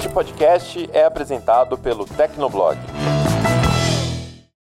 Este 0.00 0.08
podcast 0.08 0.88
é 0.94 1.04
apresentado 1.04 1.76
pelo 1.76 2.06
Tecnoblog. 2.06 2.78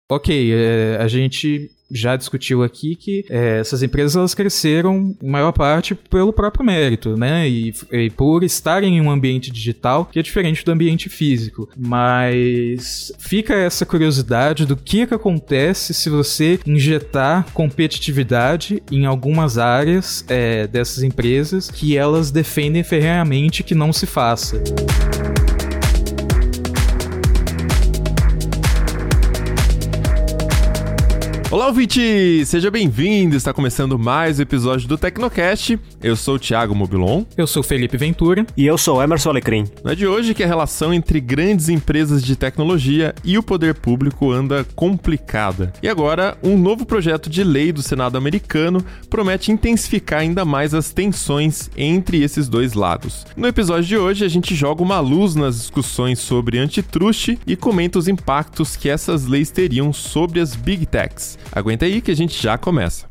Ok, 0.10 0.52
é, 0.52 0.98
a 1.00 1.08
gente 1.08 1.70
já 1.92 2.16
discutiu 2.16 2.64
aqui 2.64 2.96
que 2.96 3.24
é, 3.30 3.60
essas 3.60 3.84
empresas 3.84 4.16
elas 4.16 4.34
cresceram 4.34 5.16
em 5.22 5.30
maior 5.30 5.52
parte 5.52 5.94
pelo 5.94 6.34
próprio 6.34 6.66
mérito, 6.66 7.16
né? 7.16 7.48
E, 7.48 7.74
e, 7.92 8.10
por 8.10 8.44
estarem 8.44 8.98
em 8.98 9.02
um 9.02 9.12
ambiente 9.12 9.52
digital 9.52 10.06
que 10.06 10.18
é 10.18 10.24
diferente 10.24 10.66
do 10.66 10.72
ambiente 10.72 11.08
físico. 11.08 11.70
Mas 11.78 13.12
fica 13.20 13.54
essa 13.54 13.86
curiosidade 13.86 14.66
do 14.66 14.76
que, 14.76 15.06
que 15.06 15.14
acontece 15.14 15.94
se 15.94 16.10
você 16.10 16.60
injetar 16.66 17.46
competitividade 17.54 18.82
em 18.92 19.06
algumas 19.06 19.58
áreas 19.58 20.26
é, 20.28 20.68
dessas 20.68 21.04
empresas 21.04 21.70
que 21.70 21.96
elas 21.96 22.32
defendem 22.32 22.84
ferrenhamente 22.84 23.64
que 23.64 23.76
não 23.76 23.94
se 23.94 24.06
faça. 24.06 24.62
Olá, 31.50 31.68
ouvinte! 31.68 32.46
Seja 32.46 32.70
bem-vindo! 32.70 33.34
Está 33.34 33.54
começando 33.54 33.98
mais 33.98 34.38
um 34.38 34.42
episódio 34.42 34.86
do 34.86 34.98
Tecnocast. 34.98 35.80
Eu 36.04 36.14
sou 36.18 36.36
o 36.36 36.40
Thiago 36.40 36.76
Mobilon. 36.76 37.24
Eu 37.38 37.48
sou 37.48 37.62
o 37.62 37.64
Felipe 37.64 37.96
Ventura. 37.96 38.46
E 38.58 38.66
eu 38.66 38.78
sou 38.78 38.98
o 38.98 39.02
Emerson 39.02 39.30
Alecrim. 39.30 39.64
Não 39.82 39.94
é 39.94 39.96
de 39.96 40.06
hoje 40.06 40.34
que 40.34 40.44
a 40.44 40.48
relação 40.48 40.94
entre 40.94 41.22
grandes 41.22 41.70
empresas 41.70 42.22
de 42.22 42.36
tecnologia 42.36 43.16
e 43.24 43.38
o 43.38 43.44
poder 43.44 43.76
público 43.76 44.30
anda 44.30 44.66
complicada. 44.76 45.72
E 45.82 45.88
agora, 45.88 46.38
um 46.44 46.58
novo 46.58 46.86
projeto 46.86 47.30
de 47.30 47.46
lei 47.46 47.72
do 47.72 47.82
Senado 47.82 48.18
americano 48.18 48.84
promete 49.10 49.50
intensificar 49.50 50.20
ainda 50.20 50.44
mais 50.44 50.74
as 50.74 50.92
tensões 50.92 51.72
entre 51.78 52.22
esses 52.22 52.50
dois 52.50 52.74
lados. 52.74 53.26
No 53.38 53.48
episódio 53.48 53.86
de 53.86 53.98
hoje, 53.98 54.26
a 54.26 54.30
gente 54.30 54.54
joga 54.54 54.84
uma 54.84 55.00
luz 55.00 55.34
nas 55.34 55.56
discussões 55.56 56.20
sobre 56.20 56.60
antitruste 56.60 57.40
e 57.48 57.56
comenta 57.56 57.98
os 57.98 58.10
impactos 58.10 58.76
que 58.76 58.90
essas 58.90 59.26
leis 59.26 59.50
teriam 59.50 59.94
sobre 59.94 60.42
as 60.42 60.54
big 60.54 60.86
techs. 60.86 61.37
Aguenta 61.52 61.86
aí 61.86 62.02
que 62.02 62.12
a 62.12 62.16
gente 62.16 62.42
já 62.42 62.58
começa. 62.58 63.06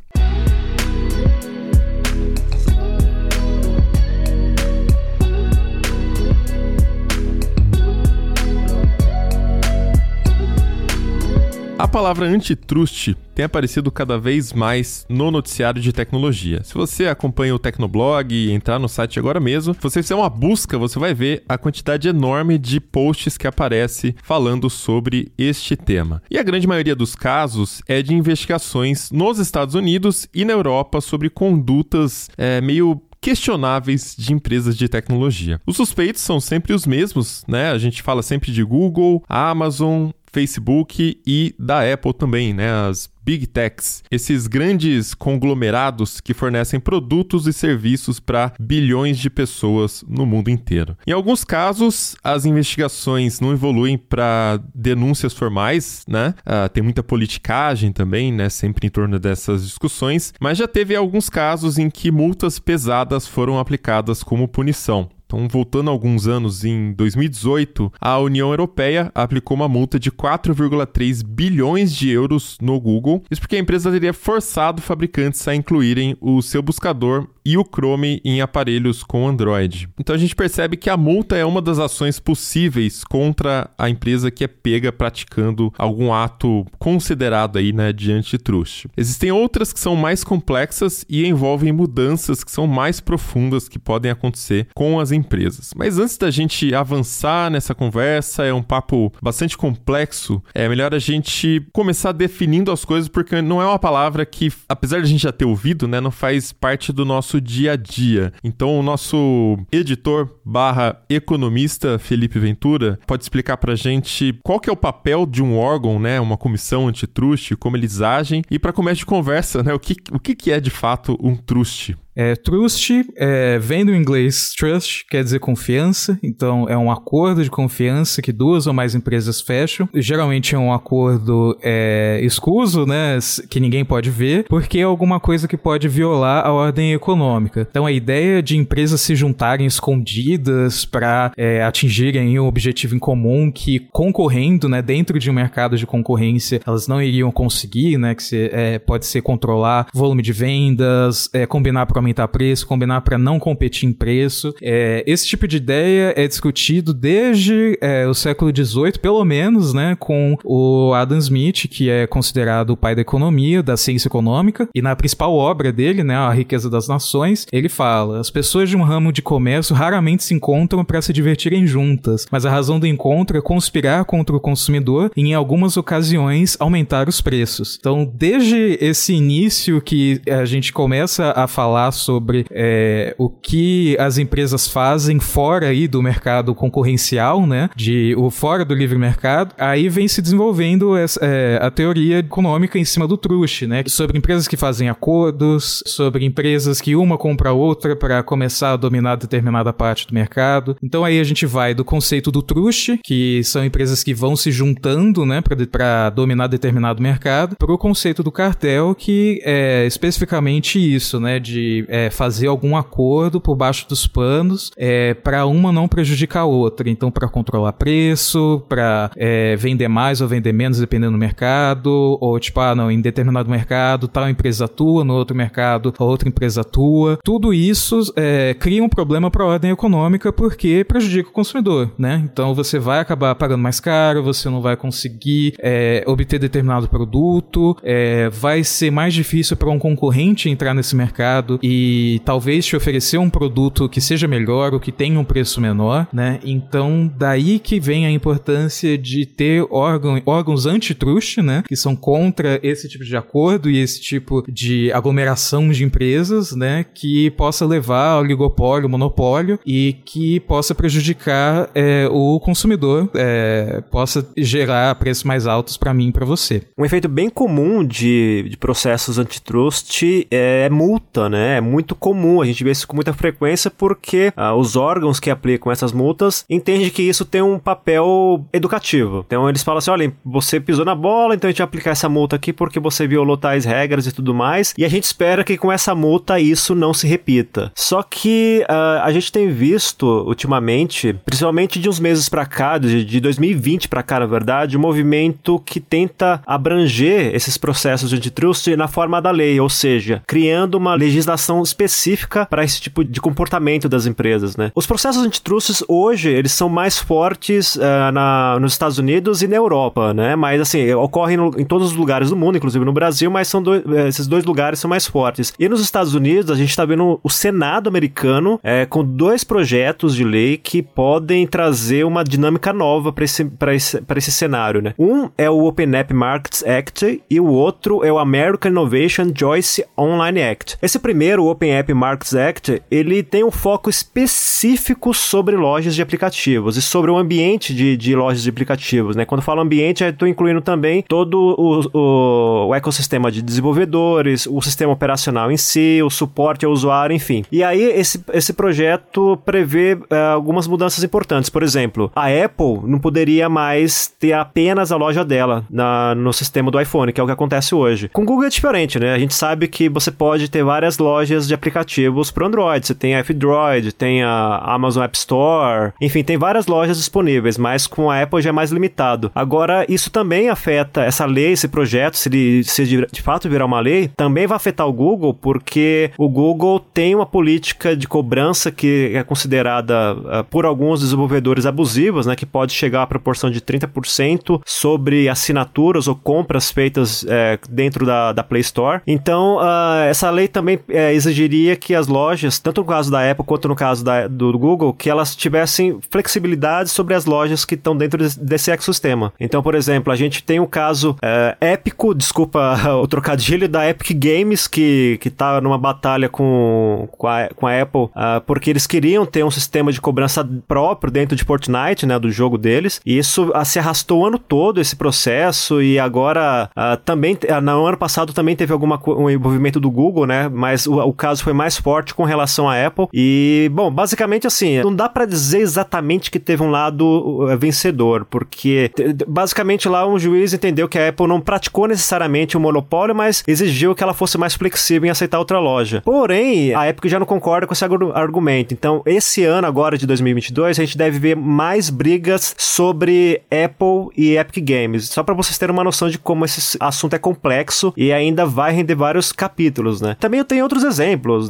A 11.78 11.86
palavra 11.86 12.24
antitruste 12.24 13.14
tem 13.34 13.44
aparecido 13.44 13.92
cada 13.92 14.18
vez 14.18 14.50
mais 14.50 15.04
no 15.10 15.30
noticiário 15.30 15.80
de 15.80 15.92
tecnologia. 15.92 16.64
Se 16.64 16.72
você 16.72 17.06
acompanha 17.06 17.54
o 17.54 17.58
Tecnoblog 17.58 18.34
e 18.34 18.50
entrar 18.50 18.78
no 18.78 18.88
site 18.88 19.18
agora 19.18 19.38
mesmo, 19.38 19.76
você 19.78 20.02
fizer 20.02 20.14
uma 20.14 20.30
busca, 20.30 20.78
você 20.78 20.98
vai 20.98 21.12
ver 21.12 21.44
a 21.46 21.58
quantidade 21.58 22.08
enorme 22.08 22.56
de 22.56 22.80
posts 22.80 23.36
que 23.36 23.46
aparece 23.46 24.16
falando 24.22 24.70
sobre 24.70 25.30
este 25.36 25.76
tema. 25.76 26.22
E 26.30 26.38
a 26.38 26.42
grande 26.42 26.66
maioria 26.66 26.96
dos 26.96 27.14
casos 27.14 27.82
é 27.86 28.00
de 28.00 28.14
investigações 28.14 29.10
nos 29.10 29.38
Estados 29.38 29.74
Unidos 29.74 30.26
e 30.34 30.46
na 30.46 30.54
Europa 30.54 31.02
sobre 31.02 31.28
condutas 31.28 32.30
é, 32.38 32.58
meio 32.62 33.02
questionáveis 33.26 34.14
de 34.16 34.32
empresas 34.32 34.76
de 34.76 34.88
tecnologia. 34.88 35.60
Os 35.66 35.74
suspeitos 35.74 36.22
são 36.22 36.38
sempre 36.38 36.72
os 36.72 36.86
mesmos, 36.86 37.42
né? 37.48 37.72
A 37.72 37.78
gente 37.78 38.00
fala 38.00 38.22
sempre 38.22 38.52
de 38.52 38.62
Google, 38.62 39.24
Amazon, 39.28 40.10
Facebook 40.32 41.20
e 41.26 41.52
da 41.58 41.92
Apple 41.92 42.14
também, 42.14 42.54
né? 42.54 42.70
As 42.88 43.10
Big 43.26 43.48
Techs, 43.48 44.04
esses 44.08 44.46
grandes 44.46 45.12
conglomerados 45.12 46.20
que 46.20 46.32
fornecem 46.32 46.78
produtos 46.78 47.48
e 47.48 47.52
serviços 47.52 48.20
para 48.20 48.52
bilhões 48.60 49.18
de 49.18 49.28
pessoas 49.28 50.04
no 50.08 50.24
mundo 50.24 50.48
inteiro. 50.48 50.96
Em 51.04 51.10
alguns 51.10 51.42
casos, 51.42 52.14
as 52.22 52.44
investigações 52.44 53.40
não 53.40 53.50
evoluem 53.50 53.98
para 53.98 54.60
denúncias 54.72 55.32
formais, 55.32 56.04
né? 56.06 56.34
Uh, 56.46 56.68
tem 56.68 56.84
muita 56.84 57.02
politicagem 57.02 57.90
também, 57.90 58.32
né? 58.32 58.48
Sempre 58.48 58.86
em 58.86 58.90
torno 58.90 59.18
dessas 59.18 59.64
discussões, 59.64 60.32
mas 60.40 60.56
já 60.56 60.68
teve 60.68 60.94
alguns 60.94 61.28
casos 61.28 61.78
em 61.78 61.90
que 61.90 62.12
multas 62.12 62.60
pesadas 62.60 63.26
foram 63.26 63.58
aplicadas 63.58 64.22
como 64.22 64.46
punição. 64.46 65.10
Então, 65.26 65.48
voltando 65.48 65.90
alguns 65.90 66.28
anos, 66.28 66.64
em 66.64 66.92
2018, 66.92 67.92
a 68.00 68.18
União 68.18 68.50
Europeia 68.50 69.10
aplicou 69.14 69.56
uma 69.56 69.68
multa 69.68 69.98
de 69.98 70.10
4,3 70.10 71.24
bilhões 71.24 71.92
de 71.92 72.08
euros 72.08 72.56
no 72.62 72.80
Google. 72.80 73.22
Isso 73.30 73.40
porque 73.40 73.56
a 73.56 73.60
empresa 73.60 73.90
teria 73.90 74.12
forçado 74.12 74.80
fabricantes 74.80 75.46
a 75.48 75.54
incluírem 75.54 76.16
o 76.20 76.40
seu 76.42 76.62
buscador 76.62 77.26
e 77.46 77.56
o 77.56 77.64
Chrome 77.64 78.20
em 78.24 78.40
aparelhos 78.40 79.04
com 79.04 79.28
Android. 79.28 79.88
Então 79.98 80.16
a 80.16 80.18
gente 80.18 80.34
percebe 80.34 80.76
que 80.76 80.90
a 80.90 80.96
multa 80.96 81.36
é 81.36 81.44
uma 81.44 81.62
das 81.62 81.78
ações 81.78 82.18
possíveis 82.18 83.04
contra 83.04 83.70
a 83.78 83.88
empresa 83.88 84.32
que 84.32 84.42
é 84.42 84.48
pega 84.48 84.90
praticando 84.90 85.72
algum 85.78 86.12
ato 86.12 86.66
considerado 86.76 87.56
aí, 87.56 87.72
né, 87.72 87.92
de 87.92 88.10
antitruste. 88.10 88.88
Existem 88.96 89.30
outras 89.30 89.72
que 89.72 89.78
são 89.78 89.94
mais 89.94 90.24
complexas 90.24 91.04
e 91.08 91.24
envolvem 91.24 91.70
mudanças 91.70 92.42
que 92.42 92.50
são 92.50 92.66
mais 92.66 92.98
profundas 92.98 93.68
que 93.68 93.78
podem 93.78 94.10
acontecer 94.10 94.66
com 94.74 94.98
as 94.98 95.12
empresas. 95.16 95.72
Mas 95.74 95.98
antes 95.98 96.16
da 96.16 96.30
gente 96.30 96.74
avançar 96.74 97.50
nessa 97.50 97.74
conversa, 97.74 98.44
é 98.44 98.52
um 98.52 98.62
papo 98.62 99.12
bastante 99.22 99.56
complexo, 99.56 100.42
é 100.54 100.68
melhor 100.68 100.94
a 100.94 100.98
gente 100.98 101.66
começar 101.72 102.12
definindo 102.12 102.70
as 102.70 102.84
coisas 102.84 103.08
porque 103.08 103.40
não 103.42 103.60
é 103.60 103.66
uma 103.66 103.78
palavra 103.78 104.24
que, 104.24 104.52
apesar 104.68 104.98
de 104.98 105.04
a 105.04 105.08
gente 105.08 105.22
já 105.22 105.32
ter 105.32 105.44
ouvido, 105.44 105.88
né, 105.88 106.00
não 106.00 106.10
faz 106.10 106.52
parte 106.52 106.92
do 106.92 107.04
nosso 107.04 107.40
dia 107.40 107.72
a 107.72 107.76
dia. 107.76 108.32
Então, 108.42 108.78
o 108.78 108.82
nosso 108.82 109.58
editor 109.72 110.28
barra 110.44 111.00
economista, 111.08 111.98
Felipe 111.98 112.38
Ventura, 112.38 112.98
pode 113.06 113.22
explicar 113.22 113.56
pra 113.56 113.74
gente 113.74 114.38
qual 114.42 114.60
que 114.60 114.70
é 114.70 114.72
o 114.72 114.76
papel 114.76 115.26
de 115.26 115.42
um 115.42 115.56
órgão, 115.56 115.98
né, 115.98 116.20
uma 116.20 116.36
comissão 116.36 116.88
antitruste, 116.88 117.56
como 117.56 117.76
eles 117.76 118.00
agem, 118.00 118.42
e 118.50 118.58
para 118.58 118.72
começo 118.72 119.00
de 119.00 119.06
conversa, 119.06 119.62
né, 119.62 119.72
o 119.72 119.78
que, 119.78 119.96
o 120.12 120.18
que 120.18 120.50
é 120.50 120.60
de 120.60 120.70
fato 120.70 121.16
um 121.20 121.34
truste? 121.34 121.96
É, 122.16 122.34
trust 122.34 123.04
é, 123.14 123.58
vem 123.58 123.84
do 123.84 123.94
inglês 123.94 124.54
trust, 124.56 125.04
quer 125.10 125.22
dizer 125.22 125.38
confiança, 125.38 126.18
então 126.22 126.66
é 126.66 126.76
um 126.76 126.90
acordo 126.90 127.44
de 127.44 127.50
confiança 127.50 128.22
que 128.22 128.32
duas 128.32 128.66
ou 128.66 128.72
mais 128.72 128.94
empresas 128.94 129.42
fecham. 129.42 129.86
Geralmente 129.94 130.54
é 130.54 130.58
um 130.58 130.72
acordo 130.72 131.58
é, 131.62 132.18
escuso, 132.22 132.86
né, 132.86 133.18
que 133.50 133.60
ninguém 133.60 133.84
pode 133.84 134.10
ver, 134.10 134.44
porque 134.48 134.78
é 134.78 134.82
alguma 134.82 135.20
coisa 135.20 135.46
que 135.46 135.58
pode 135.58 135.88
violar 135.88 136.46
a 136.46 136.52
ordem 136.52 136.94
econômica. 136.94 137.66
Então 137.70 137.84
a 137.84 137.92
ideia 137.92 138.42
de 138.42 138.56
empresas 138.56 139.02
se 139.02 139.14
juntarem 139.14 139.66
escondidas 139.66 140.86
para 140.86 141.32
é, 141.36 141.62
atingirem 141.62 142.38
um 142.38 142.46
objetivo 142.46 142.96
em 142.96 142.98
comum 142.98 143.50
que 143.52 143.80
concorrendo, 143.90 144.68
né, 144.68 144.80
dentro 144.80 145.18
de 145.18 145.30
um 145.30 145.34
mercado 145.34 145.76
de 145.76 145.86
concorrência, 145.86 146.60
elas 146.66 146.88
não 146.88 147.02
iriam 147.02 147.30
conseguir, 147.30 147.98
né, 147.98 148.14
que 148.14 148.22
se, 148.22 148.48
é, 148.52 148.78
pode 148.78 149.04
ser 149.04 149.20
controlar 149.20 149.88
volume 149.92 150.22
de 150.22 150.32
vendas, 150.32 151.28
é, 151.34 151.44
combinar 151.44 151.84
aumentar 152.06 152.28
preço, 152.28 152.66
combinar 152.66 153.00
para 153.00 153.18
não 153.18 153.38
competir 153.38 153.88
em 153.88 153.92
preço. 153.92 154.54
É, 154.62 155.02
esse 155.06 155.26
tipo 155.26 155.48
de 155.48 155.56
ideia 155.56 156.14
é 156.16 156.26
discutido 156.26 156.94
desde 156.94 157.76
é, 157.80 158.06
o 158.06 158.14
século 158.14 158.52
XVIII, 158.54 158.98
pelo 159.00 159.24
menos, 159.24 159.74
né, 159.74 159.96
com 159.98 160.38
o 160.44 160.92
Adam 160.94 161.18
Smith, 161.18 161.66
que 161.68 161.90
é 161.90 162.06
considerado 162.06 162.70
o 162.70 162.76
pai 162.76 162.94
da 162.94 163.00
economia, 163.00 163.62
da 163.62 163.76
ciência 163.76 164.08
econômica, 164.08 164.68
e 164.74 164.80
na 164.80 164.94
principal 164.94 165.34
obra 165.34 165.72
dele, 165.72 166.04
né, 166.04 166.14
A 166.14 166.30
Riqueza 166.30 166.70
das 166.70 166.86
Nações, 166.86 167.46
ele 167.52 167.68
fala: 167.68 168.20
as 168.20 168.30
pessoas 168.30 168.68
de 168.68 168.76
um 168.76 168.82
ramo 168.82 169.12
de 169.12 169.22
comércio 169.22 169.74
raramente 169.74 170.22
se 170.22 170.34
encontram 170.34 170.84
para 170.84 171.02
se 171.02 171.12
divertirem 171.12 171.66
juntas, 171.66 172.26
mas 172.30 172.46
a 172.46 172.50
razão 172.50 172.78
do 172.78 172.86
encontro 172.86 173.36
é 173.36 173.40
conspirar 173.40 174.04
contra 174.04 174.36
o 174.36 174.40
consumidor 174.40 175.10
e, 175.16 175.22
em 175.22 175.34
algumas 175.34 175.76
ocasiões, 175.76 176.56
aumentar 176.60 177.08
os 177.08 177.20
preços. 177.20 177.76
Então, 177.80 178.10
desde 178.14 178.78
esse 178.80 179.12
início 179.12 179.80
que 179.80 180.20
a 180.28 180.44
gente 180.44 180.72
começa 180.72 181.32
a 181.32 181.46
falar 181.46 181.90
sobre 181.96 182.46
é, 182.50 183.14
o 183.18 183.28
que 183.28 183.96
as 183.98 184.18
empresas 184.18 184.68
fazem 184.68 185.18
fora 185.18 185.68
aí 185.68 185.88
do 185.88 186.02
mercado 186.02 186.54
concorrencial, 186.54 187.46
né? 187.46 187.68
De 187.74 188.14
o 188.16 188.30
fora 188.30 188.64
do 188.64 188.74
livre 188.74 188.98
mercado. 188.98 189.54
Aí 189.58 189.88
vem 189.88 190.06
se 190.06 190.22
desenvolvendo 190.22 190.96
essa, 190.96 191.20
é, 191.22 191.58
a 191.60 191.70
teoria 191.70 192.18
econômica 192.18 192.78
em 192.78 192.84
cima 192.84 193.06
do 193.06 193.16
truste, 193.16 193.66
né? 193.66 193.82
Sobre 193.86 194.18
empresas 194.18 194.46
que 194.46 194.56
fazem 194.56 194.88
acordos, 194.88 195.82
sobre 195.86 196.24
empresas 196.24 196.80
que 196.80 196.94
uma 196.94 197.18
compra 197.18 197.50
a 197.50 197.52
outra 197.52 197.96
para 197.96 198.22
começar 198.22 198.72
a 198.72 198.76
dominar 198.76 199.16
determinada 199.16 199.72
parte 199.72 200.06
do 200.06 200.14
mercado. 200.14 200.76
Então 200.82 201.04
aí 201.04 201.18
a 201.18 201.24
gente 201.24 201.46
vai 201.46 201.74
do 201.74 201.84
conceito 201.84 202.30
do 202.30 202.42
truste, 202.42 202.98
que 203.02 203.42
são 203.44 203.64
empresas 203.64 204.02
que 204.02 204.14
vão 204.14 204.36
se 204.36 204.50
juntando, 204.50 205.24
né, 205.24 205.42
para 205.70 206.10
dominar 206.10 206.46
determinado 206.46 207.02
mercado, 207.02 207.56
para 207.56 207.72
o 207.72 207.78
conceito 207.78 208.22
do 208.22 208.32
cartel, 208.32 208.94
que 208.94 209.40
é 209.44 209.86
especificamente 209.86 210.78
isso, 210.78 211.20
né, 211.20 211.38
de 211.38 211.85
é, 211.88 212.10
fazer 212.10 212.46
algum 212.46 212.76
acordo 212.76 213.40
por 213.40 213.56
baixo 213.56 213.88
dos 213.88 214.06
panos 214.06 214.70
é, 214.76 215.14
para 215.14 215.46
uma 215.46 215.72
não 215.72 215.88
prejudicar 215.88 216.40
a 216.40 216.44
outra. 216.44 216.88
Então, 216.88 217.10
para 217.10 217.28
controlar 217.28 217.72
preço, 217.72 218.62
para 218.68 219.10
é, 219.16 219.56
vender 219.56 219.88
mais 219.88 220.20
ou 220.20 220.28
vender 220.28 220.52
menos, 220.52 220.78
dependendo 220.78 221.12
do 221.12 221.18
mercado, 221.18 222.18
ou 222.20 222.38
tipo, 222.38 222.60
ah, 222.60 222.74
não, 222.74 222.90
em 222.90 223.00
determinado 223.00 223.50
mercado, 223.50 224.08
tal 224.08 224.28
empresa 224.28 224.64
atua, 224.66 225.04
no 225.04 225.14
outro 225.14 225.36
mercado, 225.36 225.92
a 225.98 226.04
outra 226.04 226.28
empresa 226.28 226.60
atua. 226.60 227.18
Tudo 227.22 227.52
isso 227.52 228.12
é, 228.16 228.54
cria 228.54 228.82
um 228.82 228.88
problema 228.88 229.30
para 229.30 229.44
a 229.44 229.46
ordem 229.46 229.70
econômica 229.70 230.32
porque 230.32 230.84
prejudica 230.84 231.28
o 231.28 231.32
consumidor, 231.32 231.90
né? 231.98 232.22
Então, 232.24 232.54
você 232.54 232.78
vai 232.78 233.00
acabar 233.00 233.34
pagando 233.34 233.62
mais 233.62 233.80
caro, 233.80 234.22
você 234.22 234.48
não 234.48 234.60
vai 234.60 234.76
conseguir 234.76 235.54
é, 235.58 236.04
obter 236.06 236.38
determinado 236.38 236.88
produto, 236.88 237.76
é, 237.82 238.28
vai 238.30 238.64
ser 238.64 238.90
mais 238.90 239.14
difícil 239.14 239.56
para 239.56 239.70
um 239.70 239.78
concorrente 239.78 240.48
entrar 240.48 240.74
nesse 240.74 240.94
mercado 240.96 241.58
e 241.62 241.75
talvez 242.24 242.64
te 242.64 242.76
oferecer 242.76 243.18
um 243.18 243.30
produto 243.30 243.88
que 243.88 244.00
seja 244.00 244.28
melhor 244.28 244.74
ou 244.74 244.80
que 244.80 244.92
tenha 244.92 245.18
um 245.18 245.24
preço 245.24 245.60
menor, 245.60 246.06
né? 246.12 246.40
Então, 246.44 247.10
daí 247.16 247.58
que 247.58 247.80
vem 247.80 248.06
a 248.06 248.10
importância 248.10 248.96
de 248.96 249.26
ter 249.26 249.66
órgão, 249.70 250.20
órgãos 250.24 250.66
antitrust, 250.66 251.38
né? 251.38 251.62
Que 251.66 251.76
são 251.76 251.94
contra 251.94 252.60
esse 252.62 252.88
tipo 252.88 253.04
de 253.04 253.16
acordo 253.16 253.70
e 253.70 253.78
esse 253.78 254.00
tipo 254.00 254.44
de 254.48 254.92
aglomeração 254.92 255.68
de 255.70 255.84
empresas, 255.84 256.52
né? 256.54 256.84
Que 256.94 257.30
possa 257.30 257.66
levar 257.66 258.10
ao 258.10 258.20
oligopólio, 258.20 258.88
monopólio 258.88 259.58
e 259.66 259.96
que 260.04 260.40
possa 260.40 260.74
prejudicar 260.74 261.70
é, 261.74 262.08
o 262.10 262.38
consumidor, 262.40 263.10
é, 263.14 263.82
possa 263.90 264.26
gerar 264.36 264.94
preços 264.96 265.24
mais 265.24 265.46
altos 265.46 265.76
para 265.76 265.94
mim 265.94 266.08
e 266.08 266.12
para 266.12 266.24
você. 266.24 266.62
Um 266.76 266.84
efeito 266.84 267.08
bem 267.08 267.28
comum 267.28 267.84
de, 267.84 268.46
de 268.48 268.56
processos 268.56 269.18
antitrust 269.18 270.26
é 270.30 270.68
multa, 270.70 271.28
né? 271.28 271.60
Muito 271.66 271.94
comum, 271.94 272.40
a 272.40 272.46
gente 272.46 272.62
vê 272.62 272.70
isso 272.70 272.86
com 272.86 272.94
muita 272.94 273.12
frequência 273.12 273.70
porque 273.70 274.32
ah, 274.36 274.54
os 274.54 274.76
órgãos 274.76 275.20
que 275.20 275.30
aplicam 275.30 275.70
essas 275.72 275.92
multas 275.92 276.44
entendem 276.48 276.90
que 276.90 277.02
isso 277.02 277.24
tem 277.24 277.42
um 277.42 277.58
papel 277.58 278.44
educativo. 278.52 279.24
Então 279.26 279.48
eles 279.48 279.62
falam 279.62 279.78
assim: 279.78 279.90
olha, 279.90 280.12
você 280.24 280.60
pisou 280.60 280.84
na 280.84 280.94
bola, 280.94 281.34
então 281.34 281.48
a 281.48 281.50
gente 281.50 281.58
vai 281.58 281.64
aplicar 281.64 281.90
essa 281.90 282.08
multa 282.08 282.36
aqui 282.36 282.52
porque 282.52 282.80
você 282.80 283.06
violou 283.06 283.36
tais 283.36 283.64
regras 283.64 284.06
e 284.06 284.12
tudo 284.12 284.34
mais. 284.34 284.74
E 284.78 284.84
a 284.84 284.88
gente 284.88 285.04
espera 285.04 285.44
que 285.44 285.56
com 285.56 285.70
essa 285.70 285.94
multa 285.94 286.38
isso 286.38 286.74
não 286.74 286.94
se 286.94 287.06
repita. 287.06 287.72
Só 287.74 288.02
que 288.02 288.64
uh, 288.68 289.02
a 289.02 289.12
gente 289.12 289.32
tem 289.32 289.50
visto 289.50 290.06
ultimamente, 290.26 291.14
principalmente 291.24 291.78
de 291.78 291.88
uns 291.88 292.00
meses 292.00 292.28
para 292.28 292.46
cá, 292.46 292.78
de, 292.78 293.04
de 293.04 293.20
2020 293.20 293.88
para 293.88 294.02
cá, 294.02 294.20
na 294.20 294.26
verdade, 294.26 294.76
um 294.76 294.80
movimento 294.80 295.58
que 295.60 295.80
tenta 295.80 296.40
abranger 296.46 297.34
esses 297.34 297.56
processos 297.56 298.10
de 298.10 298.16
antitrust 298.16 298.66
na 298.76 298.88
forma 298.88 299.20
da 299.20 299.30
lei, 299.30 299.60
ou 299.60 299.68
seja, 299.68 300.22
criando 300.26 300.76
uma 300.76 300.94
legislação 300.94 301.45
específica 301.62 302.46
para 302.46 302.64
esse 302.64 302.80
tipo 302.80 303.04
de 303.04 303.20
comportamento 303.20 303.88
das 303.88 304.06
empresas, 304.06 304.56
né? 304.56 304.72
Os 304.74 304.86
processos 304.86 305.22
antitrust 305.22 305.84
hoje, 305.88 306.30
eles 306.30 306.52
são 306.52 306.68
mais 306.68 306.98
fortes 306.98 307.76
uh, 307.76 308.12
na, 308.12 308.58
nos 308.60 308.72
Estados 308.72 308.98
Unidos 308.98 309.42
e 309.42 309.48
na 309.48 309.56
Europa, 309.56 310.12
né? 310.14 310.36
Mas, 310.36 310.60
assim, 310.60 310.92
ocorrem 310.94 311.38
em 311.58 311.64
todos 311.64 311.92
os 311.92 311.96
lugares 311.96 312.30
do 312.30 312.36
mundo, 312.36 312.56
inclusive 312.56 312.84
no 312.84 312.92
Brasil, 312.92 313.30
mas 313.30 313.48
são 313.48 313.62
dois, 313.62 313.82
eh, 313.86 314.08
esses 314.08 314.26
dois 314.26 314.44
lugares 314.44 314.78
são 314.78 314.88
mais 314.88 315.06
fortes. 315.06 315.52
E 315.58 315.68
nos 315.68 315.80
Estados 315.80 316.14
Unidos, 316.14 316.50
a 316.50 316.54
gente 316.54 316.70
está 316.70 316.84
vendo 316.84 317.20
o 317.22 317.30
Senado 317.30 317.88
americano 317.88 318.60
é, 318.62 318.86
com 318.86 319.04
dois 319.04 319.44
projetos 319.44 320.14
de 320.14 320.24
lei 320.24 320.56
que 320.56 320.82
podem 320.82 321.46
trazer 321.46 322.04
uma 322.04 322.24
dinâmica 322.24 322.72
nova 322.72 323.12
para 323.12 323.24
esse, 323.24 323.50
esse, 323.72 324.02
esse 324.16 324.32
cenário, 324.32 324.80
né? 324.82 324.94
Um 324.98 325.28
é 325.36 325.48
o 325.50 325.64
Open 325.64 325.94
App 325.94 326.12
Markets 326.12 326.64
Act 326.64 327.22
e 327.28 327.40
o 327.40 327.46
outro 327.46 328.04
é 328.04 328.12
o 328.12 328.18
American 328.18 328.70
Innovation 328.70 329.32
Choice 329.34 329.84
Online 329.98 330.42
Act. 330.42 330.78
Esse 330.82 330.98
primeiro, 330.98 331.35
o 331.40 331.50
Open 331.50 331.72
App 331.72 331.92
Markets 331.92 332.34
Act, 332.34 332.82
ele 332.90 333.22
tem 333.22 333.44
um 333.44 333.50
foco 333.50 333.90
específico 333.90 335.12
sobre 335.14 335.56
lojas 335.56 335.94
de 335.94 336.02
aplicativos 336.02 336.76
e 336.76 336.82
sobre 336.82 337.10
o 337.10 337.16
ambiente 337.16 337.74
de, 337.74 337.96
de 337.96 338.14
lojas 338.14 338.42
de 338.42 338.50
aplicativos, 338.50 339.16
né? 339.16 339.24
Quando 339.24 339.42
falo 339.42 339.60
ambiente, 339.60 340.04
estou 340.04 340.28
incluindo 340.28 340.60
também 340.60 341.02
todo 341.02 341.38
o, 341.38 341.80
o, 341.92 342.68
o, 342.68 342.74
ecossistema 342.74 343.30
de 343.30 343.42
desenvolvedores, 343.42 344.46
o 344.46 344.60
sistema 344.60 344.92
operacional 344.92 345.50
em 345.50 345.56
si, 345.56 346.00
o 346.02 346.10
suporte 346.10 346.64
ao 346.64 346.72
usuário, 346.72 347.14
enfim. 347.14 347.44
E 347.50 347.62
aí, 347.62 347.82
esse, 347.82 348.22
esse 348.32 348.52
projeto 348.52 349.38
prevê 349.44 349.94
uh, 349.94 350.14
algumas 350.34 350.66
mudanças 350.66 351.02
importantes. 351.02 351.50
Por 351.50 351.62
exemplo, 351.62 352.10
a 352.14 352.26
Apple 352.26 352.80
não 352.84 352.98
poderia 352.98 353.48
mais 353.48 354.08
ter 354.18 354.32
apenas 354.32 354.92
a 354.92 354.96
loja 354.96 355.24
dela 355.24 355.64
na, 355.70 356.14
no 356.14 356.32
sistema 356.32 356.70
do 356.70 356.80
iPhone, 356.80 357.12
que 357.12 357.20
é 357.20 357.24
o 357.24 357.26
que 357.26 357.32
acontece 357.32 357.74
hoje. 357.74 358.08
Com 358.08 358.22
o 358.22 358.24
Google 358.24 358.46
é 358.46 358.48
diferente, 358.48 358.98
né? 358.98 359.12
A 359.12 359.18
gente 359.18 359.34
sabe 359.34 359.68
que 359.68 359.88
você 359.88 360.10
pode 360.10 360.50
ter 360.50 360.64
várias 360.64 360.98
lojas 360.98 361.25
de 361.28 361.54
aplicativos 361.54 362.30
para 362.30 362.46
Android. 362.46 362.86
Você 362.86 362.94
tem 362.94 363.14
a 363.14 363.18
F-Droid, 363.18 363.92
tem 363.92 364.22
a 364.22 364.58
Amazon 364.64 365.04
App 365.04 365.16
Store, 365.16 365.92
enfim, 366.00 366.22
tem 366.22 366.36
várias 366.36 366.66
lojas 366.66 366.96
disponíveis, 366.96 367.58
mas 367.58 367.86
com 367.86 368.10
a 368.10 368.22
Apple 368.22 368.42
já 368.42 368.50
é 368.50 368.52
mais 368.52 368.70
limitado. 368.70 369.30
Agora, 369.34 369.84
isso 369.88 370.10
também 370.10 370.48
afeta 370.48 371.02
essa 371.02 371.26
lei, 371.26 371.52
esse 371.52 371.68
projeto, 371.68 372.16
se 372.16 372.28
ele 372.28 372.64
se 372.64 372.86
de, 372.86 373.22
fato 373.22 373.48
virar 373.48 373.64
uma 373.64 373.80
lei, 373.80 374.10
também 374.16 374.46
vai 374.46 374.56
afetar 374.56 374.86
o 374.86 374.92
Google, 374.92 375.34
porque 375.34 376.10
o 376.16 376.28
Google 376.28 376.78
tem 376.80 377.14
uma 377.14 377.26
política 377.26 377.96
de 377.96 378.06
cobrança 378.06 378.70
que 378.70 379.12
é 379.14 379.22
considerada 379.22 380.14
uh, 380.14 380.44
por 380.44 380.64
alguns 380.64 381.00
desenvolvedores 381.00 381.66
abusivas, 381.66 382.26
né, 382.26 382.36
que 382.36 382.46
pode 382.46 382.72
chegar 382.72 383.02
à 383.02 383.06
proporção 383.06 383.50
de 383.50 383.60
30% 383.60 384.60
sobre 384.64 385.28
assinaturas 385.28 386.08
ou 386.08 386.14
compras 386.14 386.70
feitas 386.70 387.22
uh, 387.22 387.26
dentro 387.68 388.06
da, 388.06 388.32
da 388.32 388.42
Play 388.42 388.60
Store. 388.60 389.00
Então, 389.06 389.56
uh, 389.56 390.04
essa 390.08 390.30
lei 390.30 390.48
também 390.48 390.76
uh, 390.76 391.12
exigiria 391.16 391.76
que 391.76 391.94
as 391.94 392.06
lojas, 392.06 392.58
tanto 392.58 392.80
no 392.80 392.86
caso 392.86 393.10
da 393.10 393.30
Apple 393.30 393.44
quanto 393.44 393.68
no 393.68 393.74
caso 393.74 394.04
da, 394.04 394.26
do 394.26 394.56
Google, 394.58 394.92
que 394.92 395.10
elas 395.10 395.34
tivessem 395.34 395.98
flexibilidade 396.10 396.90
sobre 396.90 397.14
as 397.14 397.24
lojas 397.24 397.64
que 397.64 397.74
estão 397.74 397.96
dentro 397.96 398.18
desse 398.38 398.70
ecossistema. 398.70 399.32
Então, 399.38 399.62
por 399.62 399.74
exemplo, 399.74 400.12
a 400.12 400.16
gente 400.16 400.42
tem 400.42 400.60
o 400.60 400.66
caso 400.66 401.16
épico, 401.60 402.14
desculpa 402.14 402.76
o 403.02 403.06
trocadilho, 403.06 403.68
da 403.68 403.88
Epic 403.88 404.16
Games, 404.16 404.66
que, 404.66 405.18
que 405.20 405.30
tá 405.30 405.60
numa 405.60 405.78
batalha 405.78 406.28
com, 406.28 407.08
com, 407.12 407.26
a, 407.26 407.48
com 407.54 407.66
a 407.66 407.80
Apple, 407.80 408.08
porque 408.46 408.70
eles 408.70 408.86
queriam 408.86 409.24
ter 409.24 409.44
um 409.44 409.50
sistema 409.50 409.90
de 409.90 410.00
cobrança 410.00 410.46
próprio 410.68 411.10
dentro 411.10 411.36
de 411.36 411.44
Fortnite, 411.44 412.06
né, 412.06 412.18
do 412.18 412.30
jogo 412.30 412.58
deles, 412.58 413.00
e 413.04 413.18
isso 413.18 413.52
se 413.64 413.78
arrastou 413.78 414.22
o 414.22 414.26
ano 414.26 414.38
todo, 414.38 414.80
esse 414.80 414.94
processo, 414.94 415.80
e 415.82 415.98
agora 415.98 416.70
também, 417.04 417.38
no 417.62 417.86
ano 417.86 417.96
passado 417.96 418.32
também 418.32 418.56
teve 418.56 418.72
alguma, 418.72 419.00
um 419.06 419.30
envolvimento 419.30 419.80
do 419.80 419.90
Google, 419.90 420.26
né, 420.26 420.48
mas 420.48 420.86
o, 420.86 421.05
o 421.06 421.12
caso 421.12 421.42
foi 421.42 421.52
mais 421.52 421.76
forte 421.76 422.14
com 422.14 422.24
relação 422.24 422.68
à 422.68 422.86
Apple, 422.86 423.06
e, 423.12 423.70
bom, 423.72 423.90
basicamente 423.90 424.46
assim, 424.46 424.82
não 424.82 424.94
dá 424.94 425.08
para 425.08 425.24
dizer 425.24 425.60
exatamente 425.60 426.30
que 426.30 426.38
teve 426.38 426.62
um 426.62 426.70
lado 426.70 427.46
vencedor, 427.58 428.26
porque 428.28 428.90
basicamente 429.26 429.88
lá 429.88 430.06
um 430.06 430.18
juiz 430.18 430.52
entendeu 430.52 430.88
que 430.88 430.98
a 430.98 431.08
Apple 431.08 431.26
não 431.26 431.40
praticou 431.40 431.86
necessariamente 431.86 432.56
o 432.56 432.60
um 432.60 432.62
monopólio, 432.62 433.14
mas 433.14 433.42
exigiu 433.46 433.94
que 433.94 434.02
ela 434.02 434.14
fosse 434.14 434.36
mais 434.38 434.54
flexível 434.54 435.06
em 435.06 435.10
aceitar 435.10 435.38
outra 435.38 435.58
loja. 435.58 436.02
Porém, 436.04 436.74
a 436.74 436.88
Epic 436.88 437.06
já 437.06 437.18
não 437.18 437.26
concorda 437.26 437.66
com 437.66 437.72
esse 437.72 437.84
argumento. 437.84 438.74
Então, 438.74 439.02
esse 439.06 439.44
ano 439.44 439.66
agora 439.66 439.96
de 439.96 440.06
2022, 440.06 440.78
a 440.78 440.84
gente 440.84 440.98
deve 440.98 441.18
ver 441.18 441.36
mais 441.36 441.90
brigas 441.90 442.54
sobre 442.58 443.42
Apple 443.50 444.08
e 444.16 444.36
Epic 444.36 444.64
Games. 444.64 445.08
Só 445.08 445.22
para 445.22 445.34
vocês 445.34 445.58
terem 445.58 445.72
uma 445.72 445.84
noção 445.84 446.08
de 446.08 446.18
como 446.18 446.44
esse 446.44 446.76
assunto 446.80 447.14
é 447.14 447.18
complexo 447.18 447.92
e 447.96 448.12
ainda 448.12 448.44
vai 448.46 448.72
render 448.72 448.94
vários 448.94 449.32
capítulos, 449.32 450.00
né? 450.00 450.16
Também 450.18 450.38
eu 450.38 450.44
tenho 450.44 450.62
outros 450.62 450.84
exemplos, 450.84 450.95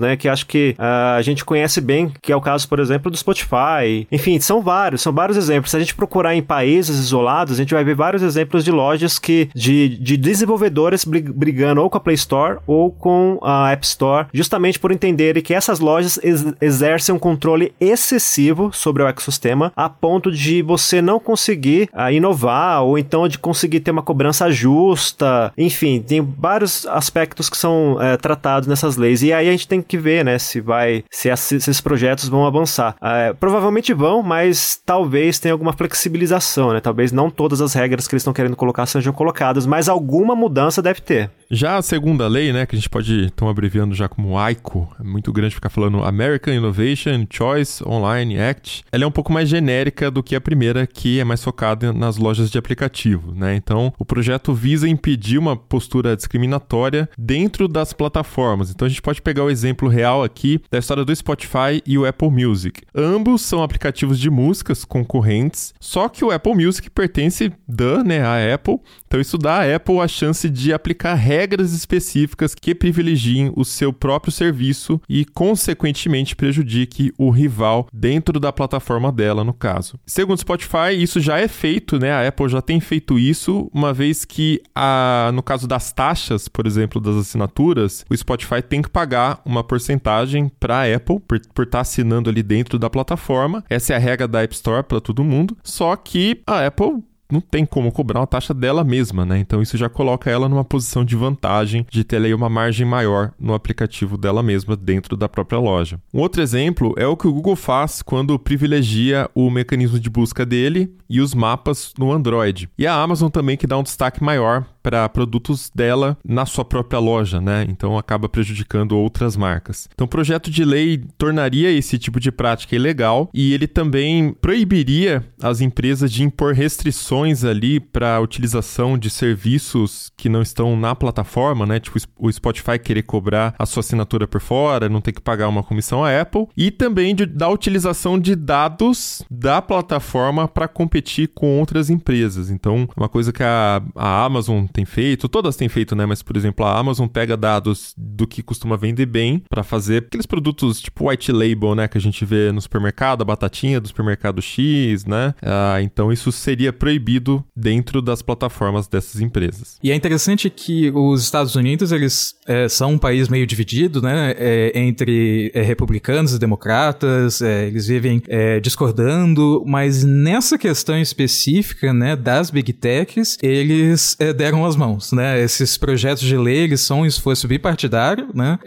né, 0.01 0.17
que 0.17 0.29
acho 0.29 0.47
que 0.47 0.75
uh, 0.79 1.17
a 1.17 1.23
gente 1.23 1.45
conhece 1.45 1.81
bem, 1.81 2.13
que 2.21 2.33
é 2.33 2.37
o 2.37 2.41
caso, 2.41 2.69
por 2.69 2.79
exemplo, 2.79 3.11
do 3.11 3.17
Spotify. 3.17 4.07
Enfim, 4.11 4.39
são 4.41 4.63
vários, 4.63 5.03
são 5.03 5.13
vários 5.13 5.37
exemplos. 5.37 5.71
Se 5.71 5.77
a 5.77 5.81
gente 5.81 5.95
procurar 5.95 6.35
em 6.35 6.43
países 6.43 6.99
isolados, 6.99 7.55
a 7.55 7.57
gente 7.57 7.75
vai 7.75 7.85
ver 7.85 7.95
vários 7.95 8.23
exemplos 8.23 8.65
de 8.65 8.71
lojas 8.71 9.19
que 9.19 9.49
de, 9.55 9.97
de 9.99 10.17
desenvolvedores 10.17 11.05
brigando 11.05 11.83
ou 11.83 11.91
com 11.91 11.97
a 11.97 12.01
Play 12.01 12.15
Store 12.15 12.59
ou 12.67 12.91
com 12.91 13.39
a 13.43 13.71
App 13.71 13.85
Store, 13.85 14.27
justamente 14.33 14.79
por 14.79 14.93
entenderem 14.93 15.43
que 15.43 15.55
essas 15.55 15.81
lojas 15.81 16.19
ex 16.23 16.47
exercem 16.61 17.15
um 17.15 17.19
controle 17.19 17.73
excessivo 17.81 18.71
sobre 18.73 19.03
o 19.03 19.09
ecossistema, 19.09 19.73
a 19.75 19.89
ponto 19.89 20.31
de 20.31 20.63
você 20.63 21.01
não 21.01 21.19
conseguir 21.19 21.89
uh, 21.93 22.11
inovar 22.11 22.83
ou 22.83 22.99
então 22.99 23.29
de 23.29 23.39
conseguir 23.39 23.81
ter 23.81 23.91
uma 23.91 24.03
cobrança 24.03 24.51
justa. 24.51 25.53
Enfim, 25.57 26.01
tem 26.01 26.21
vários 26.21 26.87
aspectos 26.87 27.49
que 27.49 27.57
são 27.57 27.95
uh, 27.95 28.19
tratados 28.21 28.69
nessas 28.69 28.97
leis. 28.97 29.23
E 29.23 29.33
aí 29.37 29.49
a 29.49 29.53
gente 29.53 29.69
tem 29.69 29.81
que 29.81 29.97
ver, 29.97 30.25
né, 30.25 30.39
se 30.39 30.61
vai, 30.61 31.05
se, 31.11 31.29
esses 31.29 31.81
projetos 31.81 32.29
vão 32.29 32.47
avançar. 32.47 32.97
Uh, 32.97 33.35
provavelmente 33.37 33.93
vão, 33.95 34.23
mas 34.23 34.81
talvez 34.85 35.39
tenha 35.39 35.53
alguma 35.53 35.73
flexibilização, 35.73 36.73
né? 36.73 36.81
Talvez 36.81 37.13
não 37.13 37.31
todas 37.31 37.61
as 37.61 37.75
regras 37.75 38.09
que 38.09 38.15
eles 38.15 38.23
estão 38.23 38.33
querendo 38.33 38.57
colocar 38.57 38.87
sejam 38.87 39.13
colocadas, 39.13 39.67
mas 39.67 39.89
alguma 39.89 40.35
mudança 40.35 40.83
deve 40.83 41.01
ter. 41.01 41.31
Já 41.51 41.77
a 41.77 41.83
segunda 41.83 42.27
lei, 42.27 42.53
né, 42.53 42.67
que 42.67 42.75
a 42.75 42.79
gente 42.79 42.91
pode 42.91 43.27
estar 43.27 43.49
abreviando 43.49 43.95
já 43.95 44.09
como 44.09 44.37
AICO, 44.37 44.89
é 44.99 45.05
muito 45.05 45.33
grande 45.33 45.55
ficar 45.55 45.69
falando 45.69 46.03
American 46.03 46.53
Innovation 46.53 47.25
Choice 47.31 47.87
Online 47.87 48.41
Act, 48.41 48.83
ela 48.91 49.05
é 49.05 49.07
um 49.07 49.13
pouco 49.13 49.33
mais 49.33 49.49
genérica 49.49 50.11
do 50.11 50.23
que 50.23 50.35
a 50.35 50.41
primeira, 50.41 50.87
que 50.87 51.21
é 51.21 51.25
mais 51.25 51.43
focada 51.45 51.93
nas 51.93 52.17
lojas 52.17 52.51
de 52.51 52.59
aplicativo, 52.59 53.33
né? 53.33 53.55
Então, 53.55 53.93
o 53.99 54.05
projeto 54.05 54.53
visa 54.53 54.89
impedir 54.89 55.39
uma 55.39 55.57
postura 55.57 56.17
discriminatória 56.17 57.09
dentro 57.17 57.69
das 57.69 57.93
plataformas. 57.93 58.71
Então, 58.71 58.87
a 58.87 58.89
gente 58.89 59.03
pode 59.03 59.23
pegar 59.27 59.43
o 59.43 59.51
exemplo 59.51 59.89
real 59.89 60.23
aqui 60.23 60.61
da 60.71 60.79
história 60.79 61.05
do 61.05 61.17
Spotify 61.17 61.83
e 61.85 61.99
o 61.99 62.07
Apple 62.07 62.31
Music. 62.31 62.83
Ambos 62.95 63.43
são 63.43 63.61
aplicativos 63.61 64.21
de 64.21 64.31
músicas 64.31 64.85
concorrentes, 64.85 65.75
só 65.81 66.09
que 66.09 66.25
o 66.25 66.31
Apple 66.31 66.55
Music 66.55 66.89
pertence 66.89 67.53
da, 67.67 68.05
né, 68.05 68.23
à 68.23 68.55
Apple. 68.55 68.79
Então, 69.05 69.21
isso 69.21 69.37
dá 69.37 69.63
à 69.63 69.75
Apple 69.75 69.99
a 69.99 70.07
chance 70.07 70.49
de 70.49 70.73
aplicar 70.73 71.15
regras 71.15 71.73
específicas 71.73 72.55
que 72.55 72.73
privilegiem 72.73 73.53
o 73.57 73.65
seu 73.65 73.93
próprio 73.93 74.31
serviço 74.31 75.01
e, 75.09 75.25
consequentemente, 75.25 76.37
prejudique 76.37 77.13
o 77.19 77.31
rival 77.31 77.89
dentro 77.93 78.39
da 78.39 78.53
plataforma 78.53 79.11
dela, 79.11 79.43
no 79.43 79.53
caso. 79.53 79.99
Segundo 80.07 80.37
o 80.37 80.41
Spotify, 80.41 80.95
isso 80.97 81.19
já 81.19 81.39
é 81.39 81.49
feito, 81.49 81.99
né? 81.99 82.13
A 82.13 82.29
Apple 82.29 82.49
já 82.49 82.63
tem 82.63 82.79
feito 82.79 83.19
isso, 83.19 83.69
uma 83.75 83.93
vez 83.93 84.25
que, 84.25 84.63
a, 84.73 85.33
no 85.35 85.43
caso 85.43 85.67
das 85.67 85.93
taxas, 85.93 86.47
por 86.47 86.65
exemplo, 86.65 87.01
das 87.01 87.17
assinaturas, 87.17 88.05
o 88.09 88.17
Spotify 88.17 88.63
tem 88.63 88.83
que 88.83 88.91
pagar 88.91 89.06
uma 89.45 89.63
porcentagem 89.63 90.51
para 90.61 90.79
a 90.79 90.97
Apple 90.97 91.21
por 91.21 91.37
estar 91.37 91.67
tá 91.67 91.81
assinando 91.81 92.31
ali 92.31 92.43
dentro 92.43 92.79
da 92.79 92.91
plataforma. 92.91 93.65
Essa 93.69 93.93
é 93.93 93.97
a 93.97 93.99
regra 93.99 94.27
da 94.27 94.43
App 94.43 94.55
Store 94.55 94.83
para 94.83 95.01
todo 95.01 95.25
mundo. 95.25 95.57
Só 95.63 95.95
que 95.97 96.43
a 96.47 96.67
Apple 96.67 97.03
não 97.31 97.41
tem 97.41 97.65
como 97.65 97.93
cobrar 97.93 98.21
uma 98.21 98.27
taxa 98.27 98.55
dela 98.55 98.85
mesma, 98.85 99.25
né? 99.25 99.39
Então 99.39 99.63
isso 99.63 99.77
já 99.77 99.89
coloca 99.89 100.31
ela 100.31 100.49
numa 100.49 100.65
posição 100.65 101.05
de 101.05 101.17
vantagem 101.17 101.87
de 101.91 102.05
ter 102.05 102.23
aí 102.23 102.33
uma 102.33 102.49
margem 102.49 102.87
maior 102.87 103.33
no 103.39 103.55
aplicativo 103.55 104.17
dela 104.17 104.43
mesma 104.43 104.77
dentro 104.77 105.17
da 105.17 105.29
própria 105.29 105.59
loja. 105.59 106.01
Um 106.13 106.21
outro 106.21 106.43
exemplo 106.43 106.95
é 106.97 107.07
o 107.07 107.17
que 107.17 107.27
o 107.27 107.33
Google 107.33 107.57
faz 107.57 108.03
quando 108.03 108.39
privilegia 108.39 109.29
o 109.35 109.51
mecanismo 109.51 109.99
de 109.99 110.11
busca 110.11 110.47
dele 110.47 110.95
e 111.09 111.21
os 111.21 111.35
mapas 111.35 111.93
no 111.99 112.13
Android. 112.13 112.69
E 112.77 112.87
a 112.87 112.95
Amazon 112.95 113.29
também 113.29 113.57
que 113.57 113.67
dá 113.67 113.79
um 113.79 113.83
destaque 113.83 114.23
maior 114.23 114.67
para 114.83 115.09
produtos 115.09 115.71
dela 115.75 116.17
na 116.25 116.47
sua 116.47 116.65
própria 116.65 117.01
loja, 117.01 117.41
né? 117.41 117.67
Então 117.69 117.99
acaba 117.99 118.29
prejudicando 118.29 118.97
outras 118.97 119.37
marcas. 119.37 119.89
Então 119.93 120.05
o 120.05 120.09
projeto 120.09 120.49
de 120.49 120.65
lei 120.65 121.03
tornaria 121.19 121.71
esse 121.71 121.99
tipo 121.99 122.21
de 122.21 122.31
prática 122.31 122.77
ilegal 122.77 123.29
e 123.35 123.53
ele 123.53 123.67
também 123.67 124.33
proibiria 124.41 125.25
as 125.43 125.61
empresas 125.61 126.13
de 126.13 126.23
impor 126.23 126.55
restrições 126.55 127.16
ali 127.25 127.81
para 127.81 128.21
utilização 128.21 128.97
de 128.99 129.11
serviços 129.11 130.13
que 130.17 130.29
não 130.29 130.43
estão 130.43 130.77
na 130.77 130.95
plataforma, 130.95 131.67
né? 131.67 131.81
Tipo 131.81 131.99
o 132.19 132.31
Spotify 132.31 132.79
querer 132.79 133.03
cobrar 133.03 133.55
a 133.59 133.67
sua 133.67 133.81
assinatura 133.81 134.27
por 134.29 134.41
fora, 134.41 134.89
não 134.89 135.01
ter 135.01 135.13
que 135.13 135.21
pagar 135.21 135.49
uma 135.49 135.63
comissão 135.63 136.05
à 136.05 136.21
Apple 136.21 136.47
e 136.57 136.71
também 136.71 137.15
de, 137.15 137.27
da 137.27 137.49
utilização 137.49 138.19
de 138.19 138.37
dados 138.37 139.23
da 139.31 139.61
plataforma 139.61 140.47
para 140.47 140.69
competir 140.69 141.29
com 141.35 141.59
outras 141.59 141.91
empresas. 141.91 142.51
Então, 142.51 142.89
uma 142.97 143.09
coisa 143.09 143.33
que 143.33 143.43
a, 143.43 143.83
a 143.95 144.25
Amazon 144.25 144.67
tem 144.67 144.85
feito, 144.85 145.29
todas 145.29 145.57
têm 145.57 145.69
feito, 145.69 145.97
né? 145.97 146.07
Mas, 146.07 146.23
por 146.23 146.37
exemplo, 146.37 146.65
a 146.65 146.79
Amazon 146.79 147.07
pega 147.07 147.37
dados 147.37 147.95
do 147.97 148.27
que 148.27 148.43
costuma 148.43 148.77
vender 148.77 149.07
bem 149.07 149.43
para 149.49 149.63
fazer 149.63 150.05
aqueles 150.05 150.27
produtos 150.27 150.81
tipo 150.81 151.09
white 151.09 151.33
label, 151.33 151.75
né? 151.75 151.89
Que 151.89 151.99
a 151.99 152.01
gente 152.01 152.25
vê 152.25 152.53
no 152.53 152.61
supermercado, 152.61 153.23
a 153.23 153.25
batatinha 153.25 153.81
do 153.81 153.89
supermercado 153.89 154.41
X, 154.41 155.05
né? 155.05 155.35
Ah, 155.43 155.81
então, 155.83 156.13
isso 156.13 156.31
seria 156.31 156.73
proibido 156.73 157.06
dentro 157.55 158.03
das 158.03 158.23
plataformas 158.23 158.89
dessas 158.89 159.21
empresas. 159.21 159.79
E 159.83 159.91
é 159.91 159.95
interessante 159.95 160.51
que 160.51 160.91
os 160.91 161.23
Estados 161.23 161.55
Unidos, 161.55 161.93
eles 161.93 162.35
é, 162.47 162.69
são 162.69 162.93
um 162.93 162.99
país 162.99 163.29
meio 163.29 163.47
dividido, 163.47 164.01
né? 164.03 164.35
É, 164.37 164.73
entre 164.75 165.51
é, 165.55 165.63
republicanos 165.63 166.33
e 166.33 166.39
democratas, 166.39 167.41
é, 167.43 167.67
eles 167.67 167.87
vivem 167.87 168.23
é, 168.29 168.61
discordando, 168.61 169.63
mas 169.67 170.05
nessa 170.05 170.59
questão 170.59 170.99
específica, 171.01 171.93
né, 171.93 172.17
das 172.17 172.51
big 172.51 172.73
techs, 172.73 173.39
eles 173.43 174.17
é, 174.19 174.33
deram 174.33 174.65
as 174.65 174.77
mãos, 174.77 175.13
né? 175.13 175.43
Esses 175.43 175.77
projetos 175.77 176.23
de 176.23 176.37
lei, 176.37 176.59
eles 176.59 176.81
são 176.81 177.01
um 177.01 177.07
esforço 177.07 177.47
bipartidário, 177.47 178.29
né? 178.35 178.59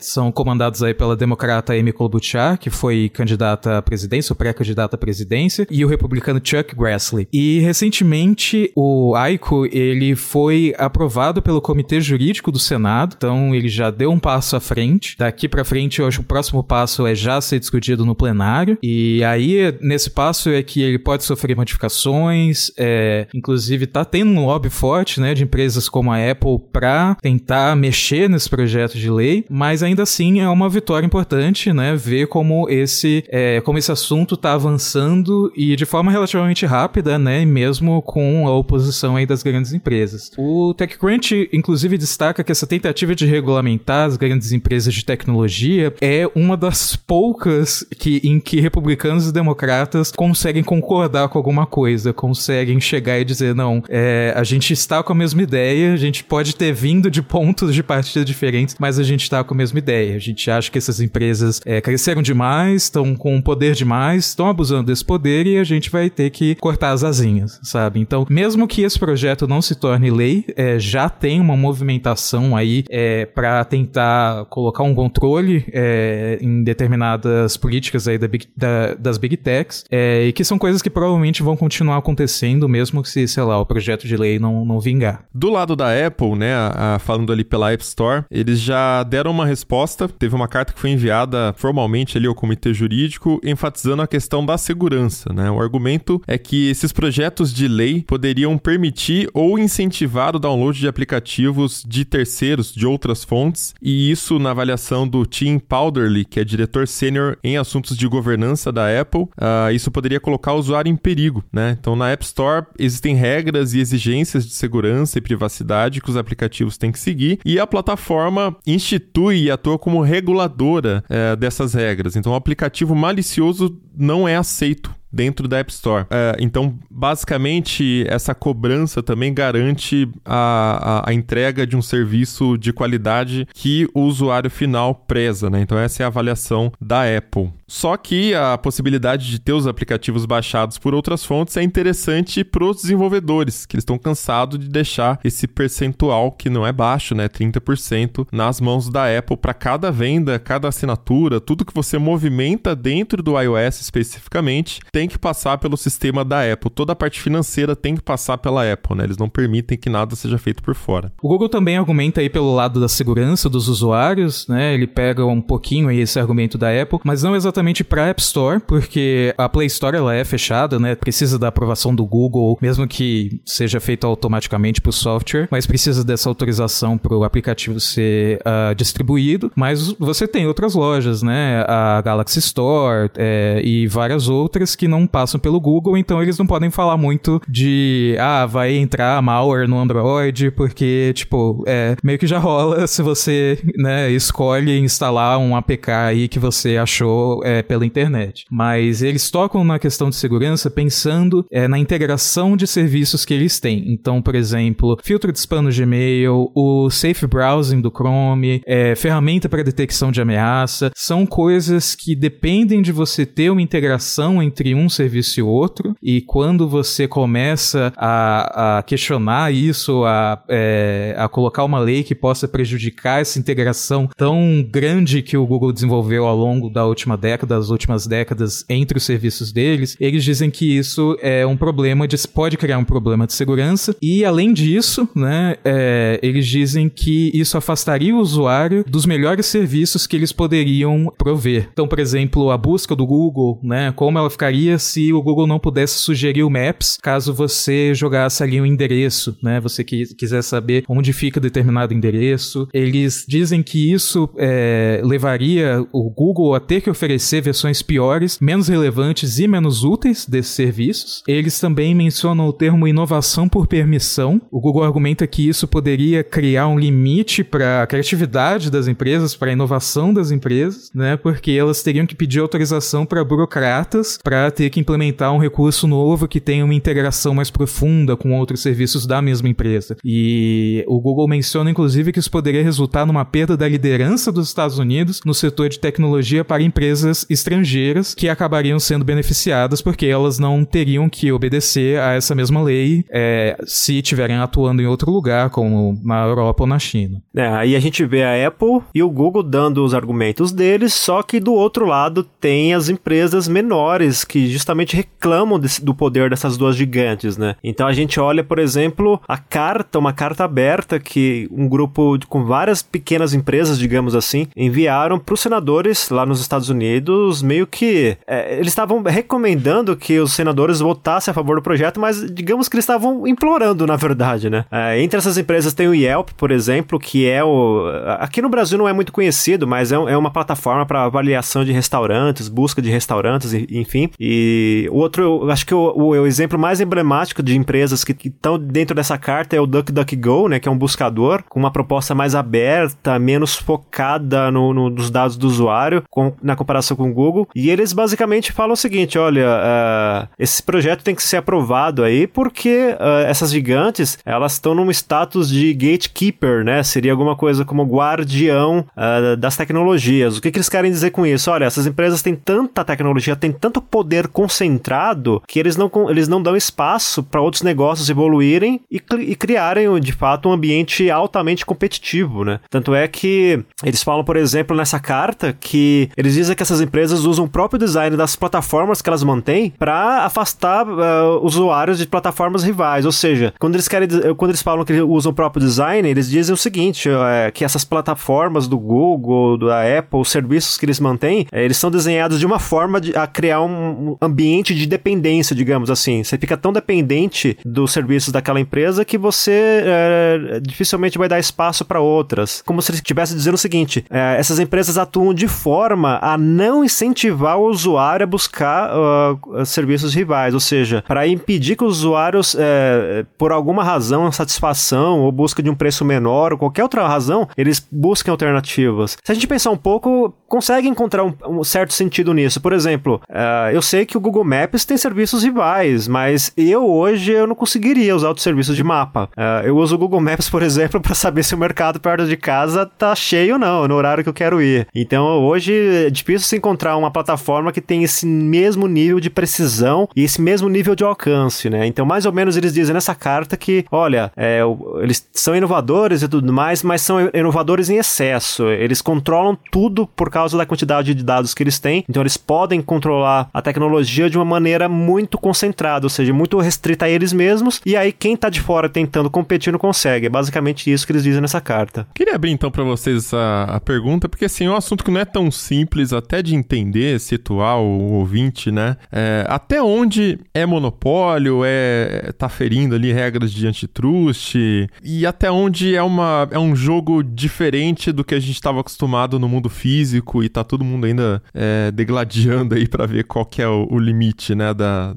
São 0.00 0.30
comandados 0.32 0.82
aí 0.82 0.94
pela 0.94 1.16
democrata 1.16 1.72
Amy 1.72 1.92
Klobuchar, 1.92 2.58
que 2.58 2.70
foi 2.70 3.08
candidata 3.08 3.78
à 3.78 3.82
presidência, 3.82 4.32
ou 4.32 4.36
pré-candidata 4.36 4.96
à 4.96 4.98
presidência, 4.98 5.66
e 5.70 5.84
o 5.84 5.88
republicano 5.88 6.40
Chuck 6.42 6.74
Grassley. 6.74 7.28
E 7.32 7.60
recentemente 7.68 8.70
o 8.74 9.14
AICO, 9.14 9.66
ele 9.66 10.14
foi 10.16 10.74
aprovado 10.76 11.40
pelo 11.40 11.60
Comitê 11.60 12.00
Jurídico 12.00 12.50
do 12.50 12.58
Senado, 12.58 13.14
então 13.16 13.54
ele 13.54 13.68
já 13.68 13.90
deu 13.90 14.10
um 14.10 14.18
passo 14.18 14.56
à 14.56 14.60
frente. 14.60 15.16
Daqui 15.18 15.48
para 15.48 15.64
frente, 15.64 16.00
eu 16.00 16.06
acho 16.06 16.18
que 16.18 16.24
o 16.24 16.28
próximo 16.28 16.62
passo 16.62 17.06
é 17.06 17.14
já 17.14 17.40
ser 17.40 17.58
discutido 17.58 18.04
no 18.04 18.14
plenário, 18.14 18.78
e 18.82 19.22
aí 19.24 19.74
nesse 19.80 20.10
passo 20.10 20.50
é 20.50 20.62
que 20.62 20.82
ele 20.82 20.98
pode 20.98 21.24
sofrer 21.24 21.56
modificações, 21.56 22.70
é, 22.76 23.26
inclusive 23.34 23.86
tá 23.86 24.04
tendo 24.04 24.30
um 24.30 24.46
lobby 24.46 24.70
forte, 24.70 25.20
né? 25.20 25.34
de 25.34 25.44
empresas 25.44 25.88
como 25.88 26.10
a 26.10 26.30
Apple 26.30 26.58
para 26.72 27.16
tentar 27.22 27.76
mexer 27.76 28.28
nesse 28.28 28.48
projeto 28.48 28.98
de 28.98 29.10
lei, 29.10 29.44
mas 29.48 29.82
ainda 29.82 30.02
assim 30.02 30.40
é 30.40 30.48
uma 30.48 30.68
vitória 30.68 31.06
importante, 31.06 31.72
né, 31.72 31.94
ver 31.94 32.26
como 32.26 32.68
esse, 32.68 33.24
é, 33.28 33.60
como 33.60 33.78
esse 33.78 33.90
assunto 33.92 34.34
está 34.34 34.52
avançando 34.52 35.52
e 35.56 35.76
de 35.76 35.84
forma 35.84 36.10
relativamente 36.10 36.66
rápida, 36.66 37.18
né, 37.18 37.42
mesmo 37.58 38.00
com 38.02 38.46
a 38.46 38.54
oposição 38.54 39.16
aí 39.16 39.26
das 39.26 39.42
grandes 39.42 39.72
empresas. 39.72 40.30
O 40.38 40.72
TechCrunch, 40.74 41.50
inclusive, 41.52 41.98
destaca 41.98 42.44
que 42.44 42.52
essa 42.52 42.66
tentativa 42.66 43.16
de 43.16 43.26
regulamentar 43.26 44.06
as 44.06 44.16
grandes 44.16 44.52
empresas 44.52 44.94
de 44.94 45.04
tecnologia 45.04 45.92
é 46.00 46.30
uma 46.36 46.56
das 46.56 46.94
poucas 46.94 47.84
que, 47.98 48.20
em 48.22 48.38
que 48.38 48.60
republicanos 48.60 49.28
e 49.28 49.32
democratas 49.32 50.12
conseguem 50.12 50.62
concordar 50.62 51.28
com 51.28 51.38
alguma 51.38 51.66
coisa, 51.66 52.12
conseguem 52.12 52.80
chegar 52.80 53.18
e 53.18 53.24
dizer, 53.24 53.54
não, 53.54 53.82
é, 53.88 54.32
a 54.36 54.44
gente 54.44 54.72
está 54.72 55.02
com 55.02 55.12
a 55.12 55.16
mesma 55.16 55.42
ideia, 55.42 55.92
a 55.92 55.96
gente 55.96 56.22
pode 56.22 56.54
ter 56.54 56.72
vindo 56.72 57.10
de 57.10 57.22
pontos 57.22 57.74
de 57.74 57.82
partida 57.82 58.24
diferentes, 58.24 58.76
mas 58.78 59.00
a 59.00 59.02
gente 59.02 59.22
está 59.22 59.42
com 59.42 59.52
a 59.52 59.56
mesma 59.56 59.78
ideia. 59.80 60.14
A 60.14 60.20
gente 60.20 60.48
acha 60.48 60.70
que 60.70 60.78
essas 60.78 61.00
empresas 61.00 61.60
é, 61.66 61.80
cresceram 61.80 62.22
demais, 62.22 62.84
estão 62.84 63.16
com 63.16 63.40
poder 63.42 63.74
demais, 63.74 64.26
estão 64.26 64.48
abusando 64.48 64.84
desse 64.84 65.04
poder 65.04 65.46
e 65.46 65.58
a 65.58 65.64
gente 65.64 65.90
vai 65.90 66.08
ter 66.08 66.30
que 66.30 66.54
cortar 66.56 66.90
as 66.90 67.02
asinhas, 67.02 67.47
sabe? 67.62 68.00
Então, 68.00 68.26
mesmo 68.28 68.66
que 68.66 68.82
esse 68.82 68.98
projeto 68.98 69.46
não 69.46 69.62
se 69.62 69.74
torne 69.74 70.10
lei, 70.10 70.44
é, 70.56 70.78
já 70.78 71.08
tem 71.08 71.40
uma 71.40 71.56
movimentação 71.56 72.56
aí 72.56 72.84
é, 72.90 73.26
para 73.26 73.64
tentar 73.64 74.44
colocar 74.46 74.82
um 74.82 74.94
controle 74.94 75.64
é, 75.72 76.38
em 76.40 76.62
determinadas 76.62 77.56
políticas 77.56 78.06
aí 78.08 78.18
da 78.18 78.28
big, 78.28 78.46
da, 78.56 78.94
das 78.94 79.18
big 79.18 79.36
techs, 79.36 79.84
é, 79.90 80.26
e 80.26 80.32
que 80.32 80.44
são 80.44 80.58
coisas 80.58 80.82
que 80.82 80.90
provavelmente 80.90 81.42
vão 81.42 81.56
continuar 81.56 81.96
acontecendo, 81.96 82.68
mesmo 82.68 83.02
que, 83.02 83.26
sei 83.26 83.42
lá, 83.42 83.60
o 83.60 83.66
projeto 83.66 84.06
de 84.06 84.16
lei 84.16 84.38
não, 84.38 84.64
não 84.64 84.80
vingar 84.80 85.24
do 85.38 85.50
lado 85.50 85.76
da 85.76 86.06
Apple, 86.06 86.34
né, 86.34 86.52
a, 86.52 86.94
a, 86.94 86.98
falando 86.98 87.32
ali 87.32 87.44
pela 87.44 87.72
App 87.72 87.82
Store, 87.82 88.24
eles 88.30 88.60
já 88.60 89.04
deram 89.04 89.30
uma 89.30 89.46
resposta. 89.46 90.08
Teve 90.08 90.34
uma 90.34 90.48
carta 90.48 90.72
que 90.72 90.80
foi 90.80 90.90
enviada 90.90 91.54
formalmente 91.56 92.18
ali 92.18 92.26
ao 92.26 92.34
comitê 92.34 92.74
jurídico, 92.74 93.40
enfatizando 93.44 94.02
a 94.02 94.06
questão 94.06 94.44
da 94.44 94.58
segurança, 94.58 95.32
né? 95.32 95.48
O 95.50 95.60
argumento 95.60 96.20
é 96.26 96.36
que 96.36 96.68
esses 96.68 96.92
projetos 96.92 97.37
de 97.46 97.68
lei 97.68 98.02
poderiam 98.02 98.58
permitir 98.58 99.30
ou 99.32 99.58
incentivar 99.58 100.34
o 100.34 100.38
download 100.38 100.78
de 100.78 100.88
aplicativos 100.88 101.84
de 101.86 102.04
terceiros, 102.04 102.72
de 102.72 102.86
outras 102.86 103.22
fontes, 103.22 103.74
e 103.80 104.10
isso 104.10 104.38
na 104.38 104.50
avaliação 104.50 105.06
do 105.06 105.24
Tim 105.24 105.58
Powderly, 105.58 106.24
que 106.24 106.40
é 106.40 106.44
diretor 106.44 106.88
sênior 106.88 107.38
em 107.44 107.56
assuntos 107.56 107.96
de 107.96 108.08
governança 108.08 108.72
da 108.72 109.00
Apple, 109.00 109.22
uh, 109.22 109.70
isso 109.72 109.90
poderia 109.90 110.20
colocar 110.20 110.52
o 110.54 110.58
usuário 110.58 110.90
em 110.90 110.96
perigo, 110.96 111.44
né? 111.52 111.76
Então 111.78 111.94
na 111.94 112.10
App 112.10 112.24
Store 112.24 112.66
existem 112.78 113.14
regras 113.14 113.74
e 113.74 113.80
exigências 113.80 114.44
de 114.44 114.52
segurança 114.52 115.18
e 115.18 115.22
privacidade 115.22 116.00
que 116.00 116.10
os 116.10 116.16
aplicativos 116.16 116.76
têm 116.76 116.90
que 116.90 116.98
seguir, 116.98 117.38
e 117.44 117.60
a 117.60 117.66
plataforma 117.66 118.56
institui 118.66 119.44
e 119.44 119.50
atua 119.50 119.78
como 119.78 120.02
reguladora 120.02 121.04
é, 121.08 121.36
dessas 121.36 121.74
regras. 121.74 122.16
Então, 122.16 122.32
o 122.32 122.36
aplicativo 122.36 122.94
malicioso 122.94 123.78
não 123.96 124.26
é 124.26 124.36
aceito 124.36 124.97
dentro 125.12 125.48
da 125.48 125.58
App 125.58 125.70
Store. 125.72 126.06
É, 126.10 126.36
então, 126.38 126.78
basicamente, 126.90 128.04
essa 128.08 128.34
cobrança 128.34 129.02
também 129.02 129.32
garante 129.32 130.08
a, 130.24 131.02
a, 131.06 131.10
a, 131.10 131.14
entrega 131.14 131.66
de 131.66 131.76
um 131.76 131.82
serviço 131.82 132.56
de 132.56 132.72
qualidade 132.72 133.46
que 133.54 133.88
o 133.94 134.02
usuário 134.02 134.50
final 134.50 134.94
preza, 134.94 135.50
né? 135.50 135.60
Então, 135.60 135.78
essa 135.78 136.02
é 136.02 136.04
a 136.04 136.08
avaliação 136.08 136.72
da 136.80 137.04
Apple. 137.16 137.50
Só 137.68 137.98
que 137.98 138.34
a 138.34 138.56
possibilidade 138.56 139.30
de 139.30 139.38
ter 139.38 139.52
os 139.52 139.66
aplicativos 139.66 140.24
baixados 140.24 140.78
por 140.78 140.94
outras 140.94 141.22
fontes 141.22 141.54
é 141.58 141.62
interessante 141.62 142.42
para 142.42 142.64
os 142.64 142.80
desenvolvedores, 142.80 143.66
que 143.66 143.76
eles 143.76 143.82
estão 143.82 143.98
cansados 143.98 144.58
de 144.58 144.68
deixar 144.68 145.20
esse 145.22 145.46
percentual 145.46 146.32
que 146.32 146.48
não 146.48 146.66
é 146.66 146.72
baixo, 146.72 147.14
né, 147.14 147.28
30% 147.28 148.26
nas 148.32 148.58
mãos 148.58 148.88
da 148.88 149.18
Apple 149.18 149.36
para 149.36 149.52
cada 149.52 149.92
venda, 149.92 150.38
cada 150.38 150.68
assinatura, 150.68 151.40
tudo 151.40 151.64
que 151.64 151.74
você 151.74 151.98
movimenta 151.98 152.74
dentro 152.74 153.22
do 153.22 153.38
iOS 153.38 153.82
especificamente, 153.82 154.80
tem 154.90 155.06
que 155.06 155.18
passar 155.18 155.58
pelo 155.58 155.76
sistema 155.76 156.24
da 156.24 156.50
Apple. 156.50 156.70
Toda 156.70 156.94
a 156.94 156.96
parte 156.96 157.20
financeira 157.20 157.76
tem 157.76 157.94
que 157.94 158.02
passar 158.02 158.38
pela 158.38 158.72
Apple, 158.72 158.96
né? 158.96 159.04
Eles 159.04 159.18
não 159.18 159.28
permitem 159.28 159.76
que 159.76 159.90
nada 159.90 160.16
seja 160.16 160.38
feito 160.38 160.62
por 160.62 160.74
fora. 160.74 161.12
O 161.22 161.28
Google 161.28 161.50
também 161.50 161.76
argumenta 161.76 162.22
aí 162.22 162.30
pelo 162.30 162.54
lado 162.54 162.80
da 162.80 162.88
segurança 162.88 163.48
dos 163.48 163.68
usuários, 163.68 164.48
né? 164.48 164.72
Ele 164.72 164.86
pega 164.86 165.26
um 165.26 165.42
pouquinho 165.42 165.88
aí 165.88 165.98
esse 165.98 166.18
argumento 166.18 166.56
da 166.56 166.70
Apple, 166.70 167.00
mas 167.04 167.22
não 167.22 167.36
exatamente 167.36 167.57
para 167.84 168.08
App 168.08 168.20
Store, 168.20 168.60
porque 168.60 169.34
a 169.36 169.48
Play 169.48 169.66
Store 169.66 169.96
ela 169.96 170.14
é 170.14 170.24
fechada, 170.24 170.78
né? 170.78 170.94
Precisa 170.94 171.38
da 171.38 171.48
aprovação 171.48 171.94
do 171.94 172.06
Google, 172.06 172.58
mesmo 172.62 172.86
que 172.86 173.40
seja 173.44 173.80
feito 173.80 174.06
automaticamente 174.06 174.80
para 174.80 174.90
o 174.90 174.92
software, 174.92 175.48
mas 175.50 175.66
precisa 175.66 176.04
dessa 176.04 176.28
autorização 176.28 176.96
para 176.96 177.16
o 177.16 177.24
aplicativo 177.24 177.80
ser 177.80 178.38
uh, 178.38 178.74
distribuído. 178.74 179.50
Mas 179.54 179.92
você 179.98 180.26
tem 180.26 180.46
outras 180.46 180.74
lojas, 180.74 181.22
né? 181.22 181.64
A 181.66 182.00
Galaxy 182.00 182.38
Store 182.38 183.10
é, 183.16 183.60
e 183.64 183.86
várias 183.86 184.28
outras 184.28 184.74
que 184.74 184.86
não 184.86 185.06
passam 185.06 185.40
pelo 185.40 185.60
Google, 185.60 185.96
então 185.96 186.22
eles 186.22 186.38
não 186.38 186.46
podem 186.46 186.70
falar 186.70 186.96
muito 186.96 187.40
de 187.48 188.16
ah, 188.18 188.46
vai 188.46 188.74
entrar 188.74 189.20
malware 189.22 189.68
no 189.68 189.78
Android, 189.78 190.50
porque, 190.52 191.12
tipo, 191.14 191.64
é, 191.66 191.96
meio 192.02 192.18
que 192.18 192.26
já 192.26 192.38
rola 192.38 192.86
se 192.88 193.02
você, 193.02 193.58
né, 193.76 194.10
escolhe 194.10 194.78
instalar 194.78 195.38
um 195.38 195.56
APK 195.56 195.90
aí 195.90 196.28
que 196.28 196.38
você 196.38 196.76
achou 196.76 197.42
é, 197.48 197.62
pela 197.62 197.86
internet. 197.86 198.44
Mas 198.50 199.02
eles 199.02 199.30
tocam 199.30 199.64
na 199.64 199.78
questão 199.78 200.10
de 200.10 200.16
segurança 200.16 200.70
pensando 200.70 201.46
é, 201.50 201.66
na 201.66 201.78
integração 201.78 202.56
de 202.56 202.66
serviços 202.66 203.24
que 203.24 203.32
eles 203.32 203.58
têm. 203.58 203.90
Então, 203.90 204.20
por 204.20 204.34
exemplo, 204.34 204.98
filtro 205.02 205.32
de 205.32 205.38
spam 205.38 205.62
no 205.62 205.72
Gmail, 205.72 206.50
o 206.54 206.90
Safe 206.90 207.26
Browsing 207.26 207.80
do 207.80 207.90
Chrome, 207.90 208.60
é, 208.66 208.94
ferramenta 208.94 209.48
para 209.48 209.62
detecção 209.62 210.12
de 210.12 210.20
ameaça, 210.20 210.90
são 210.94 211.24
coisas 211.24 211.94
que 211.94 212.14
dependem 212.14 212.82
de 212.82 212.92
você 212.92 213.24
ter 213.24 213.50
uma 213.50 213.62
integração 213.62 214.42
entre 214.42 214.74
um 214.74 214.88
serviço 214.88 215.40
e 215.40 215.42
outro, 215.42 215.94
e 216.02 216.20
quando 216.20 216.68
você 216.68 217.08
começa 217.08 217.92
a, 217.96 218.78
a 218.78 218.82
questionar 218.82 219.52
isso, 219.52 220.04
a, 220.04 220.42
é, 220.48 221.14
a 221.16 221.28
colocar 221.28 221.64
uma 221.64 221.78
lei 221.78 222.02
que 222.02 222.14
possa 222.14 222.46
prejudicar 222.46 223.20
essa 223.20 223.38
integração 223.38 224.08
tão 224.16 224.66
grande 224.70 225.22
que 225.22 225.36
o 225.36 225.46
Google 225.46 225.72
desenvolveu 225.72 226.26
ao 226.26 226.36
longo 226.36 226.68
da 226.68 226.84
última 226.84 227.16
década, 227.16 227.37
das 227.46 227.70
últimas 227.70 228.06
décadas 228.06 228.64
entre 228.68 228.98
os 228.98 229.04
serviços 229.04 229.52
deles, 229.52 229.96
eles 229.98 230.24
dizem 230.24 230.50
que 230.50 230.76
isso 230.76 231.16
é 231.20 231.46
um 231.46 231.56
problema 231.56 232.06
de 232.06 232.18
pode 232.26 232.56
criar 232.56 232.78
um 232.78 232.84
problema 232.84 233.26
de 233.26 233.32
segurança 233.32 233.94
e 234.02 234.24
além 234.24 234.52
disso, 234.52 235.08
né, 235.14 235.56
é, 235.64 236.18
eles 236.22 236.46
dizem 236.46 236.88
que 236.88 237.30
isso 237.32 237.56
afastaria 237.56 238.14
o 238.14 238.18
usuário 238.18 238.84
dos 238.86 239.06
melhores 239.06 239.46
serviços 239.46 240.06
que 240.06 240.16
eles 240.16 240.32
poderiam 240.32 241.12
prover. 241.16 241.68
Então, 241.72 241.86
por 241.86 241.98
exemplo, 241.98 242.50
a 242.50 242.58
busca 242.58 242.96
do 242.96 243.06
Google, 243.06 243.60
né, 243.62 243.92
como 243.94 244.18
ela 244.18 244.30
ficaria 244.30 244.78
se 244.78 245.12
o 245.12 245.22
Google 245.22 245.46
não 245.46 245.58
pudesse 245.58 245.98
sugerir 245.98 246.42
o 246.42 246.50
Maps 246.50 246.98
caso 247.00 247.32
você 247.32 247.94
jogasse 247.94 248.42
ali 248.42 248.60
um 248.60 248.66
endereço, 248.66 249.36
né, 249.42 249.60
você 249.60 249.84
quiser 249.84 250.42
saber 250.42 250.84
onde 250.88 251.12
fica 251.12 251.40
determinado 251.40 251.94
endereço. 251.94 252.68
Eles 252.72 253.24
dizem 253.26 253.62
que 253.62 253.92
isso 253.92 254.28
é, 254.36 255.00
levaria 255.04 255.86
o 255.92 256.10
Google 256.10 256.54
a 256.54 256.60
ter 256.60 256.80
que 256.80 256.90
oferecer 256.90 257.27
versões 257.30 257.82
piores, 257.82 258.38
menos 258.40 258.68
relevantes 258.68 259.38
e 259.38 259.46
menos 259.46 259.84
úteis 259.84 260.26
desses 260.26 260.52
serviços. 260.52 261.22
Eles 261.26 261.60
também 261.60 261.94
mencionam 261.94 262.46
o 262.46 262.52
termo 262.52 262.88
inovação 262.88 263.48
por 263.48 263.66
permissão. 263.66 264.40
O 264.50 264.60
Google 264.60 264.84
argumenta 264.84 265.26
que 265.26 265.48
isso 265.48 265.68
poderia 265.68 266.24
criar 266.24 266.68
um 266.68 266.78
limite 266.78 267.44
para 267.44 267.82
a 267.82 267.86
criatividade 267.86 268.70
das 268.70 268.88
empresas, 268.88 269.34
para 269.34 269.50
a 269.50 269.52
inovação 269.52 270.12
das 270.12 270.30
empresas, 270.30 270.90
né? 270.94 271.16
Porque 271.16 271.52
elas 271.52 271.82
teriam 271.82 272.06
que 272.06 272.14
pedir 272.14 272.40
autorização 272.40 273.04
para 273.06 273.24
burocratas 273.24 274.18
para 274.22 274.50
ter 274.50 274.70
que 274.70 274.80
implementar 274.80 275.32
um 275.32 275.38
recurso 275.38 275.86
novo 275.86 276.28
que 276.28 276.40
tenha 276.40 276.64
uma 276.64 276.74
integração 276.74 277.34
mais 277.34 277.50
profunda 277.50 278.16
com 278.16 278.36
outros 278.38 278.60
serviços 278.60 279.06
da 279.06 279.20
mesma 279.20 279.48
empresa. 279.48 279.96
E 280.04 280.84
o 280.86 281.00
Google 281.00 281.28
menciona 281.28 281.70
inclusive 281.70 282.12
que 282.12 282.18
isso 282.18 282.30
poderia 282.30 282.62
resultar 282.62 283.06
numa 283.06 283.24
perda 283.24 283.56
da 283.56 283.68
liderança 283.68 284.32
dos 284.32 284.48
Estados 284.48 284.78
Unidos 284.78 285.20
no 285.24 285.34
setor 285.34 285.68
de 285.68 285.78
tecnologia 285.78 286.44
para 286.44 286.62
empresas 286.62 287.17
estrangeiras 287.28 288.14
que 288.14 288.28
acabariam 288.28 288.78
sendo 288.78 289.04
beneficiadas 289.04 289.80
porque 289.80 290.06
elas 290.06 290.38
não 290.38 290.64
teriam 290.64 291.08
que 291.08 291.32
obedecer 291.32 291.98
a 292.00 292.14
essa 292.14 292.34
mesma 292.34 292.62
lei 292.62 293.04
é, 293.10 293.56
se 293.66 293.98
estiverem 293.98 294.36
atuando 294.36 294.82
em 294.82 294.86
outro 294.86 295.10
lugar, 295.10 295.50
como 295.50 295.98
na 296.02 296.24
Europa 296.24 296.64
ou 296.64 296.66
na 296.66 296.78
China. 296.78 297.22
É, 297.34 297.46
aí 297.48 297.76
a 297.76 297.80
gente 297.80 298.04
vê 298.04 298.22
a 298.22 298.48
Apple 298.48 298.80
e 298.94 299.02
o 299.02 299.10
Google 299.10 299.42
dando 299.42 299.84
os 299.84 299.94
argumentos 299.94 300.52
deles, 300.52 300.94
só 300.94 301.22
que 301.22 301.40
do 301.40 301.52
outro 301.52 301.86
lado 301.86 302.22
tem 302.22 302.74
as 302.74 302.88
empresas 302.88 303.48
menores 303.48 304.24
que 304.24 304.48
justamente 304.48 304.96
reclamam 304.96 305.58
desse, 305.58 305.84
do 305.84 305.94
poder 305.94 306.30
dessas 306.30 306.56
duas 306.56 306.76
gigantes, 306.76 307.36
né? 307.36 307.56
Então 307.62 307.86
a 307.86 307.92
gente 307.92 308.18
olha, 308.20 308.42
por 308.44 308.58
exemplo, 308.58 309.20
a 309.26 309.36
carta, 309.36 309.98
uma 309.98 310.12
carta 310.12 310.44
aberta 310.44 310.98
que 310.98 311.48
um 311.50 311.68
grupo 311.68 312.18
de, 312.18 312.26
com 312.26 312.44
várias 312.44 312.82
pequenas 312.82 313.34
empresas, 313.34 313.78
digamos 313.78 314.14
assim, 314.14 314.46
enviaram 314.56 315.18
para 315.18 315.34
os 315.34 315.40
senadores 315.40 316.10
lá 316.10 316.24
nos 316.24 316.40
Estados 316.40 316.68
Unidos, 316.68 316.97
meio 317.42 317.66
que 317.66 318.16
é, 318.26 318.54
eles 318.54 318.68
estavam 318.68 319.02
recomendando 319.02 319.96
que 319.96 320.18
os 320.18 320.32
senadores 320.32 320.80
votassem 320.80 321.30
a 321.30 321.34
favor 321.34 321.56
do 321.56 321.62
projeto, 321.62 322.00
mas 322.00 322.24
digamos 322.32 322.68
que 322.68 322.76
eles 322.76 322.84
estavam 322.84 323.26
implorando, 323.26 323.86
na 323.86 323.96
verdade, 323.96 324.50
né? 324.50 324.64
É, 324.70 325.00
entre 325.00 325.18
essas 325.18 325.38
empresas 325.38 325.72
tem 325.72 325.88
o 325.88 325.94
Yelp, 325.94 326.30
por 326.36 326.50
exemplo, 326.50 326.98
que 326.98 327.28
é 327.28 327.42
o. 327.42 327.84
Aqui 328.18 328.42
no 328.42 328.48
Brasil 328.48 328.76
não 328.76 328.88
é 328.88 328.92
muito 328.92 329.12
conhecido, 329.12 329.66
mas 329.66 329.92
é, 329.92 329.94
é 329.94 330.16
uma 330.16 330.30
plataforma 330.30 330.84
para 330.84 331.04
avaliação 331.04 331.64
de 331.64 331.72
restaurantes, 331.72 332.48
busca 332.48 332.82
de 332.82 332.90
restaurantes, 332.90 333.52
enfim. 333.54 334.10
E 334.18 334.88
o 334.90 334.96
outro, 334.96 335.50
acho 335.50 335.66
que 335.66 335.74
o, 335.74 335.92
o, 335.96 336.08
o 336.08 336.26
exemplo 336.26 336.58
mais 336.58 336.80
emblemático 336.80 337.42
de 337.42 337.56
empresas 337.56 338.04
que 338.04 338.28
estão 338.28 338.58
dentro 338.58 338.94
dessa 338.94 339.16
carta 339.16 339.56
é 339.56 339.60
o 339.60 339.66
DuckDuckGo, 339.66 340.48
né? 340.48 340.58
Que 340.58 340.68
é 340.68 340.72
um 340.72 340.78
buscador 340.78 341.42
com 341.48 341.58
uma 341.58 341.70
proposta 341.70 342.14
mais 342.14 342.34
aberta, 342.34 343.18
menos 343.18 343.54
focada 343.56 344.50
no, 344.50 344.74
no 344.74 344.90
nos 344.98 345.10
dados 345.10 345.36
do 345.36 345.46
usuário, 345.46 346.02
com, 346.10 346.32
na 346.42 346.56
comparação 346.56 346.87
com 346.96 347.10
o 347.10 347.14
Google. 347.14 347.48
E 347.54 347.70
eles 347.70 347.92
basicamente 347.92 348.52
falam 348.52 348.72
o 348.72 348.76
seguinte: 348.76 349.18
olha, 349.18 349.46
uh, 349.46 350.28
esse 350.38 350.62
projeto 350.62 351.02
tem 351.02 351.14
que 351.14 351.22
ser 351.22 351.38
aprovado 351.38 352.02
aí 352.02 352.26
porque 352.26 352.94
uh, 352.98 353.26
essas 353.26 353.50
gigantes 353.50 354.18
elas 354.24 354.54
estão 354.54 354.74
num 354.74 354.90
status 354.90 355.48
de 355.48 355.72
gatekeeper, 355.74 356.64
né? 356.64 356.82
Seria 356.82 357.12
alguma 357.12 357.36
coisa 357.36 357.64
como 357.64 357.84
guardião 357.84 358.84
uh, 358.96 359.36
das 359.36 359.56
tecnologias. 359.56 360.36
O 360.36 360.42
que, 360.42 360.50
que 360.50 360.58
eles 360.58 360.68
querem 360.68 360.90
dizer 360.90 361.10
com 361.10 361.26
isso? 361.26 361.50
Olha, 361.50 361.64
essas 361.64 361.86
empresas 361.86 362.22
têm 362.22 362.34
tanta 362.34 362.84
tecnologia, 362.84 363.36
têm 363.36 363.52
tanto 363.52 363.80
poder 363.80 364.28
concentrado 364.28 365.42
que 365.46 365.58
eles 365.58 365.76
não, 365.76 365.90
eles 366.10 366.28
não 366.28 366.42
dão 366.42 366.56
espaço 366.56 367.22
para 367.22 367.40
outros 367.40 367.62
negócios 367.62 368.08
evoluírem 368.10 368.80
e, 368.90 369.00
e 369.20 369.34
criarem, 369.34 369.98
de 370.00 370.12
fato, 370.12 370.48
um 370.48 370.52
ambiente 370.52 371.10
altamente 371.10 371.64
competitivo, 371.64 372.44
né? 372.44 372.60
Tanto 372.70 372.94
é 372.94 373.06
que 373.08 373.62
eles 373.84 374.02
falam, 374.02 374.24
por 374.24 374.36
exemplo, 374.36 374.76
nessa 374.76 374.98
carta 374.98 375.56
que 375.58 376.10
eles 376.16 376.34
dizem 376.34 376.54
que 376.54 376.62
essas 376.62 376.77
empresas 376.80 377.24
usam 377.24 377.44
o 377.44 377.48
próprio 377.48 377.78
design 377.78 378.16
das 378.16 378.36
plataformas 378.36 379.02
que 379.02 379.08
elas 379.08 379.22
mantêm 379.22 379.72
para 379.78 380.24
afastar 380.24 380.86
uh, 380.86 381.40
usuários 381.42 381.98
de 381.98 382.06
plataformas 382.06 382.62
rivais. 382.62 383.04
Ou 383.04 383.12
seja, 383.12 383.52
quando 383.58 383.74
eles 383.74 383.88
querem, 383.88 384.08
quando 384.36 384.50
eles 384.50 384.62
falam 384.62 384.84
que 384.84 385.00
usam 385.00 385.32
o 385.32 385.34
próprio 385.34 385.64
design, 385.64 386.08
eles 386.08 386.28
dizem 386.28 386.54
o 386.54 386.56
seguinte: 386.56 387.08
uh, 387.08 387.52
que 387.52 387.64
essas 387.64 387.84
plataformas 387.84 388.66
do 388.68 388.78
Google, 388.78 389.58
da 389.58 389.98
Apple, 389.98 390.20
os 390.20 390.30
serviços 390.30 390.76
que 390.76 390.84
eles 390.84 391.00
mantêm, 391.00 391.42
uh, 391.52 391.56
eles 391.56 391.76
são 391.76 391.90
desenhados 391.90 392.38
de 392.38 392.46
uma 392.46 392.58
forma 392.58 393.00
de, 393.00 393.16
a 393.16 393.26
criar 393.26 393.62
um 393.62 394.16
ambiente 394.20 394.74
de 394.74 394.86
dependência, 394.86 395.54
digamos 395.54 395.90
assim. 395.90 396.22
Você 396.22 396.36
fica 396.38 396.56
tão 396.56 396.72
dependente 396.72 397.56
dos 397.64 397.92
serviços 397.92 398.32
daquela 398.32 398.60
empresa 398.60 399.04
que 399.04 399.18
você 399.18 399.82
eh, 399.84 400.60
dificilmente 400.62 401.18
vai 401.18 401.28
dar 401.28 401.38
espaço 401.38 401.84
para 401.84 402.00
outras. 402.00 402.62
Como 402.64 402.82
se 402.82 402.90
ele 402.90 402.96
estivesse 402.96 403.34
dizendo 403.34 403.54
o 403.54 403.58
seguinte: 403.58 404.04
essas 404.10 404.58
empresas 404.58 404.98
atuam 404.98 405.32
de 405.32 405.48
forma 405.48 406.18
a 406.20 406.36
não 406.36 406.67
incentivar 406.84 407.58
o 407.58 407.68
usuário 407.68 408.24
a 408.24 408.26
buscar 408.26 408.90
uh, 408.90 409.64
serviços 409.64 410.14
rivais, 410.14 410.54
ou 410.54 410.60
seja, 410.60 411.02
para 411.06 411.26
impedir 411.26 411.76
que 411.76 411.84
os 411.84 411.98
usuários, 411.98 412.56
é, 412.58 413.24
por 413.36 413.52
alguma 413.52 413.82
razão, 413.82 414.30
satisfação 414.32 415.20
ou 415.20 415.32
busca 415.32 415.62
de 415.62 415.70
um 415.70 415.74
preço 415.74 416.04
menor 416.04 416.52
ou 416.52 416.58
qualquer 416.58 416.82
outra 416.82 417.06
razão, 417.06 417.48
eles 417.56 417.86
busquem 417.90 418.30
alternativas. 418.30 419.16
Se 419.22 419.32
a 419.32 419.34
gente 419.34 419.46
pensar 419.46 419.70
um 419.70 419.76
pouco, 419.76 420.34
consegue 420.48 420.88
encontrar 420.88 421.24
um, 421.24 421.34
um 421.46 421.64
certo 421.64 421.92
sentido 421.92 422.32
nisso. 422.32 422.60
Por 422.60 422.72
exemplo, 422.72 423.20
uh, 423.28 423.70
eu 423.72 423.82
sei 423.82 424.06
que 424.06 424.16
o 424.16 424.20
Google 424.20 424.44
Maps 424.44 424.84
tem 424.84 424.96
serviços 424.96 425.42
rivais, 425.42 426.08
mas 426.08 426.52
eu 426.56 426.88
hoje 426.88 427.32
eu 427.32 427.46
não 427.46 427.54
conseguiria 427.54 428.16
usar 428.16 428.28
outros 428.28 428.44
serviços 428.44 428.74
de 428.74 428.82
mapa. 428.82 429.28
Uh, 429.36 429.66
eu 429.66 429.76
uso 429.76 429.94
o 429.94 429.98
Google 429.98 430.20
Maps, 430.20 430.48
por 430.50 430.62
exemplo, 430.62 431.00
para 431.00 431.14
saber 431.14 431.42
se 431.42 431.54
o 431.54 431.58
mercado 431.58 432.00
perto 432.00 432.26
de 432.26 432.36
casa 432.36 432.86
tá 432.86 433.14
cheio 433.14 433.54
ou 433.54 433.58
não, 433.58 433.86
no 433.86 433.94
horário 433.94 434.22
que 434.22 434.30
eu 434.30 434.34
quero 434.34 434.62
ir. 434.62 434.86
Então 434.94 435.44
hoje 435.44 436.06
é 436.06 436.10
difícil 436.10 436.48
se 436.48 436.56
encontrar 436.58 436.96
uma 436.96 437.10
plataforma 437.10 437.72
que 437.72 437.80
tem 437.80 438.04
esse 438.04 438.26
mesmo 438.26 438.86
nível 438.86 439.20
de 439.20 439.30
precisão 439.30 440.08
e 440.14 440.24
esse 440.24 440.40
mesmo 440.40 440.68
nível 440.68 440.94
de 440.94 441.04
alcance, 441.04 441.70
né? 441.70 441.86
Então, 441.86 442.04
mais 442.04 442.26
ou 442.26 442.32
menos 442.32 442.56
eles 442.56 442.72
dizem 442.72 442.94
nessa 442.94 443.14
carta 443.14 443.56
que, 443.56 443.84
olha, 443.90 444.30
é, 444.36 444.60
eles 445.00 445.26
são 445.32 445.56
inovadores 445.56 446.22
e 446.22 446.28
tudo 446.28 446.52
mais, 446.52 446.82
mas 446.82 447.02
são 447.02 447.30
inovadores 447.32 447.88
em 447.88 447.96
excesso. 447.96 448.68
Eles 448.68 449.00
controlam 449.00 449.56
tudo 449.70 450.06
por 450.06 450.30
causa 450.30 450.56
da 450.56 450.66
quantidade 450.66 451.14
de 451.14 451.24
dados 451.24 451.54
que 451.54 451.62
eles 451.62 451.78
têm. 451.78 452.04
Então, 452.08 452.22
eles 452.22 452.36
podem 452.36 452.80
controlar 452.82 453.48
a 453.52 453.62
tecnologia 453.62 454.28
de 454.28 454.36
uma 454.36 454.44
maneira 454.44 454.88
muito 454.88 455.38
concentrada, 455.38 456.06
ou 456.06 456.10
seja, 456.10 456.32
muito 456.32 456.58
restrita 456.58 457.06
a 457.06 457.08
eles 457.08 457.32
mesmos. 457.32 457.80
E 457.86 457.96
aí, 457.96 458.12
quem 458.12 458.36
tá 458.36 458.48
de 458.48 458.60
fora 458.60 458.88
tentando 458.88 459.30
competir 459.30 459.72
não 459.72 459.78
consegue. 459.78 460.26
É 460.26 460.30
basicamente 460.30 460.92
isso 460.92 461.06
que 461.06 461.12
eles 461.12 461.22
dizem 461.22 461.40
nessa 461.40 461.60
carta. 461.60 462.06
Queria 462.14 462.34
abrir 462.34 462.50
então 462.50 462.70
para 462.70 462.84
vocês 462.84 463.32
a, 463.32 463.64
a, 463.64 463.80
pergunta, 463.80 464.28
porque 464.28 464.44
assim, 464.44 464.66
é 464.66 464.70
um 464.70 464.76
assunto 464.76 465.04
que 465.04 465.10
não 465.10 465.20
é 465.20 465.24
tão 465.24 465.50
simples 465.50 466.12
até 466.12 466.42
de 466.42 466.47
entender, 466.54 467.18
situar 467.20 467.78
o 467.78 468.12
ouvinte, 468.12 468.70
né? 468.70 468.96
É, 469.10 469.44
até 469.48 469.82
onde 469.82 470.38
é 470.54 470.64
monopólio, 470.66 471.62
é 471.64 472.32
tá 472.36 472.48
ferindo 472.48 472.94
ali 472.94 473.12
regras 473.12 473.52
de 473.52 473.66
antitrust 473.66 474.54
e 475.02 475.26
até 475.26 475.50
onde 475.50 475.94
é, 475.94 476.02
uma, 476.02 476.48
é 476.50 476.58
um 476.58 476.74
jogo 476.74 477.22
diferente 477.22 478.12
do 478.12 478.24
que 478.24 478.34
a 478.34 478.40
gente 478.40 478.54
estava 478.54 478.80
acostumado 478.80 479.38
no 479.38 479.48
mundo 479.48 479.68
físico 479.68 480.42
e 480.42 480.48
tá 480.48 480.62
todo 480.64 480.84
mundo 480.84 481.06
ainda 481.06 481.42
é, 481.54 481.90
degladiando 481.90 482.74
aí 482.74 482.86
para 482.86 483.06
ver 483.06 483.24
qual 483.24 483.44
que 483.44 483.62
é 483.62 483.68
o, 483.68 483.86
o, 483.90 483.98
limite, 483.98 484.54
né, 484.54 484.72
da, 484.74 485.14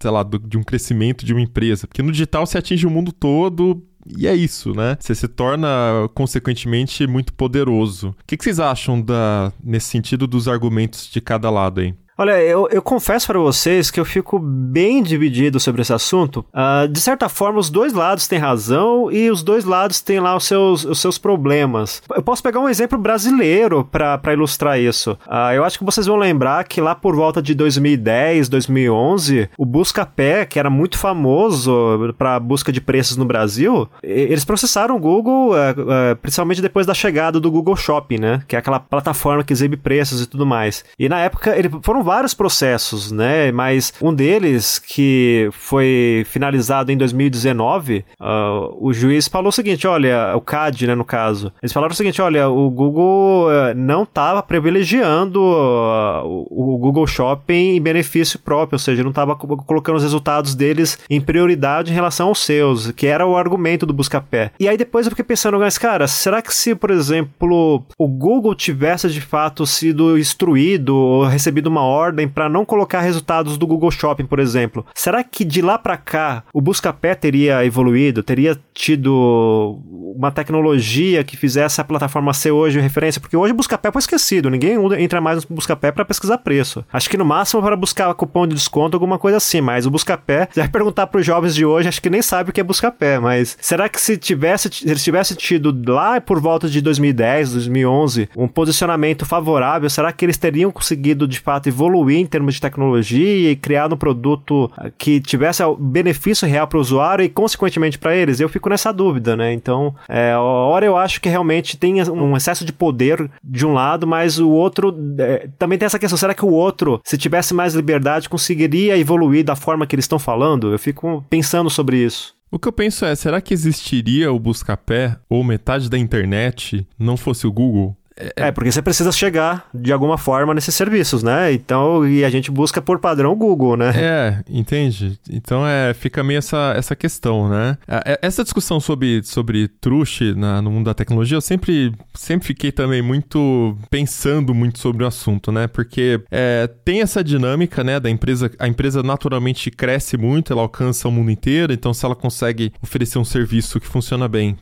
sei 0.00 0.10
lá, 0.10 0.22
do, 0.22 0.38
de 0.38 0.56
um 0.56 0.62
crescimento 0.62 1.24
de 1.24 1.32
uma 1.32 1.42
empresa. 1.42 1.86
Porque 1.86 2.02
no 2.02 2.12
digital 2.12 2.46
você 2.46 2.58
atinge 2.58 2.86
o 2.86 2.90
mundo 2.90 3.12
todo 3.12 3.82
e 4.06 4.26
é 4.26 4.34
isso, 4.34 4.72
né? 4.74 4.96
Você 4.98 5.14
se 5.14 5.28
torna, 5.28 5.68
consequentemente, 6.14 7.06
muito 7.06 7.32
poderoso. 7.32 8.08
O 8.08 8.14
que, 8.26 8.36
que 8.36 8.44
vocês 8.44 8.58
acham 8.58 9.00
da, 9.00 9.52
nesse 9.62 9.86
sentido 9.86 10.26
dos 10.26 10.48
argumentos 10.48 11.08
de 11.08 11.20
cada 11.20 11.50
lado 11.50 11.80
aí? 11.80 11.94
Olha, 12.16 12.38
eu, 12.42 12.68
eu 12.70 12.82
confesso 12.82 13.26
para 13.26 13.38
vocês 13.38 13.90
que 13.90 13.98
eu 13.98 14.04
fico 14.04 14.38
bem 14.38 15.02
dividido 15.02 15.58
sobre 15.58 15.80
esse 15.80 15.94
assunto. 15.94 16.44
Uh, 16.52 16.86
de 16.86 17.00
certa 17.00 17.26
forma, 17.28 17.58
os 17.58 17.70
dois 17.70 17.94
lados 17.94 18.26
têm 18.26 18.38
razão 18.38 19.10
e 19.10 19.30
os 19.30 19.42
dois 19.42 19.64
lados 19.64 20.00
têm 20.00 20.20
lá 20.20 20.36
os 20.36 20.44
seus, 20.44 20.84
os 20.84 21.00
seus 21.00 21.16
problemas. 21.16 22.02
Eu 22.14 22.22
posso 22.22 22.42
pegar 22.42 22.60
um 22.60 22.68
exemplo 22.68 22.98
brasileiro 22.98 23.88
para 23.90 24.32
ilustrar 24.32 24.78
isso. 24.78 25.12
Uh, 25.26 25.54
eu 25.54 25.64
acho 25.64 25.78
que 25.78 25.84
vocês 25.84 26.06
vão 26.06 26.16
lembrar 26.16 26.64
que 26.64 26.82
lá 26.82 26.94
por 26.94 27.16
volta 27.16 27.40
de 27.40 27.54
2010, 27.54 28.48
2011, 28.50 29.48
o 29.56 29.64
Buscapé, 29.64 30.44
que 30.44 30.58
era 30.58 30.68
muito 30.68 30.98
famoso 30.98 32.14
para 32.18 32.38
busca 32.38 32.70
de 32.70 32.80
preços 32.80 33.16
no 33.16 33.24
Brasil, 33.24 33.88
eles 34.02 34.44
processaram 34.44 34.96
o 34.96 35.00
Google, 35.00 35.52
uh, 35.52 36.16
principalmente 36.20 36.60
depois 36.60 36.86
da 36.86 36.92
chegada 36.92 37.40
do 37.40 37.50
Google 37.50 37.74
Shopping, 37.74 38.18
né? 38.18 38.42
Que 38.46 38.54
é 38.54 38.58
aquela 38.58 38.78
plataforma 38.78 39.42
que 39.42 39.52
exibe 39.52 39.78
preços 39.78 40.20
e 40.20 40.26
tudo 40.26 40.44
mais. 40.44 40.84
E 40.98 41.08
na 41.08 41.18
época, 41.18 41.56
eles 41.56 41.72
foram 41.82 42.01
vários 42.02 42.34
processos, 42.34 43.10
né? 43.10 43.52
Mas 43.52 43.92
um 44.00 44.12
deles, 44.12 44.78
que 44.78 45.48
foi 45.52 46.24
finalizado 46.28 46.90
em 46.90 46.96
2019, 46.96 47.98
uh, 47.98 48.04
ah, 48.20 48.68
o 48.78 48.92
juiz 48.92 49.28
falou 49.28 49.48
o 49.48 49.52
seguinte: 49.52 49.86
olha, 49.86 50.34
o 50.36 50.40
CAD, 50.40 50.86
né, 50.86 50.94
no 50.94 51.04
caso, 51.04 51.52
eles 51.62 51.72
falaram 51.72 51.92
o 51.92 51.96
seguinte: 51.96 52.20
olha, 52.20 52.48
o 52.48 52.70
Google 52.70 53.48
uh, 53.48 53.74
não 53.74 54.02
estava 54.02 54.42
privilegiando 54.42 55.40
uh, 55.40 56.46
o 56.50 56.78
Google 56.78 57.06
Shopping 57.06 57.76
em 57.76 57.80
benefício 57.80 58.38
próprio, 58.38 58.76
ou 58.76 58.80
seja, 58.80 59.02
não 59.02 59.10
estava 59.10 59.34
colocando 59.36 59.96
os 59.96 60.02
resultados 60.02 60.54
deles 60.54 60.98
em 61.08 61.20
prioridade 61.20 61.90
em 61.90 61.94
relação 61.94 62.28
aos 62.28 62.40
seus, 62.40 62.90
que 62.92 63.06
era 63.06 63.26
o 63.26 63.36
argumento 63.36 63.86
do 63.86 63.92
Buscapé. 63.92 64.50
E 64.58 64.68
aí 64.68 64.76
depois 64.76 65.06
eu 65.06 65.10
fiquei 65.10 65.24
pensando, 65.24 65.58
mas 65.58 65.78
cara, 65.78 66.06
será 66.06 66.42
que 66.42 66.54
se, 66.54 66.74
por 66.74 66.90
exemplo, 66.90 67.84
o 67.98 68.08
Google 68.08 68.54
tivesse 68.54 69.08
de 69.08 69.20
fato 69.20 69.66
sido 69.66 70.18
instruído 70.18 70.96
ou 70.96 71.24
recebido 71.24 71.66
uma 71.66 71.82
ordem 71.92 72.28
para 72.28 72.48
não 72.48 72.64
colocar 72.64 73.00
resultados 73.00 73.58
do 73.58 73.66
Google 73.66 73.90
Shopping, 73.90 74.26
por 74.26 74.38
exemplo. 74.38 74.84
Será 74.94 75.22
que 75.22 75.44
de 75.44 75.60
lá 75.62 75.78
para 75.78 75.96
cá 75.96 76.44
o 76.52 76.60
Buscapé 76.60 77.14
teria 77.14 77.64
evoluído, 77.64 78.22
teria 78.22 78.58
tido 78.74 79.80
uma 80.16 80.30
tecnologia 80.30 81.24
que 81.24 81.36
fizesse 81.36 81.80
a 81.80 81.84
plataforma 81.84 82.32
ser 82.32 82.50
hoje 82.50 82.80
referência? 82.80 83.20
Porque 83.20 83.36
hoje 83.36 83.52
o 83.52 83.56
Buscapé 83.56 83.90
foi 83.92 84.00
esquecido, 84.00 84.50
ninguém 84.50 84.76
entra 84.98 85.20
mais 85.20 85.44
no 85.44 85.56
Buscapé 85.56 85.92
para 85.92 86.04
pesquisar 86.04 86.38
preço. 86.38 86.84
Acho 86.92 87.10
que 87.10 87.16
no 87.16 87.24
máximo 87.24 87.62
para 87.62 87.76
buscar 87.76 88.12
cupom 88.14 88.46
de 88.46 88.54
desconto, 88.54 88.96
alguma 88.96 89.18
coisa 89.18 89.36
assim, 89.36 89.60
mas 89.60 89.86
o 89.86 89.90
Buscapé, 89.90 90.48
se 90.50 90.60
vai 90.60 90.68
perguntar 90.70 91.06
para 91.06 91.20
os 91.20 91.26
jovens 91.26 91.54
de 91.54 91.64
hoje, 91.64 91.88
acho 91.88 92.02
que 92.02 92.10
nem 92.10 92.22
sabe 92.22 92.50
o 92.50 92.52
que 92.52 92.60
é 92.60 92.64
Buscapé, 92.64 93.18
mas 93.18 93.56
será 93.60 93.88
que 93.88 94.00
se 94.00 94.16
tivesse, 94.16 94.68
se 94.72 94.88
eles 94.88 95.04
tivessem 95.04 95.36
tido 95.36 95.74
lá 95.90 96.20
por 96.20 96.40
volta 96.40 96.68
de 96.68 96.80
2010, 96.80 97.52
2011, 97.52 98.28
um 98.36 98.48
posicionamento 98.48 99.26
favorável, 99.26 99.88
será 99.90 100.12
que 100.12 100.24
eles 100.24 100.38
teriam 100.38 100.70
conseguido 100.70 101.26
de 101.26 101.38
fato 101.38 101.68
evoluir 101.68 101.81
evoluir 101.82 102.18
em 102.18 102.26
termos 102.26 102.54
de 102.54 102.60
tecnologia 102.60 103.50
e 103.50 103.56
criar 103.56 103.92
um 103.92 103.96
produto 103.96 104.70
que 104.96 105.20
tivesse 105.20 105.62
benefício 105.78 106.46
real 106.46 106.66
para 106.66 106.78
o 106.78 106.80
usuário 106.80 107.24
e, 107.24 107.28
consequentemente, 107.28 107.98
para 107.98 108.14
eles? 108.14 108.40
Eu 108.40 108.48
fico 108.48 108.68
nessa 108.68 108.92
dúvida, 108.92 109.36
né? 109.36 109.52
Então, 109.52 109.94
é, 110.08 110.34
hora 110.36 110.86
eu 110.86 110.96
acho 110.96 111.20
que 111.20 111.28
realmente 111.28 111.76
tem 111.76 112.02
um 112.10 112.36
excesso 112.36 112.64
de 112.64 112.72
poder 112.72 113.30
de 113.42 113.66
um 113.66 113.72
lado, 113.72 114.06
mas 114.06 114.38
o 114.38 114.50
outro 114.50 114.94
é, 115.18 115.48
também 115.58 115.78
tem 115.78 115.86
essa 115.86 115.98
questão: 115.98 116.16
será 116.16 116.34
que 116.34 116.44
o 116.44 116.50
outro, 116.50 117.00
se 117.04 117.18
tivesse 117.18 117.52
mais 117.52 117.74
liberdade, 117.74 118.28
conseguiria 118.28 118.96
evoluir 118.96 119.44
da 119.44 119.56
forma 119.56 119.86
que 119.86 119.94
eles 119.94 120.04
estão 120.04 120.18
falando? 120.18 120.72
Eu 120.72 120.78
fico 120.78 121.24
pensando 121.28 121.68
sobre 121.68 121.96
isso. 121.98 122.34
O 122.50 122.58
que 122.58 122.68
eu 122.68 122.72
penso 122.72 123.06
é, 123.06 123.14
será 123.14 123.40
que 123.40 123.54
existiria 123.54 124.30
o 124.30 124.38
Buscapé 124.38 125.16
ou 125.26 125.42
metade 125.42 125.88
da 125.88 125.98
internet 125.98 126.86
não 126.98 127.16
fosse 127.16 127.46
o 127.46 127.52
Google? 127.52 127.96
É, 128.16 128.48
é, 128.48 128.52
porque 128.52 128.70
você 128.70 128.82
precisa 128.82 129.10
chegar 129.12 129.66
de 129.72 129.92
alguma 129.92 130.18
forma 130.18 130.54
nesses 130.54 130.74
serviços, 130.74 131.22
né? 131.22 131.52
Então, 131.52 132.06
e 132.06 132.24
a 132.24 132.30
gente 132.30 132.50
busca 132.50 132.80
por 132.80 132.98
padrão 132.98 133.34
Google, 133.34 133.76
né? 133.76 133.92
É, 133.94 134.44
entende? 134.48 135.18
Então 135.30 135.66
é, 135.66 135.94
fica 135.94 136.22
meio 136.22 136.38
essa, 136.38 136.74
essa 136.76 136.94
questão, 136.94 137.48
né? 137.48 137.78
É, 137.86 138.12
é, 138.12 138.18
essa 138.22 138.42
discussão 138.42 138.80
sobre, 138.80 139.22
sobre 139.22 139.68
truche 139.68 140.34
na, 140.34 140.60
no 140.60 140.70
mundo 140.70 140.86
da 140.86 140.94
tecnologia, 140.94 141.36
eu 141.36 141.40
sempre, 141.40 141.92
sempre 142.14 142.46
fiquei 142.46 142.72
também 142.72 143.02
muito 143.02 143.76
pensando 143.90 144.54
muito 144.54 144.78
sobre 144.78 145.04
o 145.04 145.06
assunto, 145.06 145.50
né? 145.50 145.66
Porque 145.66 146.20
é, 146.30 146.68
tem 146.84 147.00
essa 147.00 147.22
dinâmica, 147.22 147.82
né, 147.82 147.98
da 147.98 148.10
empresa, 148.10 148.50
a 148.58 148.68
empresa 148.68 149.02
naturalmente 149.02 149.70
cresce 149.70 150.16
muito, 150.16 150.52
ela 150.52 150.62
alcança 150.62 151.08
o 151.08 151.12
mundo 151.12 151.30
inteiro, 151.30 151.72
então 151.72 151.92
se 151.94 152.04
ela 152.04 152.14
consegue 152.14 152.72
oferecer 152.82 153.18
um 153.18 153.24
serviço 153.24 153.80
que 153.80 153.86
funciona 153.86 154.28
bem 154.28 154.56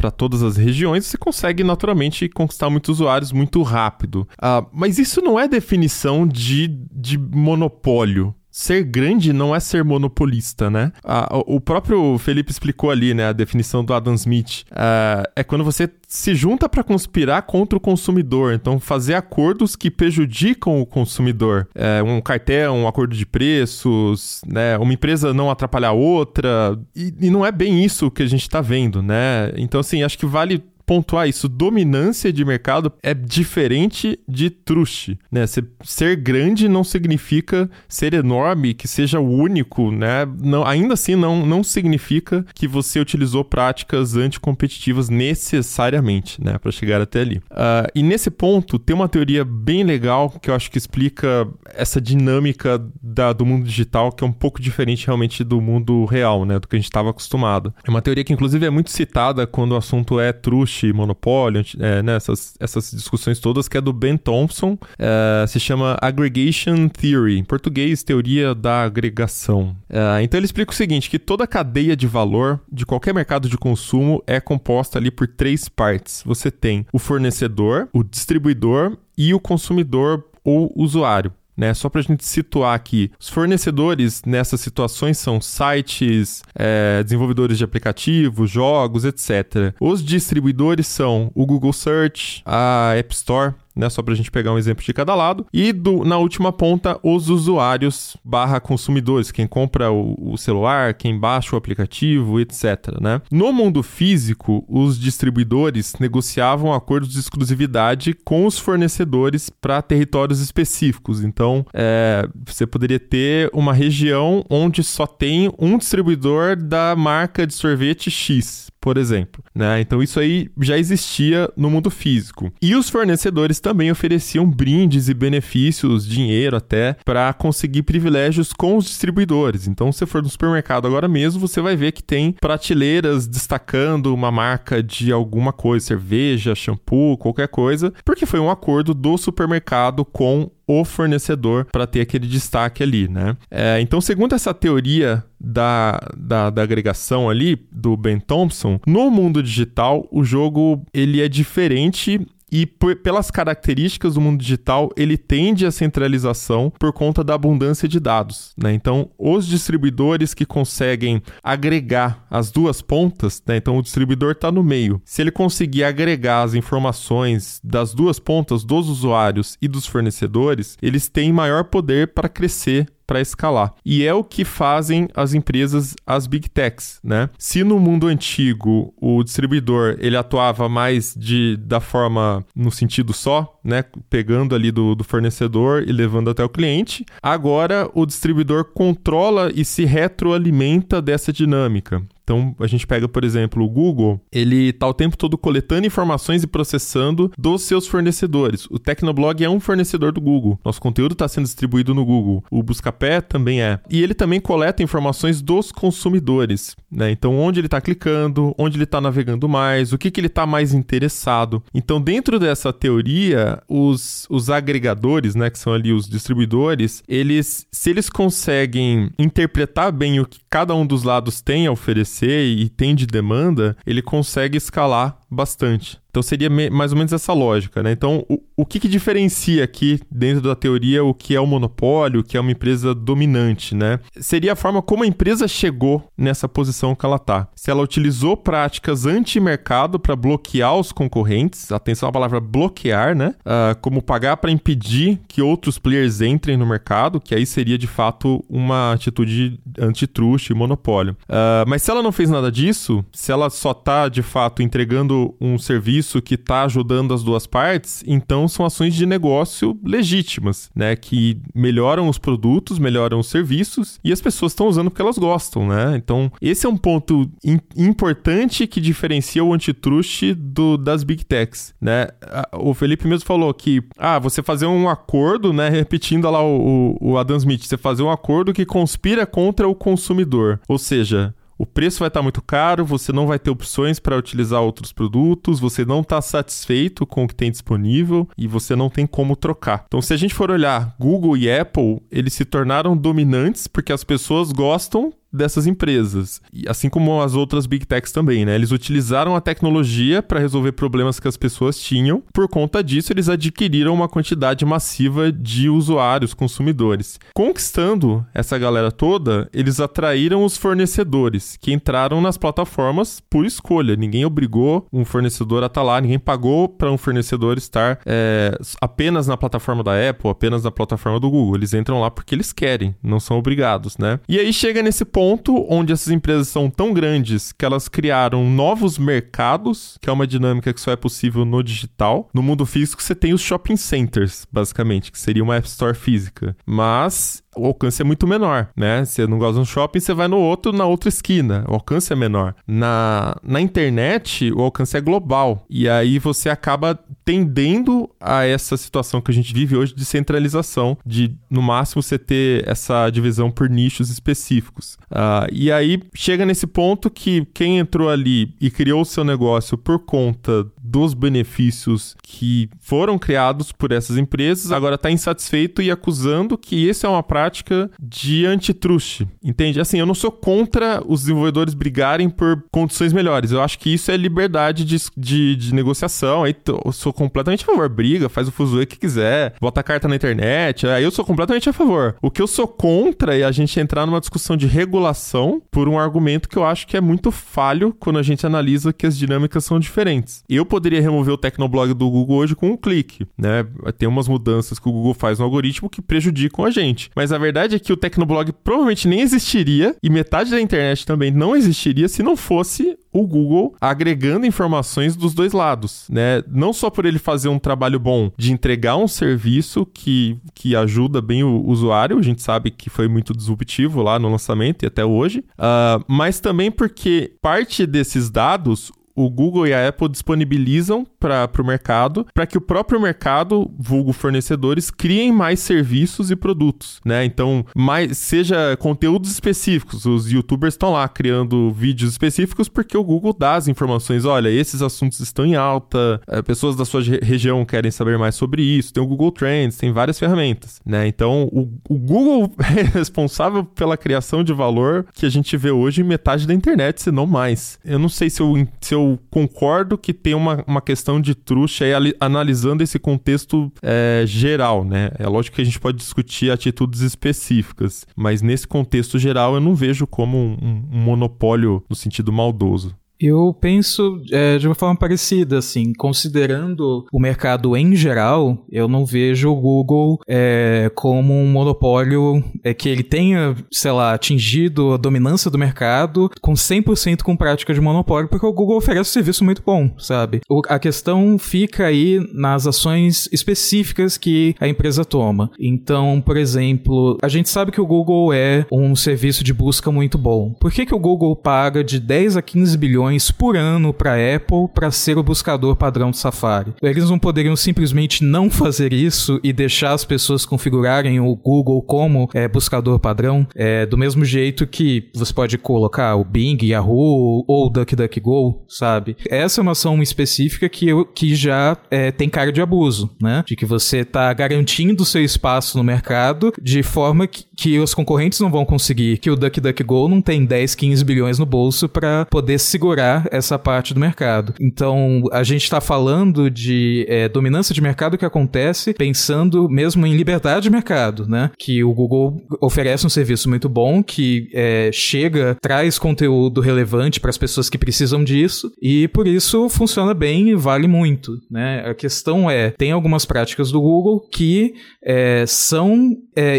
para 0.00 0.10
todas 0.10 0.42
as 0.42 0.56
regiões, 0.56 1.04
você 1.04 1.18
consegue 1.18 1.62
naturalmente 1.62 2.26
conquistar 2.26 2.70
muitos 2.70 3.00
usuários 3.00 3.32
muito 3.32 3.62
rápido. 3.62 4.26
Uh, 4.38 4.66
mas 4.72 4.98
isso 4.98 5.20
não 5.20 5.38
é 5.38 5.46
definição 5.46 6.26
de, 6.26 6.68
de 6.90 7.18
monopólio. 7.18 8.34
Ser 8.60 8.84
grande 8.84 9.32
não 9.32 9.56
é 9.56 9.58
ser 9.58 9.82
monopolista, 9.82 10.68
né? 10.68 10.92
Uh, 11.02 11.56
o 11.56 11.58
próprio 11.58 12.18
Felipe 12.18 12.50
explicou 12.50 12.90
ali, 12.90 13.14
né? 13.14 13.28
A 13.28 13.32
definição 13.32 13.82
do 13.82 13.94
Adam 13.94 14.12
Smith. 14.12 14.64
Uh, 14.70 15.24
é 15.34 15.42
quando 15.42 15.64
você 15.64 15.88
se 16.06 16.34
junta 16.34 16.68
para 16.68 16.84
conspirar 16.84 17.40
contra 17.44 17.78
o 17.78 17.80
consumidor. 17.80 18.52
Então, 18.52 18.78
fazer 18.78 19.14
acordos 19.14 19.74
que 19.74 19.90
prejudicam 19.90 20.78
o 20.78 20.84
consumidor. 20.84 21.68
É, 21.74 22.02
um 22.02 22.20
cartel, 22.20 22.74
um 22.74 22.86
acordo 22.86 23.16
de 23.16 23.24
preços, 23.24 24.42
né? 24.46 24.76
Uma 24.76 24.92
empresa 24.92 25.32
não 25.32 25.50
atrapalhar 25.50 25.88
a 25.88 25.92
outra. 25.92 26.78
E, 26.94 27.14
e 27.18 27.30
não 27.30 27.46
é 27.46 27.50
bem 27.50 27.82
isso 27.82 28.10
que 28.10 28.22
a 28.22 28.28
gente 28.28 28.42
está 28.42 28.60
vendo, 28.60 29.00
né? 29.00 29.52
Então, 29.56 29.80
assim, 29.80 30.02
acho 30.02 30.18
que 30.18 30.26
vale 30.26 30.62
pontuar 30.90 31.28
isso. 31.28 31.48
Dominância 31.48 32.32
de 32.32 32.44
mercado 32.44 32.92
é 33.00 33.14
diferente 33.14 34.18
de 34.26 34.50
truste, 34.50 35.16
né? 35.30 35.44
Ser 35.84 36.16
grande 36.16 36.68
não 36.68 36.82
significa 36.82 37.70
ser 37.88 38.12
enorme, 38.12 38.74
que 38.74 38.88
seja 38.88 39.20
o 39.20 39.30
único, 39.30 39.92
né? 39.92 40.26
Não, 40.42 40.66
ainda 40.66 40.94
assim, 40.94 41.14
não, 41.14 41.46
não 41.46 41.62
significa 41.62 42.44
que 42.52 42.66
você 42.66 42.98
utilizou 42.98 43.44
práticas 43.44 44.16
anticompetitivas 44.16 45.08
necessariamente, 45.08 46.42
né? 46.42 46.58
Para 46.58 46.72
chegar 46.72 47.00
até 47.00 47.20
ali. 47.20 47.36
Uh, 47.36 47.86
e 47.94 48.02
nesse 48.02 48.28
ponto, 48.28 48.76
tem 48.76 48.96
uma 48.96 49.08
teoria 49.08 49.44
bem 49.44 49.84
legal 49.84 50.28
que 50.42 50.50
eu 50.50 50.56
acho 50.56 50.72
que 50.72 50.78
explica 50.78 51.46
essa 51.72 52.00
dinâmica 52.00 52.84
da, 53.00 53.32
do 53.32 53.46
mundo 53.46 53.64
digital, 53.64 54.10
que 54.10 54.24
é 54.24 54.26
um 54.26 54.32
pouco 54.32 54.60
diferente 54.60 55.06
realmente 55.06 55.44
do 55.44 55.60
mundo 55.60 56.04
real, 56.04 56.44
né? 56.44 56.58
Do 56.58 56.66
que 56.66 56.74
a 56.74 56.78
gente 56.80 56.86
estava 56.86 57.10
acostumado. 57.10 57.72
É 57.86 57.90
uma 57.90 58.02
teoria 58.02 58.24
que, 58.24 58.32
inclusive, 58.32 58.66
é 58.66 58.70
muito 58.70 58.90
citada 58.90 59.46
quando 59.46 59.70
o 59.70 59.76
assunto 59.76 60.18
é 60.18 60.32
truste 60.32 60.79
monopólio, 60.92 61.64
é, 61.78 62.02
né, 62.02 62.16
essas, 62.16 62.54
essas 62.58 62.90
discussões 62.90 63.38
todas, 63.38 63.68
que 63.68 63.76
é 63.76 63.80
do 63.80 63.92
Ben 63.92 64.16
Thompson, 64.16 64.78
é, 64.98 65.44
se 65.46 65.60
chama 65.60 65.96
Aggregation 66.00 66.88
Theory, 66.88 67.38
em 67.38 67.44
português, 67.44 68.02
teoria 68.02 68.54
da 68.54 68.82
agregação. 68.82 69.76
É, 69.88 70.22
então 70.22 70.38
ele 70.38 70.46
explica 70.46 70.72
o 70.72 70.74
seguinte, 70.74 71.10
que 71.10 71.18
toda 71.18 71.46
cadeia 71.46 71.96
de 71.96 72.06
valor 72.06 72.60
de 72.70 72.86
qualquer 72.86 73.14
mercado 73.14 73.48
de 73.48 73.58
consumo 73.58 74.22
é 74.26 74.40
composta 74.40 74.98
ali 74.98 75.10
por 75.10 75.26
três 75.26 75.68
partes. 75.68 76.22
Você 76.24 76.50
tem 76.50 76.86
o 76.92 76.98
fornecedor, 76.98 77.88
o 77.92 78.02
distribuidor 78.02 78.96
e 79.16 79.34
o 79.34 79.40
consumidor 79.40 80.24
ou 80.44 80.72
usuário 80.74 81.32
né? 81.60 81.74
Só 81.74 81.90
para 81.90 82.00
a 82.00 82.02
gente 82.02 82.24
situar 82.24 82.74
aqui, 82.74 83.12
os 83.20 83.28
fornecedores 83.28 84.22
nessas 84.24 84.62
situações 84.62 85.18
são 85.18 85.42
sites, 85.42 86.42
é, 86.54 87.02
desenvolvedores 87.02 87.58
de 87.58 87.64
aplicativos, 87.64 88.50
jogos, 88.50 89.04
etc. 89.04 89.74
Os 89.78 90.02
distribuidores 90.02 90.86
são 90.86 91.30
o 91.34 91.44
Google 91.44 91.74
Search, 91.74 92.42
a 92.46 92.94
App 92.96 93.14
Store 93.14 93.54
né? 93.74 93.88
Só 93.88 94.02
para 94.02 94.14
a 94.14 94.16
gente 94.16 94.30
pegar 94.30 94.52
um 94.52 94.58
exemplo 94.58 94.84
de 94.84 94.92
cada 94.92 95.14
lado. 95.14 95.46
E 95.52 95.72
do, 95.72 96.04
na 96.04 96.18
última 96.18 96.52
ponta, 96.52 96.98
os 97.02 97.28
usuários 97.28 98.16
barra 98.24 98.60
consumidores, 98.60 99.30
quem 99.30 99.46
compra 99.46 99.90
o, 99.90 100.32
o 100.32 100.36
celular, 100.36 100.94
quem 100.94 101.18
baixa 101.18 101.54
o 101.54 101.58
aplicativo, 101.58 102.40
etc. 102.40 103.00
Né? 103.00 103.20
No 103.30 103.52
mundo 103.52 103.82
físico, 103.82 104.64
os 104.68 104.98
distribuidores 104.98 105.94
negociavam 105.98 106.72
acordos 106.72 107.12
de 107.12 107.18
exclusividade 107.18 108.14
com 108.24 108.46
os 108.46 108.58
fornecedores 108.58 109.50
para 109.50 109.82
territórios 109.82 110.40
específicos. 110.40 111.22
Então, 111.22 111.64
é, 111.72 112.28
você 112.46 112.66
poderia 112.66 113.00
ter 113.00 113.50
uma 113.52 113.72
região 113.72 114.44
onde 114.48 114.82
só 114.82 115.06
tem 115.06 115.52
um 115.58 115.78
distribuidor 115.78 116.56
da 116.56 116.94
marca 116.96 117.46
de 117.46 117.54
sorvete 117.54 118.10
X 118.10 118.70
por 118.80 118.96
exemplo. 118.96 119.44
Né? 119.54 119.80
Então 119.80 120.02
isso 120.02 120.18
aí 120.18 120.50
já 120.60 120.78
existia 120.78 121.50
no 121.56 121.70
mundo 121.70 121.90
físico. 121.90 122.52
E 122.60 122.74
os 122.74 122.88
fornecedores 122.88 123.60
também 123.60 123.90
ofereciam 123.90 124.48
brindes 124.48 125.08
e 125.08 125.14
benefícios, 125.14 126.06
dinheiro 126.06 126.56
até, 126.56 126.96
para 127.04 127.32
conseguir 127.32 127.82
privilégios 127.82 128.52
com 128.52 128.76
os 128.76 128.86
distribuidores. 128.86 129.66
Então, 129.66 129.92
se 129.92 130.00
você 130.00 130.06
for 130.06 130.22
no 130.22 130.28
supermercado 130.28 130.86
agora 130.86 131.08
mesmo, 131.08 131.40
você 131.40 131.60
vai 131.60 131.76
ver 131.76 131.92
que 131.92 132.02
tem 132.02 132.32
prateleiras 132.32 133.26
destacando 133.26 134.14
uma 134.14 134.30
marca 134.30 134.82
de 134.82 135.12
alguma 135.12 135.52
coisa, 135.52 135.86
cerveja, 135.86 136.54
shampoo, 136.54 137.18
qualquer 137.18 137.48
coisa, 137.48 137.92
porque 138.04 138.26
foi 138.26 138.40
um 138.40 138.50
acordo 138.50 138.94
do 138.94 139.18
supermercado 139.18 140.04
com 140.04 140.50
o 140.66 140.84
fornecedor 140.84 141.66
para 141.72 141.86
ter 141.86 142.00
aquele 142.00 142.26
destaque 142.26 142.82
ali, 142.82 143.08
né? 143.08 143.36
É, 143.50 143.80
então, 143.80 144.00
segundo 144.00 144.34
essa 144.34 144.54
teoria 144.54 145.24
da, 145.40 145.98
da, 146.16 146.50
da, 146.50 146.62
agregação 146.62 147.30
ali 147.30 147.66
do 147.72 147.96
Ben 147.96 148.20
Thompson, 148.20 148.78
no 148.86 149.10
mundo 149.10 149.42
digital 149.42 150.06
o 150.10 150.22
jogo 150.22 150.84
ele 150.92 151.20
é 151.20 151.28
diferente 151.28 152.20
e 152.50 152.66
pelas 152.66 153.30
características 153.30 154.14
do 154.14 154.20
mundo 154.20 154.40
digital, 154.40 154.90
ele 154.96 155.16
tende 155.16 155.66
à 155.66 155.70
centralização 155.70 156.72
por 156.78 156.92
conta 156.92 157.22
da 157.22 157.34
abundância 157.34 157.88
de 157.88 158.00
dados. 158.00 158.52
Né? 158.56 158.72
Então, 158.72 159.10
os 159.18 159.46
distribuidores 159.46 160.34
que 160.34 160.44
conseguem 160.44 161.22
agregar 161.42 162.26
as 162.30 162.50
duas 162.50 162.82
pontas, 162.82 163.42
né? 163.46 163.56
então 163.56 163.78
o 163.78 163.82
distribuidor 163.82 164.32
está 164.32 164.50
no 164.50 164.62
meio. 164.62 165.00
Se 165.04 165.22
ele 165.22 165.30
conseguir 165.30 165.84
agregar 165.84 166.42
as 166.42 166.54
informações 166.54 167.60
das 167.62 167.94
duas 167.94 168.18
pontas, 168.18 168.64
dos 168.64 168.88
usuários 168.88 169.56
e 169.60 169.68
dos 169.68 169.86
fornecedores, 169.86 170.76
eles 170.82 171.08
têm 171.08 171.32
maior 171.32 171.64
poder 171.64 172.08
para 172.08 172.28
crescer 172.28 172.86
para 173.10 173.20
escalar. 173.20 173.74
E 173.84 174.04
é 174.06 174.14
o 174.14 174.22
que 174.22 174.44
fazem 174.44 175.08
as 175.16 175.34
empresas, 175.34 175.96
as 176.06 176.28
big 176.28 176.48
techs, 176.48 177.00
né? 177.02 177.28
Se 177.36 177.64
no 177.64 177.80
mundo 177.80 178.06
antigo 178.06 178.94
o 179.00 179.24
distribuidor 179.24 179.96
ele 179.98 180.16
atuava 180.16 180.68
mais 180.68 181.12
de 181.18 181.56
da 181.56 181.80
forma 181.80 182.46
no 182.54 182.70
sentido 182.70 183.12
só, 183.12 183.58
né, 183.64 183.84
pegando 184.08 184.54
ali 184.54 184.70
do, 184.70 184.94
do 184.94 185.02
fornecedor 185.02 185.82
e 185.88 185.90
levando 185.90 186.30
até 186.30 186.44
o 186.44 186.48
cliente, 186.48 187.04
agora 187.20 187.90
o 187.94 188.06
distribuidor 188.06 188.66
controla 188.66 189.50
e 189.52 189.64
se 189.64 189.84
retroalimenta 189.84 191.02
dessa 191.02 191.32
dinâmica. 191.32 192.00
Então, 192.30 192.54
a 192.60 192.66
gente 192.68 192.86
pega, 192.86 193.08
por 193.08 193.24
exemplo, 193.24 193.64
o 193.64 193.68
Google, 193.68 194.20
ele 194.30 194.72
tá 194.72 194.86
o 194.86 194.94
tempo 194.94 195.16
todo 195.16 195.36
coletando 195.36 195.84
informações 195.84 196.44
e 196.44 196.46
processando 196.46 197.32
dos 197.36 197.62
seus 197.62 197.88
fornecedores. 197.88 198.68
O 198.70 198.78
Tecnoblog 198.78 199.42
é 199.42 199.50
um 199.50 199.58
fornecedor 199.58 200.12
do 200.12 200.20
Google. 200.20 200.56
Nosso 200.64 200.80
conteúdo 200.80 201.14
está 201.14 201.26
sendo 201.26 201.46
distribuído 201.46 201.92
no 201.92 202.04
Google. 202.04 202.44
O 202.48 202.62
Buscapé 202.62 203.20
também 203.20 203.60
é. 203.60 203.80
E 203.90 204.00
ele 204.00 204.14
também 204.14 204.40
coleta 204.40 204.80
informações 204.80 205.42
dos 205.42 205.72
consumidores, 205.72 206.76
né? 206.88 207.10
Então, 207.10 207.36
onde 207.36 207.58
ele 207.58 207.66
está 207.66 207.80
clicando, 207.80 208.54
onde 208.56 208.76
ele 208.76 208.84
está 208.84 209.00
navegando 209.00 209.48
mais, 209.48 209.92
o 209.92 209.98
que, 209.98 210.08
que 210.08 210.20
ele 210.20 210.28
está 210.28 210.46
mais 210.46 210.72
interessado. 210.72 211.60
Então, 211.74 212.00
dentro 212.00 212.38
dessa 212.38 212.72
teoria, 212.72 213.60
os, 213.68 214.28
os 214.30 214.50
agregadores, 214.50 215.34
né, 215.34 215.50
que 215.50 215.58
são 215.58 215.72
ali 215.72 215.92
os 215.92 216.08
distribuidores, 216.08 217.02
eles, 217.08 217.66
se 217.72 217.90
eles 217.90 218.08
conseguem 218.08 219.10
interpretar 219.18 219.90
bem 219.90 220.20
o 220.20 220.26
que 220.26 220.38
cada 220.48 220.76
um 220.76 220.86
dos 220.86 221.02
lados 221.02 221.40
tem 221.40 221.66
a 221.66 221.72
oferecer, 221.72 222.19
e 222.26 222.68
tem 222.68 222.94
de 222.94 223.06
demanda, 223.06 223.76
ele 223.86 224.02
consegue 224.02 224.56
escalar 224.56 225.19
bastante. 225.30 226.00
Então 226.10 226.22
seria 226.22 226.50
mais 226.50 226.90
ou 226.92 226.98
menos 226.98 227.12
essa 227.12 227.32
lógica, 227.32 227.82
né? 227.82 227.92
Então, 227.92 228.24
o, 228.28 228.40
o 228.56 228.66
que, 228.66 228.80
que, 228.80 228.88
diferencia 228.88 229.62
aqui, 229.62 230.00
dentro 230.10 230.42
da 230.42 230.56
teoria, 230.56 231.04
o 231.04 231.14
que 231.14 231.36
é 231.36 231.40
o 231.40 231.46
monopólio, 231.46 232.20
o 232.20 232.24
que 232.24 232.36
é 232.36 232.40
uma 232.40 232.50
empresa 232.50 232.92
dominante, 232.92 233.74
né? 233.74 234.00
Seria 234.20 234.54
a 234.54 234.56
forma 234.56 234.82
como 234.82 235.04
a 235.04 235.06
empresa 235.06 235.46
chegou 235.46 236.04
nessa 236.18 236.48
posição 236.48 236.96
que 236.96 237.06
ela 237.06 237.16
está. 237.16 237.48
Se 237.54 237.70
ela 237.70 237.82
utilizou 237.82 238.36
práticas 238.36 239.06
anti-mercado 239.06 240.00
para 240.00 240.16
bloquear 240.16 240.76
os 240.76 240.90
concorrentes, 240.90 241.70
atenção 241.70 242.08
à 242.08 242.12
palavra 242.12 242.40
bloquear, 242.40 243.14
né? 243.14 243.34
Uh, 243.40 243.78
como 243.80 244.02
pagar 244.02 244.36
para 244.38 244.50
impedir 244.50 245.20
que 245.28 245.40
outros 245.40 245.78
players 245.78 246.20
entrem 246.20 246.56
no 246.56 246.66
mercado, 246.66 247.20
que 247.20 247.36
aí 247.36 247.46
seria 247.46 247.78
de 247.78 247.86
fato 247.86 248.44
uma 248.48 248.94
atitude 248.94 249.60
antitruste 249.78 250.52
e 250.52 250.56
monopólio. 250.56 251.16
Uh, 251.28 251.68
mas 251.68 251.82
se 251.82 251.90
ela 251.90 252.02
não 252.02 252.10
fez 252.10 252.28
nada 252.28 252.50
disso, 252.50 253.04
se 253.12 253.30
ela 253.30 253.48
só 253.48 253.70
está 253.70 254.08
de 254.08 254.22
fato 254.22 254.60
entregando 254.60 255.19
um 255.40 255.58
serviço 255.58 256.20
que 256.20 256.34
está 256.34 256.64
ajudando 256.64 257.14
as 257.14 257.22
duas 257.22 257.46
partes, 257.46 258.02
então 258.06 258.48
são 258.48 258.64
ações 258.64 258.94
de 258.94 259.06
negócio 259.06 259.78
legítimas, 259.84 260.70
né? 260.74 260.96
Que 260.96 261.38
melhoram 261.54 262.08
os 262.08 262.18
produtos, 262.18 262.78
melhoram 262.78 263.18
os 263.18 263.28
serviços 263.28 263.98
e 264.04 264.12
as 264.12 264.20
pessoas 264.20 264.52
estão 264.52 264.68
usando 264.68 264.90
porque 264.90 265.02
elas 265.02 265.18
gostam, 265.18 265.66
né? 265.66 265.96
Então, 265.96 266.30
esse 266.40 266.66
é 266.66 266.68
um 266.68 266.76
ponto 266.76 267.30
importante 267.76 268.66
que 268.66 268.80
diferencia 268.80 269.44
o 269.44 269.52
antitrust 269.52 270.34
do, 270.34 270.76
das 270.76 271.04
big 271.04 271.24
techs, 271.24 271.74
né? 271.80 272.08
O 272.52 272.74
Felipe 272.74 273.06
mesmo 273.06 273.26
falou 273.26 273.52
que, 273.52 273.82
ah, 273.98 274.18
você 274.18 274.42
fazer 274.42 274.66
um 274.66 274.88
acordo, 274.88 275.52
né? 275.52 275.68
Repetindo 275.68 276.30
lá 276.30 276.42
o, 276.42 276.96
o 277.00 277.18
Adam 277.18 277.36
Smith, 277.36 277.64
você 277.64 277.76
fazer 277.76 278.02
um 278.02 278.10
acordo 278.10 278.52
que 278.52 278.64
conspira 278.64 279.26
contra 279.26 279.68
o 279.68 279.74
consumidor. 279.74 280.60
Ou 280.68 280.78
seja, 280.78 281.34
o 281.60 281.66
preço 281.66 281.98
vai 281.98 282.08
estar 282.08 282.22
muito 282.22 282.40
caro, 282.40 282.86
você 282.86 283.12
não 283.12 283.26
vai 283.26 283.38
ter 283.38 283.50
opções 283.50 284.00
para 284.00 284.16
utilizar 284.16 284.62
outros 284.62 284.94
produtos, 284.94 285.60
você 285.60 285.84
não 285.84 286.00
está 286.00 286.18
satisfeito 286.22 287.04
com 287.04 287.24
o 287.24 287.28
que 287.28 287.34
tem 287.34 287.50
disponível 287.50 288.26
e 288.34 288.48
você 288.48 288.74
não 288.74 288.88
tem 288.88 289.06
como 289.06 289.36
trocar. 289.36 289.84
Então, 289.86 290.00
se 290.00 290.14
a 290.14 290.16
gente 290.16 290.32
for 290.32 290.50
olhar, 290.50 290.96
Google 290.98 291.36
e 291.36 291.52
Apple, 291.52 292.00
eles 292.10 292.32
se 292.32 292.46
tornaram 292.46 292.96
dominantes 292.96 293.66
porque 293.66 293.92
as 293.92 294.02
pessoas 294.02 294.52
gostam 294.52 295.12
dessas 295.32 295.66
empresas, 295.66 296.40
assim 296.68 296.88
como 296.88 297.20
as 297.22 297.34
outras 297.34 297.66
big 297.66 297.86
techs 297.86 298.12
também, 298.12 298.44
né? 298.44 298.54
Eles 298.54 298.72
utilizaram 298.72 299.36
a 299.36 299.40
tecnologia 299.40 300.22
para 300.22 300.40
resolver 300.40 300.72
problemas 300.72 301.20
que 301.20 301.28
as 301.28 301.36
pessoas 301.36 301.78
tinham. 301.78 302.22
Por 302.32 302.48
conta 302.48 302.82
disso, 302.82 303.12
eles 303.12 303.28
adquiriram 303.28 303.94
uma 303.94 304.08
quantidade 304.08 304.64
massiva 304.64 305.30
de 305.30 305.68
usuários, 305.68 306.34
consumidores. 306.34 307.18
Conquistando 307.34 308.26
essa 308.34 308.58
galera 308.58 308.90
toda, 308.90 309.48
eles 309.52 309.80
atraíram 309.80 310.44
os 310.44 310.56
fornecedores, 310.56 311.56
que 311.60 311.72
entraram 311.72 312.20
nas 312.20 312.36
plataformas 312.36 313.20
por 313.30 313.44
escolha. 313.44 313.96
Ninguém 313.96 314.24
obrigou 314.24 314.86
um 314.92 315.04
fornecedor 315.04 315.62
a 315.62 315.66
estar 315.66 315.80
tá 315.80 315.86
lá, 315.86 316.00
ninguém 316.00 316.18
pagou 316.18 316.68
para 316.68 316.90
um 316.90 316.98
fornecedor 316.98 317.56
estar 317.56 318.00
é, 318.04 318.58
apenas 318.80 319.26
na 319.26 319.36
plataforma 319.36 319.82
da 319.82 319.92
Apple, 320.08 320.30
apenas 320.30 320.64
na 320.64 320.70
plataforma 320.70 321.20
do 321.20 321.30
Google. 321.30 321.56
Eles 321.56 321.74
entram 321.74 322.00
lá 322.00 322.10
porque 322.10 322.34
eles 322.34 322.52
querem, 322.52 322.94
não 323.02 323.20
são 323.20 323.38
obrigados, 323.38 323.96
né? 323.98 324.18
E 324.28 324.38
aí 324.38 324.52
chega 324.52 324.82
nesse 324.82 325.04
ponto 325.20 325.66
onde 325.68 325.92
essas 325.92 326.08
empresas 326.08 326.48
são 326.48 326.70
tão 326.70 326.94
grandes 326.94 327.52
que 327.52 327.62
elas 327.62 327.88
criaram 327.88 328.48
novos 328.48 328.96
mercados, 328.96 329.98
que 330.00 330.08
é 330.08 330.12
uma 330.12 330.26
dinâmica 330.26 330.72
que 330.72 330.80
só 330.80 330.92
é 330.92 330.96
possível 330.96 331.44
no 331.44 331.62
digital. 331.62 332.30
No 332.32 332.42
mundo 332.42 332.64
físico, 332.64 333.02
você 333.02 333.14
tem 333.14 333.34
os 333.34 333.42
shopping 333.42 333.76
centers, 333.76 334.46
basicamente, 334.50 335.12
que 335.12 335.18
seria 335.18 335.44
uma 335.44 335.56
App 335.56 335.68
Store 335.68 335.94
física. 335.94 336.56
Mas 336.64 337.42
o 337.56 337.66
alcance 337.66 338.00
é 338.00 338.04
muito 338.04 338.26
menor, 338.26 338.68
né? 338.76 339.04
Você 339.04 339.26
não 339.26 339.38
gosta 339.38 339.54
de 339.54 339.60
um 339.60 339.64
shopping, 339.64 340.00
você 340.00 340.14
vai 340.14 340.28
no 340.28 340.38
outro, 340.38 340.72
na 340.72 340.86
outra 340.86 341.08
esquina. 341.08 341.64
O 341.68 341.74
alcance 341.74 342.12
é 342.12 342.16
menor. 342.16 342.54
Na, 342.66 343.36
na 343.42 343.60
internet, 343.60 344.52
o 344.52 344.60
alcance 344.60 344.96
é 344.96 345.00
global. 345.00 345.64
E 345.68 345.88
aí 345.88 346.18
você 346.18 346.48
acaba 346.48 346.98
tendendo 347.24 348.08
a 348.20 348.44
essa 348.44 348.76
situação 348.76 349.20
que 349.20 349.30
a 349.30 349.34
gente 349.34 349.52
vive 349.52 349.76
hoje 349.76 349.94
de 349.94 350.04
centralização, 350.04 350.96
de 351.04 351.36
no 351.48 351.62
máximo 351.62 352.02
você 352.02 352.18
ter 352.18 352.68
essa 352.68 353.10
divisão 353.10 353.50
por 353.50 353.68
nichos 353.68 354.10
específicos. 354.10 354.94
Uh, 355.10 355.50
e 355.52 355.72
aí 355.72 356.00
chega 356.14 356.46
nesse 356.46 356.66
ponto 356.66 357.10
que 357.10 357.44
quem 357.52 357.78
entrou 357.78 358.08
ali 358.08 358.54
e 358.60 358.70
criou 358.70 359.02
o 359.02 359.04
seu 359.04 359.24
negócio 359.24 359.76
por 359.76 359.98
conta 360.00 360.66
dos 360.90 361.14
benefícios 361.14 362.16
que 362.22 362.68
foram 362.80 363.18
criados 363.18 363.70
por 363.70 363.92
essas 363.92 364.16
empresas, 364.16 364.72
agora 364.72 364.96
está 364.96 365.10
insatisfeito 365.10 365.80
e 365.80 365.90
acusando 365.90 366.58
que 366.58 366.76
isso 366.76 367.06
é 367.06 367.08
uma 367.08 367.22
prática 367.22 367.88
de 368.00 368.44
antitruste. 368.44 369.26
Entende? 369.42 369.80
Assim, 369.80 369.98
eu 369.98 370.06
não 370.06 370.14
sou 370.14 370.32
contra 370.32 371.02
os 371.06 371.20
desenvolvedores 371.20 371.74
brigarem 371.74 372.28
por 372.28 372.64
condições 372.72 373.12
melhores. 373.12 373.52
Eu 373.52 373.62
acho 373.62 373.78
que 373.78 373.94
isso 373.94 374.10
é 374.10 374.16
liberdade 374.16 374.84
de, 374.84 374.96
de, 375.16 375.56
de 375.56 375.74
negociação. 375.74 376.42
Aí 376.42 376.54
eu 376.84 376.92
sou 376.92 377.12
completamente 377.12 377.62
a 377.62 377.66
favor. 377.66 377.88
Briga, 377.88 378.28
faz 378.28 378.48
o 378.48 378.52
fuzuê 378.52 378.84
que 378.84 378.98
quiser, 378.98 379.54
bota 379.60 379.80
a 379.80 379.84
carta 379.84 380.08
na 380.08 380.16
internet. 380.16 380.86
Aí 380.86 381.04
eu 381.04 381.10
sou 381.10 381.24
completamente 381.24 381.68
a 381.68 381.72
favor. 381.72 382.16
O 382.20 382.30
que 382.30 382.42
eu 382.42 382.46
sou 382.46 382.66
contra 382.66 383.38
é 383.38 383.44
a 383.44 383.52
gente 383.52 383.78
entrar 383.78 384.06
numa 384.06 384.20
discussão 384.20 384.56
de 384.56 384.66
regulação 384.66 385.62
por 385.70 385.88
um 385.88 385.98
argumento 385.98 386.48
que 386.48 386.56
eu 386.56 386.64
acho 386.64 386.86
que 386.86 386.96
é 386.96 387.00
muito 387.00 387.30
falho 387.30 387.94
quando 387.98 388.18
a 388.18 388.22
gente 388.22 388.44
analisa 388.44 388.92
que 388.92 389.06
as 389.06 389.16
dinâmicas 389.16 389.64
são 389.64 389.78
diferentes. 389.78 390.42
Eu 390.48 390.66
poderia 390.66 390.79
remover 390.88 391.34
o 391.34 391.38
Tecnoblog 391.38 391.92
do 391.94 392.10
Google 392.10 392.38
hoje 392.38 392.54
com 392.54 392.70
um 392.70 392.76
clique, 392.76 393.26
né? 393.36 393.66
Tem 393.98 394.08
umas 394.08 394.28
mudanças 394.28 394.78
que 394.78 394.88
o 394.88 394.92
Google 394.92 395.14
faz 395.14 395.38
no 395.38 395.44
algoritmo 395.44 395.90
que 395.90 396.00
prejudicam 396.00 396.64
a 396.64 396.70
gente. 396.70 397.10
Mas 397.14 397.32
a 397.32 397.38
verdade 397.38 397.76
é 397.76 397.78
que 397.78 397.92
o 397.92 397.96
Tecnoblog 397.96 398.52
provavelmente 398.64 399.06
nem 399.06 399.20
existiria 399.20 399.94
e 400.02 400.08
metade 400.08 400.50
da 400.50 400.60
internet 400.60 401.04
também 401.04 401.30
não 401.30 401.54
existiria 401.54 402.08
se 402.08 402.22
não 402.22 402.36
fosse 402.36 402.98
o 403.12 403.26
Google 403.26 403.74
agregando 403.80 404.46
informações 404.46 405.16
dos 405.16 405.34
dois 405.34 405.52
lados, 405.52 406.06
né? 406.08 406.42
Não 406.48 406.72
só 406.72 406.88
por 406.90 407.04
ele 407.04 407.18
fazer 407.18 407.48
um 407.48 407.58
trabalho 407.58 407.98
bom 407.98 408.30
de 408.36 408.52
entregar 408.52 408.96
um 408.96 409.08
serviço 409.08 409.84
que, 409.84 410.38
que 410.54 410.76
ajuda 410.76 411.20
bem 411.20 411.42
o 411.42 411.64
usuário, 411.66 412.18
a 412.18 412.22
gente 412.22 412.42
sabe 412.42 412.70
que 412.70 412.88
foi 412.88 413.08
muito 413.08 413.36
disruptivo 413.36 414.02
lá 414.02 414.18
no 414.18 414.30
lançamento 414.30 414.84
e 414.84 414.86
até 414.86 415.04
hoje, 415.04 415.40
uh, 415.58 416.04
mas 416.06 416.40
também 416.40 416.70
porque 416.70 417.32
parte 417.42 417.86
desses 417.86 418.30
dados 418.30 418.92
o 419.14 419.28
Google 419.28 419.66
e 419.66 419.74
a 419.74 419.88
Apple 419.88 420.08
disponibilizam 420.08 421.06
para 421.18 421.50
o 421.58 421.64
mercado, 421.64 422.26
para 422.34 422.46
que 422.46 422.56
o 422.56 422.60
próprio 422.60 423.00
mercado, 423.00 423.70
vulgo 423.78 424.12
fornecedores, 424.12 424.90
criem 424.90 425.32
mais 425.32 425.60
serviços 425.60 426.30
e 426.30 426.36
produtos, 426.36 427.00
né? 427.04 427.24
Então, 427.24 427.64
mais 427.76 428.16
seja 428.18 428.76
conteúdos 428.78 429.30
específicos, 429.30 430.06
os 430.06 430.30
YouTubers 430.30 430.74
estão 430.74 430.92
lá 430.92 431.08
criando 431.08 431.70
vídeos 431.70 432.12
específicos 432.12 432.68
porque 432.68 432.96
o 432.96 433.04
Google 433.04 433.34
dá 433.38 433.54
as 433.54 433.68
informações, 433.68 434.24
olha, 434.24 434.48
esses 434.48 434.82
assuntos 434.82 435.20
estão 435.20 435.44
em 435.44 435.54
alta, 435.54 436.20
é, 436.26 436.42
pessoas 436.42 436.76
da 436.76 436.84
sua 436.84 437.02
região 437.02 437.64
querem 437.64 437.90
saber 437.90 438.18
mais 438.18 438.34
sobre 438.34 438.62
isso, 438.62 438.92
tem 438.92 439.02
o 439.02 439.06
Google 439.06 439.32
Trends, 439.32 439.76
tem 439.76 439.92
várias 439.92 440.18
ferramentas, 440.18 440.80
né? 440.84 441.06
Então, 441.06 441.48
o, 441.52 441.68
o 441.88 441.98
Google 441.98 442.52
é 442.76 442.98
responsável 442.98 443.64
pela 443.64 443.96
criação 443.96 444.42
de 444.42 444.52
valor 444.52 445.06
que 445.12 445.26
a 445.26 445.30
gente 445.30 445.56
vê 445.56 445.70
hoje 445.70 446.00
em 446.00 446.04
metade 446.04 446.46
da 446.46 446.54
internet, 446.54 447.02
se 447.02 447.10
não 447.10 447.26
mais. 447.26 447.78
Eu 447.84 447.98
não 447.98 448.08
sei 448.08 448.30
se 448.30 448.40
eu, 448.40 448.66
se 448.80 448.94
eu 448.94 448.99
concordo 449.30 449.98
que 449.98 450.12
tem 450.12 450.34
uma, 450.34 450.64
uma 450.66 450.80
questão 450.80 451.20
de 451.20 451.34
truxa 451.34 451.84
aí 451.84 451.94
ali, 451.94 452.14
analisando 452.20 452.82
esse 452.82 452.98
contexto 452.98 453.72
é, 453.82 454.24
geral, 454.26 454.84
né? 454.84 455.10
É 455.18 455.26
lógico 455.26 455.56
que 455.56 455.62
a 455.62 455.64
gente 455.64 455.80
pode 455.80 455.98
discutir 455.98 456.50
atitudes 456.50 457.00
específicas, 457.00 458.06
mas 458.16 458.42
nesse 458.42 458.66
contexto 458.66 459.18
geral 459.18 459.54
eu 459.54 459.60
não 459.60 459.74
vejo 459.74 460.06
como 460.06 460.36
um, 460.36 460.84
um 460.92 460.98
monopólio 460.98 461.82
no 461.88 461.96
sentido 461.96 462.32
maldoso. 462.32 462.94
Eu 463.20 463.54
penso 463.58 464.22
é, 464.30 464.56
de 464.56 464.66
uma 464.66 464.74
forma 464.74 464.96
parecida, 464.96 465.58
assim, 465.58 465.92
considerando 465.92 467.06
o 467.12 467.20
mercado 467.20 467.76
em 467.76 467.94
geral, 467.94 468.64
eu 468.70 468.88
não 468.88 469.04
vejo 469.04 469.50
o 469.50 469.60
Google 469.60 470.18
é, 470.26 470.90
como 470.94 471.34
um 471.34 471.46
monopólio 471.50 472.42
é, 472.64 472.72
que 472.72 472.88
ele 472.88 473.02
tenha, 473.02 473.54
sei 473.70 473.92
lá, 473.92 474.14
atingido 474.14 474.94
a 474.94 474.96
dominância 474.96 475.50
do 475.50 475.58
mercado 475.58 476.30
com 476.40 476.54
100% 476.54 477.22
com 477.22 477.36
prática 477.36 477.74
de 477.74 477.80
monopólio, 477.80 478.28
porque 478.28 478.46
o 478.46 478.52
Google 478.52 478.76
oferece 478.76 479.10
um 479.10 479.12
serviço 479.12 479.44
muito 479.44 479.62
bom, 479.64 479.90
sabe? 479.98 480.40
O, 480.48 480.62
a 480.68 480.78
questão 480.78 481.38
fica 481.38 481.86
aí 481.86 482.26
nas 482.32 482.66
ações 482.66 483.28
específicas 483.30 484.16
que 484.16 484.54
a 484.58 484.66
empresa 484.66 485.04
toma. 485.04 485.50
Então, 485.58 486.22
por 486.24 486.36
exemplo, 486.36 487.18
a 487.22 487.28
gente 487.28 487.48
sabe 487.48 487.70
que 487.70 487.80
o 487.80 487.86
Google 487.86 488.32
é 488.32 488.64
um 488.72 488.96
serviço 488.96 489.44
de 489.44 489.52
busca 489.52 489.90
muito 489.90 490.16
bom. 490.16 490.54
Por 490.58 490.72
que, 490.72 490.86
que 490.86 490.94
o 490.94 490.98
Google 490.98 491.36
paga 491.36 491.84
de 491.84 492.00
10 492.00 492.36
a 492.36 492.42
15 492.42 492.78
bilhões 492.78 493.09
bilhões 493.10 493.30
por 493.30 493.56
ano 493.56 493.92
para 493.92 494.14
Apple 494.14 494.68
para 494.72 494.90
ser 494.90 495.18
o 495.18 495.22
buscador 495.22 495.74
padrão 495.74 496.10
do 496.10 496.16
Safari. 496.16 496.74
Eles 496.80 497.10
não 497.10 497.18
poderiam 497.18 497.56
simplesmente 497.56 498.22
não 498.22 498.48
fazer 498.48 498.92
isso 498.92 499.40
e 499.42 499.52
deixar 499.52 499.92
as 499.92 500.04
pessoas 500.04 500.46
configurarem 500.46 501.18
o 501.18 501.34
Google 501.34 501.82
como 501.82 502.28
é, 502.32 502.46
buscador 502.46 502.98
padrão, 503.00 503.46
é, 503.54 503.84
do 503.84 503.98
mesmo 503.98 504.24
jeito 504.24 504.66
que 504.66 505.10
você 505.14 505.32
pode 505.32 505.58
colocar 505.58 506.14
o 506.16 506.24
Bing, 506.24 506.58
Yahoo 506.62 507.44
ou 507.46 507.66
o 507.66 507.70
DuckDuckGo, 507.70 508.64
sabe? 508.68 509.16
Essa 509.28 509.60
é 509.60 509.62
uma 509.62 509.72
ação 509.72 510.00
específica 510.02 510.68
que, 510.68 510.88
eu, 510.88 511.04
que 511.04 511.34
já 511.34 511.76
é, 511.90 512.12
tem 512.12 512.28
cara 512.28 512.52
de 512.52 512.60
abuso, 512.60 513.10
né? 513.20 513.42
De 513.46 513.56
que 513.56 513.66
você 513.66 513.98
está 513.98 514.32
garantindo 514.32 515.04
seu 515.04 515.22
espaço 515.22 515.76
no 515.76 515.84
mercado 515.84 516.52
de 516.62 516.82
forma 516.82 517.26
que, 517.26 517.44
que 517.60 517.78
os 517.78 517.92
concorrentes 517.92 518.40
não 518.40 518.50
vão 518.50 518.64
conseguir, 518.64 519.18
que 519.18 519.30
o 519.30 519.36
DuckDuckGo 519.36 520.08
não 520.08 520.22
tem 520.22 520.46
10, 520.46 520.74
15 520.74 521.04
bilhões 521.04 521.38
no 521.38 521.44
bolso 521.44 521.90
para 521.90 522.24
poder 522.24 522.58
segurar 522.58 523.28
essa 523.30 523.58
parte 523.58 523.92
do 523.92 524.00
mercado. 524.00 524.54
Então, 524.58 525.24
a 525.30 525.42
gente 525.42 525.64
está 525.64 525.78
falando 525.78 526.50
de 526.50 527.04
é, 527.06 527.28
dominância 527.28 527.74
de 527.74 527.82
mercado 527.82 528.16
que 528.16 528.24
acontece 528.24 528.94
pensando 528.94 529.68
mesmo 529.68 530.06
em 530.06 530.16
liberdade 530.16 530.62
de 530.62 530.70
mercado, 530.70 531.28
né? 531.28 531.50
Que 531.58 531.84
o 531.84 531.92
Google 531.92 532.40
oferece 532.62 533.06
um 533.06 533.10
serviço 533.10 533.46
muito 533.46 533.68
bom 533.68 534.02
que 534.02 534.48
é, 534.54 534.88
chega, 534.90 535.54
traz 535.60 535.98
conteúdo 535.98 536.62
relevante 536.62 537.20
para 537.20 537.28
as 537.28 537.36
pessoas 537.36 537.68
que 537.68 537.76
precisam 537.76 538.24
disso 538.24 538.72
e 538.80 539.06
por 539.08 539.28
isso 539.28 539.68
funciona 539.68 540.14
bem 540.14 540.48
e 540.48 540.54
vale 540.54 540.88
muito, 540.88 541.32
né? 541.50 541.84
A 541.84 541.94
questão 541.94 542.50
é, 542.50 542.70
tem 542.70 542.90
algumas 542.90 543.26
práticas 543.26 543.70
do 543.70 543.82
Google 543.82 544.20
que 544.32 544.72
é, 545.04 545.44
são 545.46 546.16
é, 546.34 546.58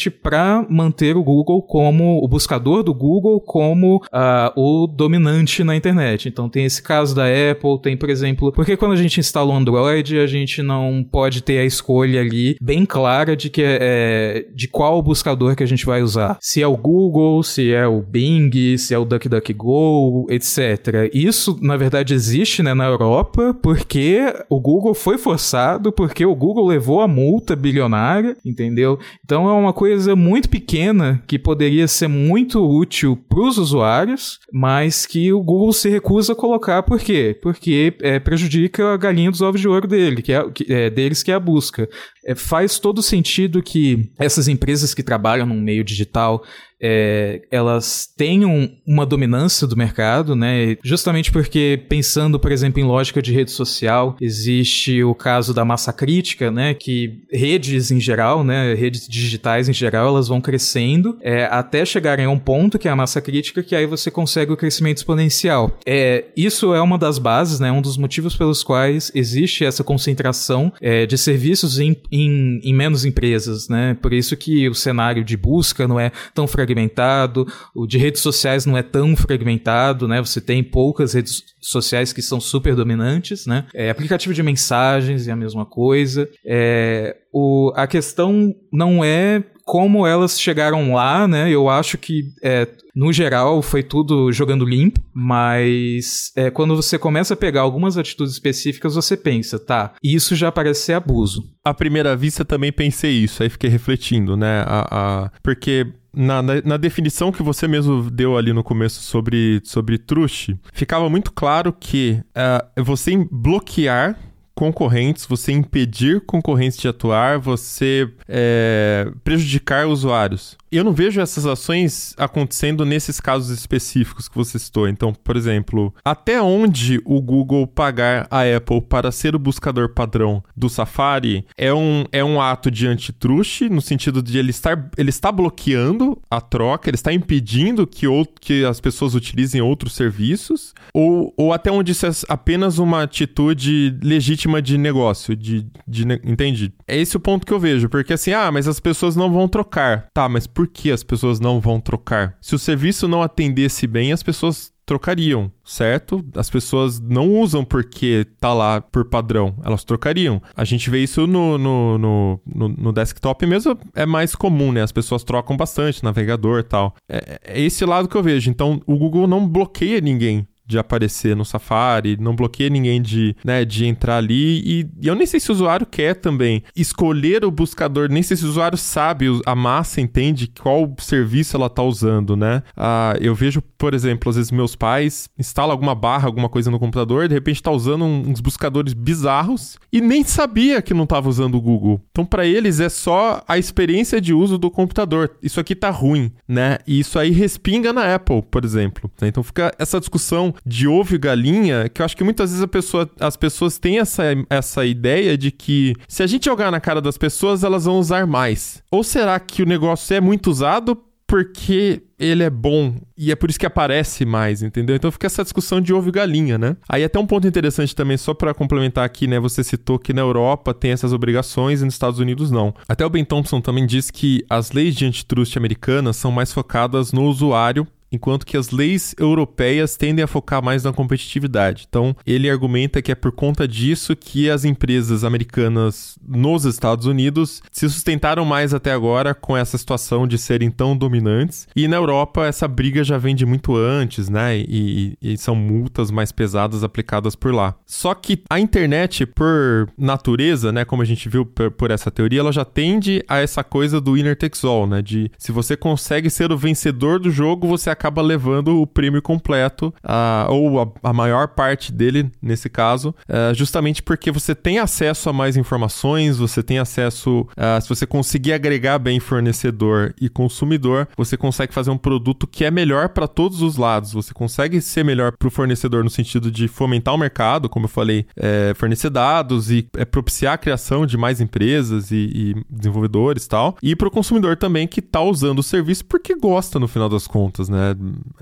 intrinsecamente 0.00 0.10
para 0.10 0.64
manter 0.70 1.16
o 1.16 1.22
Google 1.22 1.60
como 1.60 2.24
o 2.24 2.28
buscador 2.28 2.82
do 2.82 2.94
Google 2.94 3.40
como 3.40 3.96
uh, 3.96 4.52
o 4.56 4.86
dominante 4.86 5.62
na 5.62 5.76
internet. 5.76 6.28
Então 6.28 6.48
tem 6.48 6.64
esse 6.64 6.82
caso 6.82 7.14
da 7.14 7.24
Apple, 7.24 7.80
tem, 7.82 7.96
por 7.96 8.08
exemplo, 8.08 8.52
porque 8.52 8.76
quando 8.76 8.92
a 8.92 8.96
gente 8.96 9.20
instala 9.20 9.52
o 9.52 9.56
Android, 9.56 10.18
a 10.18 10.26
gente 10.26 10.62
não 10.62 11.04
pode 11.10 11.42
ter 11.42 11.58
a 11.58 11.64
escolha 11.64 12.20
ali 12.20 12.56
bem 12.60 12.86
clara 12.86 13.36
de 13.36 13.50
que 13.50 13.62
é, 13.64 14.46
de 14.54 14.68
qual 14.68 15.02
buscador 15.02 15.54
que 15.54 15.62
a 15.62 15.66
gente 15.66 15.84
vai 15.84 16.02
usar. 16.02 16.38
Se 16.40 16.62
é 16.62 16.66
o 16.66 16.76
Google, 16.76 17.42
se 17.42 17.72
é 17.72 17.86
o 17.86 18.00
Bing, 18.00 18.78
se 18.78 18.94
é 18.94 18.98
o 18.98 19.04
DuckDuckGo, 19.04 20.26
etc. 20.30 21.10
Isso, 21.12 21.58
na 21.60 21.76
verdade, 21.76 22.14
existe 22.14 22.62
né, 22.62 22.72
na 22.72 22.86
Europa 22.86 23.54
porque 23.60 24.20
o 24.48 24.60
Google 24.60 24.94
foi 24.94 25.18
forçado, 25.18 25.92
porque 25.92 26.24
o 26.24 26.34
Google 26.34 26.66
levou 26.66 27.00
a 27.00 27.08
multa 27.08 27.56
bilionária, 27.56 28.36
entendeu? 28.44 28.98
Então 29.24 29.48
é 29.48 29.52
uma 29.52 29.72
coisa 29.72 29.89
muito 30.16 30.48
pequena 30.48 31.22
que 31.26 31.38
poderia 31.38 31.86
ser 31.86 32.08
muito 32.08 32.60
útil 32.60 33.16
para 33.28 33.40
os 33.40 33.58
usuários, 33.58 34.40
mas 34.52 35.06
que 35.06 35.20
que 35.20 35.32
o 35.34 35.42
Google 35.42 35.72
se 35.74 35.90
recusa 35.90 36.32
a 36.32 36.36
colocar. 36.36 36.82
Por 36.82 36.98
quê? 36.98 37.38
Porque 37.42 37.94
é, 38.00 38.18
prejudica 38.18 38.94
a 38.94 38.96
galinha 38.96 39.30
dos 39.30 39.42
ovos 39.42 39.60
de 39.60 39.68
ouro 39.68 39.86
dele, 39.86 40.22
que 40.22 40.32
é, 40.32 40.50
que, 40.50 40.72
é 40.72 40.88
deles 40.88 41.22
que 41.22 41.30
é 41.30 41.34
a 41.34 41.40
busca. 41.40 41.86
É, 42.24 42.34
faz 42.34 42.78
todo 42.78 43.02
sentido 43.02 43.62
que 43.62 44.10
essas 44.18 44.48
empresas 44.48 44.94
que 44.94 45.02
trabalham 45.02 45.46
no 45.46 45.54
meio 45.54 45.84
digital 45.84 46.42
é, 46.80 47.42
elas 47.50 48.08
tenham 48.16 48.70
uma 48.86 49.04
dominância 49.04 49.66
do 49.66 49.76
mercado, 49.76 50.34
né? 50.34 50.78
Justamente 50.82 51.30
porque, 51.30 51.82
pensando, 51.88 52.40
por 52.40 52.50
exemplo, 52.50 52.80
em 52.80 52.84
lógica 52.84 53.20
de 53.20 53.32
rede 53.32 53.50
social, 53.50 54.16
existe 54.20 55.04
o 55.04 55.14
caso 55.14 55.52
da 55.52 55.64
massa 55.64 55.92
crítica, 55.92 56.50
né? 56.50 56.72
Que 56.72 57.20
redes 57.30 57.90
em 57.90 58.00
geral, 58.00 58.42
né? 58.42 58.74
Redes 58.74 59.06
digitais 59.06 59.68
em 59.68 59.74
geral, 59.74 60.08
elas 60.08 60.28
vão 60.28 60.40
crescendo 60.40 61.18
é, 61.20 61.44
até 61.44 61.84
chegarem 61.84 62.24
a 62.24 62.30
um 62.30 62.38
ponto 62.38 62.78
que 62.78 62.88
é 62.88 62.90
a 62.90 62.96
massa 62.96 63.20
crítica, 63.20 63.62
que 63.62 63.76
aí 63.76 63.84
você 63.84 64.10
consegue 64.10 64.52
o 64.52 64.56
crescimento 64.56 64.98
exponencial. 64.98 65.78
É, 65.84 66.24
isso 66.36 66.72
é 66.72 66.80
uma 66.80 66.96
das 66.96 67.18
bases, 67.18 67.60
né? 67.60 67.70
Um 67.70 67.82
dos 67.82 67.98
motivos 67.98 68.34
pelos 68.34 68.62
quais 68.62 69.12
existe 69.14 69.64
essa 69.64 69.84
concentração 69.84 70.72
é, 70.80 71.04
de 71.04 71.18
serviços 71.18 71.78
em, 71.78 71.94
em, 72.10 72.60
em 72.62 72.74
menos 72.74 73.04
empresas, 73.04 73.68
né? 73.68 73.96
Por 74.00 74.12
isso 74.12 74.36
que 74.36 74.68
o 74.68 74.74
cenário 74.74 75.24
de 75.24 75.36
busca 75.36 75.86
não 75.86 75.98
é 75.98 76.10
tão 76.34 76.46
fragmentado 76.46 77.46
o 77.74 77.86
de 77.86 77.98
redes 77.98 78.20
sociais 78.20 78.66
não 78.66 78.76
é 78.76 78.82
tão 78.82 79.16
fragmentado, 79.16 80.08
né? 80.08 80.20
Você 80.20 80.40
tem 80.40 80.62
poucas 80.62 81.14
redes 81.14 81.44
sociais 81.60 82.12
que 82.12 82.22
são 82.22 82.40
super 82.40 82.74
dominantes, 82.74 83.46
né? 83.46 83.66
É, 83.74 83.90
aplicativo 83.90 84.34
de 84.34 84.42
mensagens 84.42 85.28
é 85.28 85.32
a 85.32 85.36
mesma 85.36 85.64
coisa. 85.64 86.28
É, 86.44 87.16
o, 87.32 87.72
a 87.74 87.86
questão 87.86 88.54
não 88.72 89.04
é 89.04 89.42
como 89.70 90.04
elas 90.04 90.40
chegaram 90.40 90.94
lá, 90.94 91.28
né? 91.28 91.48
Eu 91.48 91.68
acho 91.68 91.96
que, 91.96 92.24
é, 92.42 92.66
no 92.92 93.12
geral, 93.12 93.62
foi 93.62 93.84
tudo 93.84 94.32
jogando 94.32 94.64
limpo, 94.64 95.00
mas 95.14 96.32
é, 96.34 96.50
quando 96.50 96.74
você 96.74 96.98
começa 96.98 97.34
a 97.34 97.36
pegar 97.36 97.60
algumas 97.60 97.96
atitudes 97.96 98.32
específicas, 98.32 98.96
você 98.96 99.16
pensa, 99.16 99.60
tá, 99.60 99.94
isso 100.02 100.34
já 100.34 100.50
parece 100.50 100.80
ser 100.80 100.94
abuso. 100.94 101.44
À 101.64 101.72
primeira 101.72 102.16
vista, 102.16 102.44
também 102.44 102.72
pensei 102.72 103.12
isso, 103.12 103.44
aí 103.44 103.48
fiquei 103.48 103.70
refletindo, 103.70 104.36
né? 104.36 104.64
A, 104.66 104.88
a... 104.90 105.30
Porque 105.40 105.86
na, 106.12 106.42
na, 106.42 106.54
na, 106.64 106.76
definição 106.76 107.30
que 107.30 107.40
você 107.40 107.68
mesmo 107.68 108.10
deu 108.10 108.36
ali 108.36 108.52
no 108.52 108.64
começo 108.64 109.00
sobre, 109.02 109.60
sobre 109.62 109.98
truste, 109.98 110.58
ficava 110.72 111.08
muito 111.08 111.30
claro 111.30 111.72
que 111.72 112.20
uh, 112.30 112.82
você 112.82 113.24
bloquear 113.30 114.18
concorrentes, 114.60 115.24
você 115.24 115.52
impedir 115.52 116.20
concorrentes 116.20 116.76
de 116.76 116.86
atuar, 116.86 117.38
você 117.38 118.06
é, 118.28 119.10
prejudicar 119.24 119.86
usuários. 119.86 120.54
Eu 120.72 120.84
não 120.84 120.92
vejo 120.92 121.20
essas 121.20 121.46
ações 121.46 122.14
acontecendo 122.16 122.84
nesses 122.84 123.20
casos 123.20 123.50
específicos 123.50 124.28
que 124.28 124.36
você 124.36 124.58
citou. 124.58 124.88
Então, 124.88 125.12
por 125.12 125.36
exemplo, 125.36 125.92
até 126.04 126.40
onde 126.40 127.00
o 127.04 127.20
Google 127.20 127.66
pagar 127.66 128.28
a 128.30 128.42
Apple 128.42 128.80
para 128.80 129.10
ser 129.10 129.34
o 129.34 129.38
buscador 129.38 129.88
padrão 129.88 130.42
do 130.56 130.68
Safari 130.68 131.44
é 131.56 131.74
um, 131.74 132.04
é 132.12 132.22
um 132.22 132.40
ato 132.40 132.70
de 132.70 132.86
antitruste, 132.86 133.68
no 133.68 133.80
sentido 133.80 134.22
de 134.22 134.38
ele 134.38 134.50
estar 134.50 134.90
ele 134.96 135.10
está 135.10 135.32
bloqueando 135.32 136.20
a 136.30 136.40
troca, 136.40 136.88
ele 136.88 136.94
está 136.94 137.12
impedindo 137.12 137.86
que, 137.86 138.06
ou, 138.06 138.24
que 138.24 138.64
as 138.64 138.80
pessoas 138.80 139.14
utilizem 139.14 139.60
outros 139.60 139.94
serviços, 139.94 140.72
ou, 140.94 141.34
ou 141.36 141.52
até 141.52 141.70
onde 141.70 141.92
isso 141.92 142.06
é 142.06 142.10
apenas 142.28 142.78
uma 142.78 143.02
atitude 143.02 143.98
legítima 144.02 144.62
de 144.62 144.78
negócio, 144.78 145.34
de, 145.34 145.66
de, 145.86 146.04
entende? 146.24 146.72
É 146.86 146.96
esse 146.96 147.16
o 147.16 147.20
ponto 147.20 147.46
que 147.46 147.52
eu 147.52 147.58
vejo, 147.58 147.88
porque 147.88 148.12
assim, 148.12 148.32
ah, 148.32 148.50
mas 148.52 148.68
as 148.68 148.78
pessoas 148.78 149.16
não 149.16 149.32
vão 149.32 149.48
trocar. 149.48 150.06
Tá, 150.12 150.28
mas 150.28 150.46
por 150.46 150.59
que 150.66 150.90
as 150.90 151.02
pessoas 151.02 151.40
não 151.40 151.60
vão 151.60 151.80
trocar? 151.80 152.36
Se 152.40 152.54
o 152.54 152.58
serviço 152.58 153.06
não 153.08 153.22
atendesse 153.22 153.86
bem, 153.86 154.12
as 154.12 154.22
pessoas 154.22 154.72
trocariam, 154.90 155.52
certo? 155.64 156.24
As 156.34 156.50
pessoas 156.50 156.98
não 156.98 157.32
usam 157.32 157.64
porque 157.64 158.26
tá 158.40 158.52
lá 158.52 158.80
por 158.80 159.04
padrão, 159.04 159.54
elas 159.64 159.84
trocariam. 159.84 160.42
A 160.56 160.64
gente 160.64 160.90
vê 160.90 161.00
isso 161.00 161.28
no, 161.28 161.56
no, 161.56 161.96
no, 161.96 162.40
no, 162.44 162.68
no 162.68 162.92
desktop 162.92 163.46
mesmo, 163.46 163.78
é 163.94 164.04
mais 164.04 164.34
comum, 164.34 164.72
né? 164.72 164.82
As 164.82 164.90
pessoas 164.90 165.22
trocam 165.22 165.56
bastante, 165.56 166.02
navegador 166.02 166.64
tal. 166.64 166.96
É, 167.08 167.38
é 167.44 167.60
esse 167.60 167.84
lado 167.84 168.08
que 168.08 168.16
eu 168.16 168.22
vejo. 168.22 168.50
Então, 168.50 168.82
o 168.84 168.96
Google 168.96 169.28
não 169.28 169.46
bloqueia 169.46 170.00
ninguém 170.00 170.44
de 170.70 170.78
aparecer 170.78 171.34
no 171.34 171.44
Safari, 171.44 172.16
não 172.18 172.34
bloqueia 172.34 172.70
ninguém 172.70 173.02
de, 173.02 173.36
né, 173.44 173.64
de 173.64 173.84
entrar 173.86 174.18
ali. 174.18 174.60
E, 174.64 174.88
e, 175.00 175.08
eu 175.08 175.14
nem 175.14 175.26
sei 175.26 175.40
se 175.40 175.50
o 175.50 175.54
usuário 175.54 175.84
quer 175.84 176.14
também 176.14 176.62
escolher 176.74 177.44
o 177.44 177.50
buscador, 177.50 178.08
nem 178.08 178.22
sei 178.22 178.36
se 178.36 178.44
o 178.44 178.48
usuário 178.48 178.78
sabe, 178.78 179.26
a 179.44 179.54
massa 179.54 180.00
entende 180.00 180.46
qual 180.60 180.94
serviço 180.98 181.56
ela 181.56 181.68
tá 181.68 181.82
usando, 181.82 182.36
né? 182.36 182.62
Ah, 182.76 183.14
eu 183.20 183.34
vejo, 183.34 183.60
por 183.76 183.94
exemplo, 183.94 184.30
às 184.30 184.36
vezes 184.36 184.52
meus 184.52 184.76
pais 184.76 185.28
instalam 185.38 185.72
alguma 185.72 185.94
barra, 185.94 186.26
alguma 186.26 186.48
coisa 186.48 186.70
no 186.70 186.78
computador, 186.78 187.26
de 187.26 187.34
repente 187.34 187.62
tá 187.62 187.70
usando 187.70 188.04
uns 188.04 188.40
buscadores 188.40 188.92
bizarros 188.92 189.78
e 189.92 190.00
nem 190.00 190.22
sabia 190.22 190.80
que 190.80 190.94
não 190.94 191.06
tava 191.06 191.28
usando 191.28 191.56
o 191.56 191.60
Google. 191.60 192.00
Então, 192.10 192.24
para 192.24 192.46
eles 192.46 192.80
é 192.80 192.88
só 192.88 193.42
a 193.48 193.58
experiência 193.58 194.20
de 194.20 194.32
uso 194.32 194.56
do 194.56 194.70
computador. 194.70 195.36
Isso 195.42 195.58
aqui 195.58 195.74
tá 195.74 195.90
ruim, 195.90 196.32
né? 196.46 196.78
E 196.86 197.00
isso 197.00 197.18
aí 197.18 197.30
respinga 197.30 197.92
na 197.92 198.14
Apple, 198.14 198.42
por 198.42 198.64
exemplo. 198.64 199.10
Então 199.22 199.42
fica 199.42 199.72
essa 199.78 199.98
discussão 199.98 200.54
de 200.64 200.86
ovo 200.86 201.14
e 201.14 201.18
galinha, 201.18 201.88
que 201.88 202.02
eu 202.02 202.04
acho 202.04 202.16
que 202.16 202.24
muitas 202.24 202.50
vezes 202.50 202.66
pessoa, 202.66 203.10
as 203.18 203.36
pessoas 203.36 203.78
têm 203.78 203.98
essa, 203.98 204.22
essa 204.48 204.84
ideia 204.84 205.36
de 205.36 205.50
que 205.50 205.94
se 206.08 206.22
a 206.22 206.26
gente 206.26 206.44
jogar 206.44 206.70
na 206.70 206.80
cara 206.80 207.00
das 207.00 207.16
pessoas, 207.16 207.64
elas 207.64 207.84
vão 207.84 207.98
usar 207.98 208.26
mais. 208.26 208.82
Ou 208.90 209.02
será 209.02 209.38
que 209.38 209.62
o 209.62 209.66
negócio 209.66 210.14
é 210.14 210.20
muito 210.20 210.50
usado 210.50 210.98
porque 211.30 212.02
ele 212.18 212.42
é 212.42 212.50
bom 212.50 212.96
e 213.16 213.30
é 213.30 213.36
por 213.36 213.48
isso 213.48 213.58
que 213.58 213.64
aparece 213.64 214.24
mais, 214.24 214.64
entendeu? 214.64 214.96
Então 214.96 215.12
fica 215.12 215.28
essa 215.28 215.44
discussão 215.44 215.80
de 215.80 215.94
ovo 215.94 216.08
e 216.08 216.12
galinha, 216.12 216.58
né? 216.58 216.76
Aí 216.88 217.04
até 217.04 217.20
um 217.20 217.26
ponto 217.26 217.46
interessante 217.46 217.94
também, 217.94 218.16
só 218.16 218.34
para 218.34 218.52
complementar 218.52 219.04
aqui, 219.04 219.28
né? 219.28 219.38
Você 219.38 219.62
citou 219.62 219.96
que 219.96 220.12
na 220.12 220.22
Europa 220.22 220.74
tem 220.74 220.90
essas 220.90 221.12
obrigações 221.12 221.80
e 221.80 221.84
nos 221.84 221.94
Estados 221.94 222.18
Unidos 222.18 222.50
não. 222.50 222.74
Até 222.88 223.06
o 223.06 223.10
Ben 223.10 223.24
Thompson 223.24 223.60
também 223.60 223.86
diz 223.86 224.10
que 224.10 224.44
as 224.50 224.72
leis 224.72 224.96
de 224.96 225.06
antitrust 225.06 225.56
americanas 225.56 226.16
são 226.16 226.32
mais 226.32 226.52
focadas 226.52 227.12
no 227.12 227.22
usuário 227.22 227.86
enquanto 228.12 228.46
que 228.46 228.56
as 228.56 228.70
leis 228.70 229.14
europeias 229.18 229.96
tendem 229.96 230.24
a 230.24 230.28
focar 230.28 230.62
mais 230.62 230.84
na 230.84 230.92
competitividade. 230.92 231.86
Então, 231.88 232.14
ele 232.26 232.50
argumenta 232.50 233.00
que 233.00 233.12
é 233.12 233.14
por 233.14 233.32
conta 233.32 233.66
disso 233.66 234.16
que 234.16 234.50
as 234.50 234.64
empresas 234.64 235.24
americanas 235.24 236.18
nos 236.26 236.64
Estados 236.64 237.06
Unidos 237.06 237.62
se 237.70 237.88
sustentaram 237.88 238.44
mais 238.44 238.74
até 238.74 238.92
agora 238.92 239.34
com 239.34 239.56
essa 239.56 239.78
situação 239.78 240.26
de 240.26 240.38
serem 240.38 240.70
tão 240.70 240.96
dominantes. 240.96 241.68
E 241.74 241.86
na 241.86 241.96
Europa, 241.96 242.46
essa 242.46 242.66
briga 242.66 243.04
já 243.04 243.18
vem 243.18 243.34
de 243.34 243.46
muito 243.46 243.76
antes, 243.76 244.28
né? 244.28 244.58
E, 244.58 245.16
e 245.20 245.38
são 245.38 245.54
multas 245.54 246.10
mais 246.10 246.32
pesadas 246.32 246.82
aplicadas 246.82 247.34
por 247.34 247.54
lá. 247.54 247.74
Só 247.86 248.14
que 248.14 248.42
a 248.48 248.58
internet, 248.58 249.26
por 249.26 249.88
natureza, 249.96 250.72
né, 250.72 250.84
como 250.84 251.02
a 251.02 251.04
gente 251.04 251.28
viu 251.28 251.44
por, 251.46 251.70
por 251.70 251.90
essa 251.90 252.10
teoria, 252.10 252.40
ela 252.40 252.52
já 252.52 252.64
tende 252.64 253.22
a 253.28 253.38
essa 253.38 253.62
coisa 253.62 254.00
do 254.00 254.14
winner 254.14 254.36
takes 254.36 254.64
all, 254.64 254.86
né? 254.86 255.02
De 255.02 255.30
se 255.38 255.52
você 255.52 255.76
consegue 255.76 256.30
ser 256.30 256.50
o 256.52 256.58
vencedor 256.58 257.18
do 257.18 257.30
jogo, 257.30 257.66
você 257.66 257.90
acaba 257.90 257.99
levando 258.22 258.80
o 258.80 258.86
prêmio 258.86 259.20
completo, 259.20 259.92
uh, 260.04 260.50
ou 260.50 260.80
a, 260.80 261.10
a, 261.10 261.12
maior 261.12 261.48
parte 261.48 261.92
dele, 261.92 262.30
nesse 262.40 262.68
caso, 262.68 263.14
uh, 263.28 263.54
justamente 263.54 264.02
porque 264.02 264.30
você 264.30 264.54
tem 264.54 264.78
acesso 264.78 265.28
a 265.28 265.32
mais 265.32 265.56
informações, 265.56 266.38
você 266.38 266.62
tem 266.62 266.78
acesso, 266.78 267.40
uh, 267.40 267.80
se 267.80 267.88
você 267.88 268.06
conseguir 268.06 268.52
agregar 268.52 268.98
bem 268.98 269.20
fornecedor 269.20 270.14
e 270.20 270.28
consumidor, 270.28 271.08
você 271.16 271.36
consegue 271.36 271.74
fazer 271.74 271.90
um 271.90 271.98
produto 271.98 272.46
que 272.46 272.64
é 272.64 272.70
melhor 272.70 273.08
para 273.10 273.26
todos 273.26 273.62
os 273.62 273.76
lados. 273.76 274.12
Você 274.12 274.32
consegue 274.32 274.80
ser 274.80 275.04
melhor 275.04 275.32
para 275.36 275.48
o 275.48 275.50
fornecedor 275.50 276.04
no 276.04 276.10
sentido 276.10 276.50
de 276.50 276.68
fomentar 276.68 277.14
o 277.14 277.18
mercado, 277.18 277.68
como 277.68 277.84
eu 277.86 277.88
falei, 277.88 278.26
é, 278.36 278.72
fornecer 278.76 279.10
dados 279.10 279.70
e 279.70 279.88
é, 279.96 280.04
propiciar 280.04 280.54
a 280.54 280.58
criação 280.58 281.06
de 281.06 281.16
mais 281.16 281.40
empresas 281.40 282.10
e, 282.10 282.16
e 282.16 282.64
desenvolvedores 282.68 283.44
e 283.44 283.48
tal. 283.48 283.76
E 283.82 283.96
para 283.96 284.08
o 284.08 284.10
consumidor 284.10 284.56
também 284.56 284.86
que 284.86 285.00
está 285.00 285.20
usando 285.20 285.58
o 285.58 285.62
serviço 285.62 286.04
porque 286.04 286.34
gosta 286.34 286.78
no 286.78 286.88
final 286.88 287.08
das 287.08 287.26
contas, 287.26 287.68
né? 287.68 287.89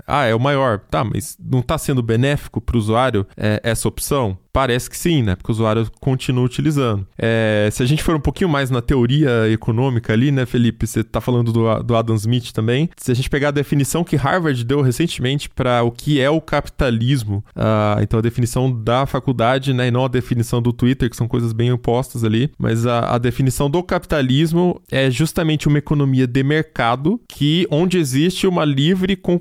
Ah, 0.05 0.25
é 0.25 0.35
o 0.35 0.39
maior. 0.39 0.79
Tá, 0.79 1.03
mas 1.03 1.37
não 1.39 1.59
está 1.59 1.77
sendo 1.77 2.01
benéfico 2.01 2.61
para 2.61 2.75
o 2.75 2.79
usuário 2.79 3.25
é, 3.37 3.59
essa 3.63 3.87
opção? 3.87 4.37
Parece 4.51 4.89
que 4.89 4.97
sim, 4.97 5.21
né? 5.21 5.35
Porque 5.35 5.51
o 5.51 5.53
usuário 5.53 5.89
continua 5.99 6.43
utilizando. 6.43 7.07
É, 7.17 7.69
se 7.71 7.83
a 7.83 7.85
gente 7.85 8.03
for 8.03 8.15
um 8.15 8.19
pouquinho 8.19 8.49
mais 8.49 8.69
na 8.69 8.81
teoria 8.81 9.47
econômica 9.49 10.11
ali, 10.11 10.31
né, 10.31 10.45
Felipe? 10.45 10.87
Você 10.87 11.01
está 11.01 11.21
falando 11.21 11.53
do, 11.53 11.83
do 11.83 11.95
Adam 11.95 12.15
Smith 12.15 12.51
também. 12.51 12.89
Se 12.97 13.11
a 13.11 13.15
gente 13.15 13.29
pegar 13.29 13.49
a 13.49 13.51
definição 13.51 14.03
que 14.03 14.15
Harvard 14.15 14.63
deu 14.63 14.81
recentemente 14.81 15.49
para 15.49 15.83
o 15.83 15.91
que 15.91 16.19
é 16.19 16.29
o 16.29 16.41
capitalismo, 16.41 17.43
uh, 17.55 18.01
então 18.01 18.19
a 18.19 18.21
definição 18.21 18.71
da 18.71 19.05
faculdade, 19.05 19.71
né, 19.71 19.87
e 19.87 19.91
não 19.91 20.05
a 20.05 20.07
definição 20.07 20.61
do 20.61 20.73
Twitter, 20.73 21.09
que 21.09 21.15
são 21.15 21.27
coisas 21.27 21.53
bem 21.53 21.71
opostas 21.71 22.23
ali, 22.23 22.51
mas 22.57 22.85
a, 22.85 23.15
a 23.15 23.17
definição 23.17 23.69
do 23.69 23.83
capitalismo 23.83 24.81
é 24.91 25.11
justamente 25.11 25.67
uma 25.67 25.77
economia 25.77 26.25
de 26.25 26.43
mercado 26.43 27.21
que 27.27 27.67
onde 27.69 27.97
existe 27.97 28.47
uma 28.47 28.65
livre 28.65 29.15
concorrência, 29.15 29.38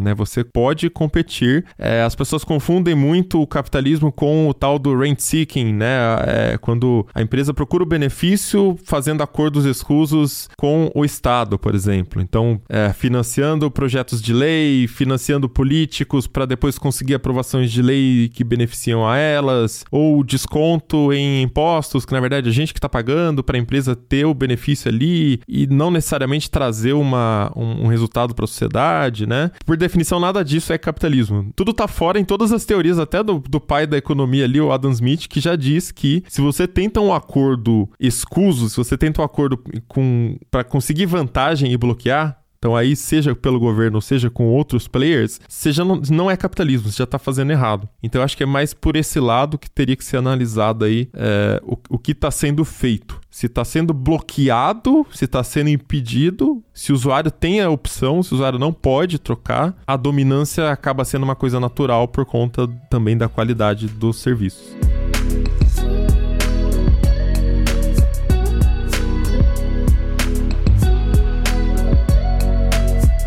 né? 0.00 0.14
Você 0.14 0.42
pode 0.42 0.88
competir. 0.90 1.64
É, 1.78 2.02
as 2.02 2.14
pessoas 2.14 2.42
confundem 2.44 2.94
muito 2.94 3.40
o 3.40 3.46
capitalismo 3.46 4.10
com 4.10 4.48
o 4.48 4.54
tal 4.54 4.78
do 4.78 4.96
rent 4.98 5.20
seeking, 5.20 5.72
né? 5.72 5.96
É, 6.26 6.58
quando 6.58 7.06
a 7.14 7.22
empresa 7.22 7.54
procura 7.54 7.82
o 7.82 7.86
benefício 7.86 8.76
fazendo 8.84 9.22
acordos 9.22 9.64
escusos 9.64 10.48
com 10.56 10.90
o 10.94 11.04
Estado, 11.04 11.58
por 11.58 11.74
exemplo. 11.74 12.20
Então, 12.20 12.60
é, 12.68 12.92
financiando 12.92 13.70
projetos 13.70 14.20
de 14.22 14.32
lei, 14.32 14.86
financiando 14.88 15.48
políticos 15.48 16.26
para 16.26 16.46
depois 16.46 16.78
conseguir 16.78 17.14
aprovações 17.14 17.70
de 17.70 17.82
lei 17.82 18.30
que 18.32 18.42
beneficiam 18.44 19.06
a 19.06 19.16
elas, 19.16 19.84
ou 19.90 20.22
desconto 20.24 21.12
em 21.12 21.42
impostos, 21.42 22.04
que 22.04 22.12
na 22.12 22.20
verdade 22.20 22.48
a 22.48 22.52
gente 22.52 22.72
que 22.72 22.78
está 22.78 22.88
pagando 22.88 23.42
para 23.42 23.56
a 23.56 23.60
empresa 23.60 23.94
ter 23.94 24.24
o 24.24 24.34
benefício 24.34 24.88
ali 24.88 25.40
e 25.48 25.66
não 25.66 25.90
necessariamente 25.90 26.50
trazer 26.50 26.92
uma, 26.92 27.52
um, 27.56 27.84
um 27.84 27.86
resultado 27.86 28.34
para 28.34 28.44
a 28.44 28.48
sociedade, 28.48 29.25
né? 29.26 29.50
Por 29.64 29.76
definição, 29.76 30.20
nada 30.20 30.44
disso 30.44 30.72
é 30.72 30.78
capitalismo. 30.78 31.50
Tudo 31.54 31.70
está 31.70 31.86
fora 31.88 32.18
em 32.18 32.24
todas 32.24 32.52
as 32.52 32.64
teorias, 32.64 32.98
até 32.98 33.22
do, 33.22 33.38
do 33.38 33.60
pai 33.60 33.86
da 33.86 33.96
economia 33.96 34.16
economia 34.16 34.44
ali, 34.44 34.60
o 34.60 34.72
Adam 34.72 34.90
Smith, 34.90 35.28
que 35.28 35.40
já 35.40 35.56
diz 35.56 35.90
que 35.90 36.22
se 36.28 36.40
você 36.40 36.66
tenta 36.66 37.00
um 37.00 37.12
acordo 37.12 37.88
escuso, 38.00 38.68
se 38.68 38.76
você 38.76 38.96
tenta 38.96 39.20
um 39.20 39.24
acordo 39.24 39.62
com 39.86 40.38
para 40.50 40.64
conseguir 40.64 41.06
vantagem 41.06 41.72
e 41.72 41.76
bloquear, 41.76 42.40
então 42.58 42.74
aí, 42.74 42.96
seja 42.96 43.34
pelo 43.34 43.60
governo, 43.60 44.00
seja 44.00 44.30
com 44.30 44.46
outros 44.46 44.88
players, 44.88 45.40
seja 45.46 45.84
não, 45.84 46.00
não 46.10 46.30
é 46.30 46.36
capitalismo, 46.36 46.90
você 46.90 46.98
já 46.98 47.04
está 47.04 47.18
fazendo 47.18 47.52
errado. 47.52 47.88
Então 48.02 48.20
eu 48.20 48.24
acho 48.24 48.36
que 48.36 48.42
é 48.42 48.46
mais 48.46 48.72
por 48.72 48.96
esse 48.96 49.20
lado 49.20 49.58
que 49.58 49.70
teria 49.70 49.94
que 49.94 50.04
ser 50.04 50.16
analisado 50.16 50.84
aí 50.84 51.08
é, 51.14 51.60
o, 51.62 51.76
o 51.90 51.98
que 51.98 52.12
está 52.12 52.30
sendo 52.30 52.64
feito. 52.64 53.20
Se 53.36 53.44
está 53.44 53.66
sendo 53.66 53.92
bloqueado, 53.92 55.06
se 55.12 55.26
está 55.26 55.44
sendo 55.44 55.68
impedido, 55.68 56.64
se 56.72 56.90
o 56.90 56.94
usuário 56.94 57.30
tem 57.30 57.60
a 57.60 57.68
opção, 57.68 58.22
se 58.22 58.32
o 58.32 58.36
usuário 58.36 58.58
não 58.58 58.72
pode 58.72 59.18
trocar, 59.18 59.76
a 59.86 59.94
dominância 59.94 60.70
acaba 60.70 61.04
sendo 61.04 61.24
uma 61.24 61.36
coisa 61.36 61.60
natural 61.60 62.08
por 62.08 62.24
conta 62.24 62.66
também 62.88 63.14
da 63.14 63.28
qualidade 63.28 63.88
dos 63.88 64.22
serviços. 64.22 64.74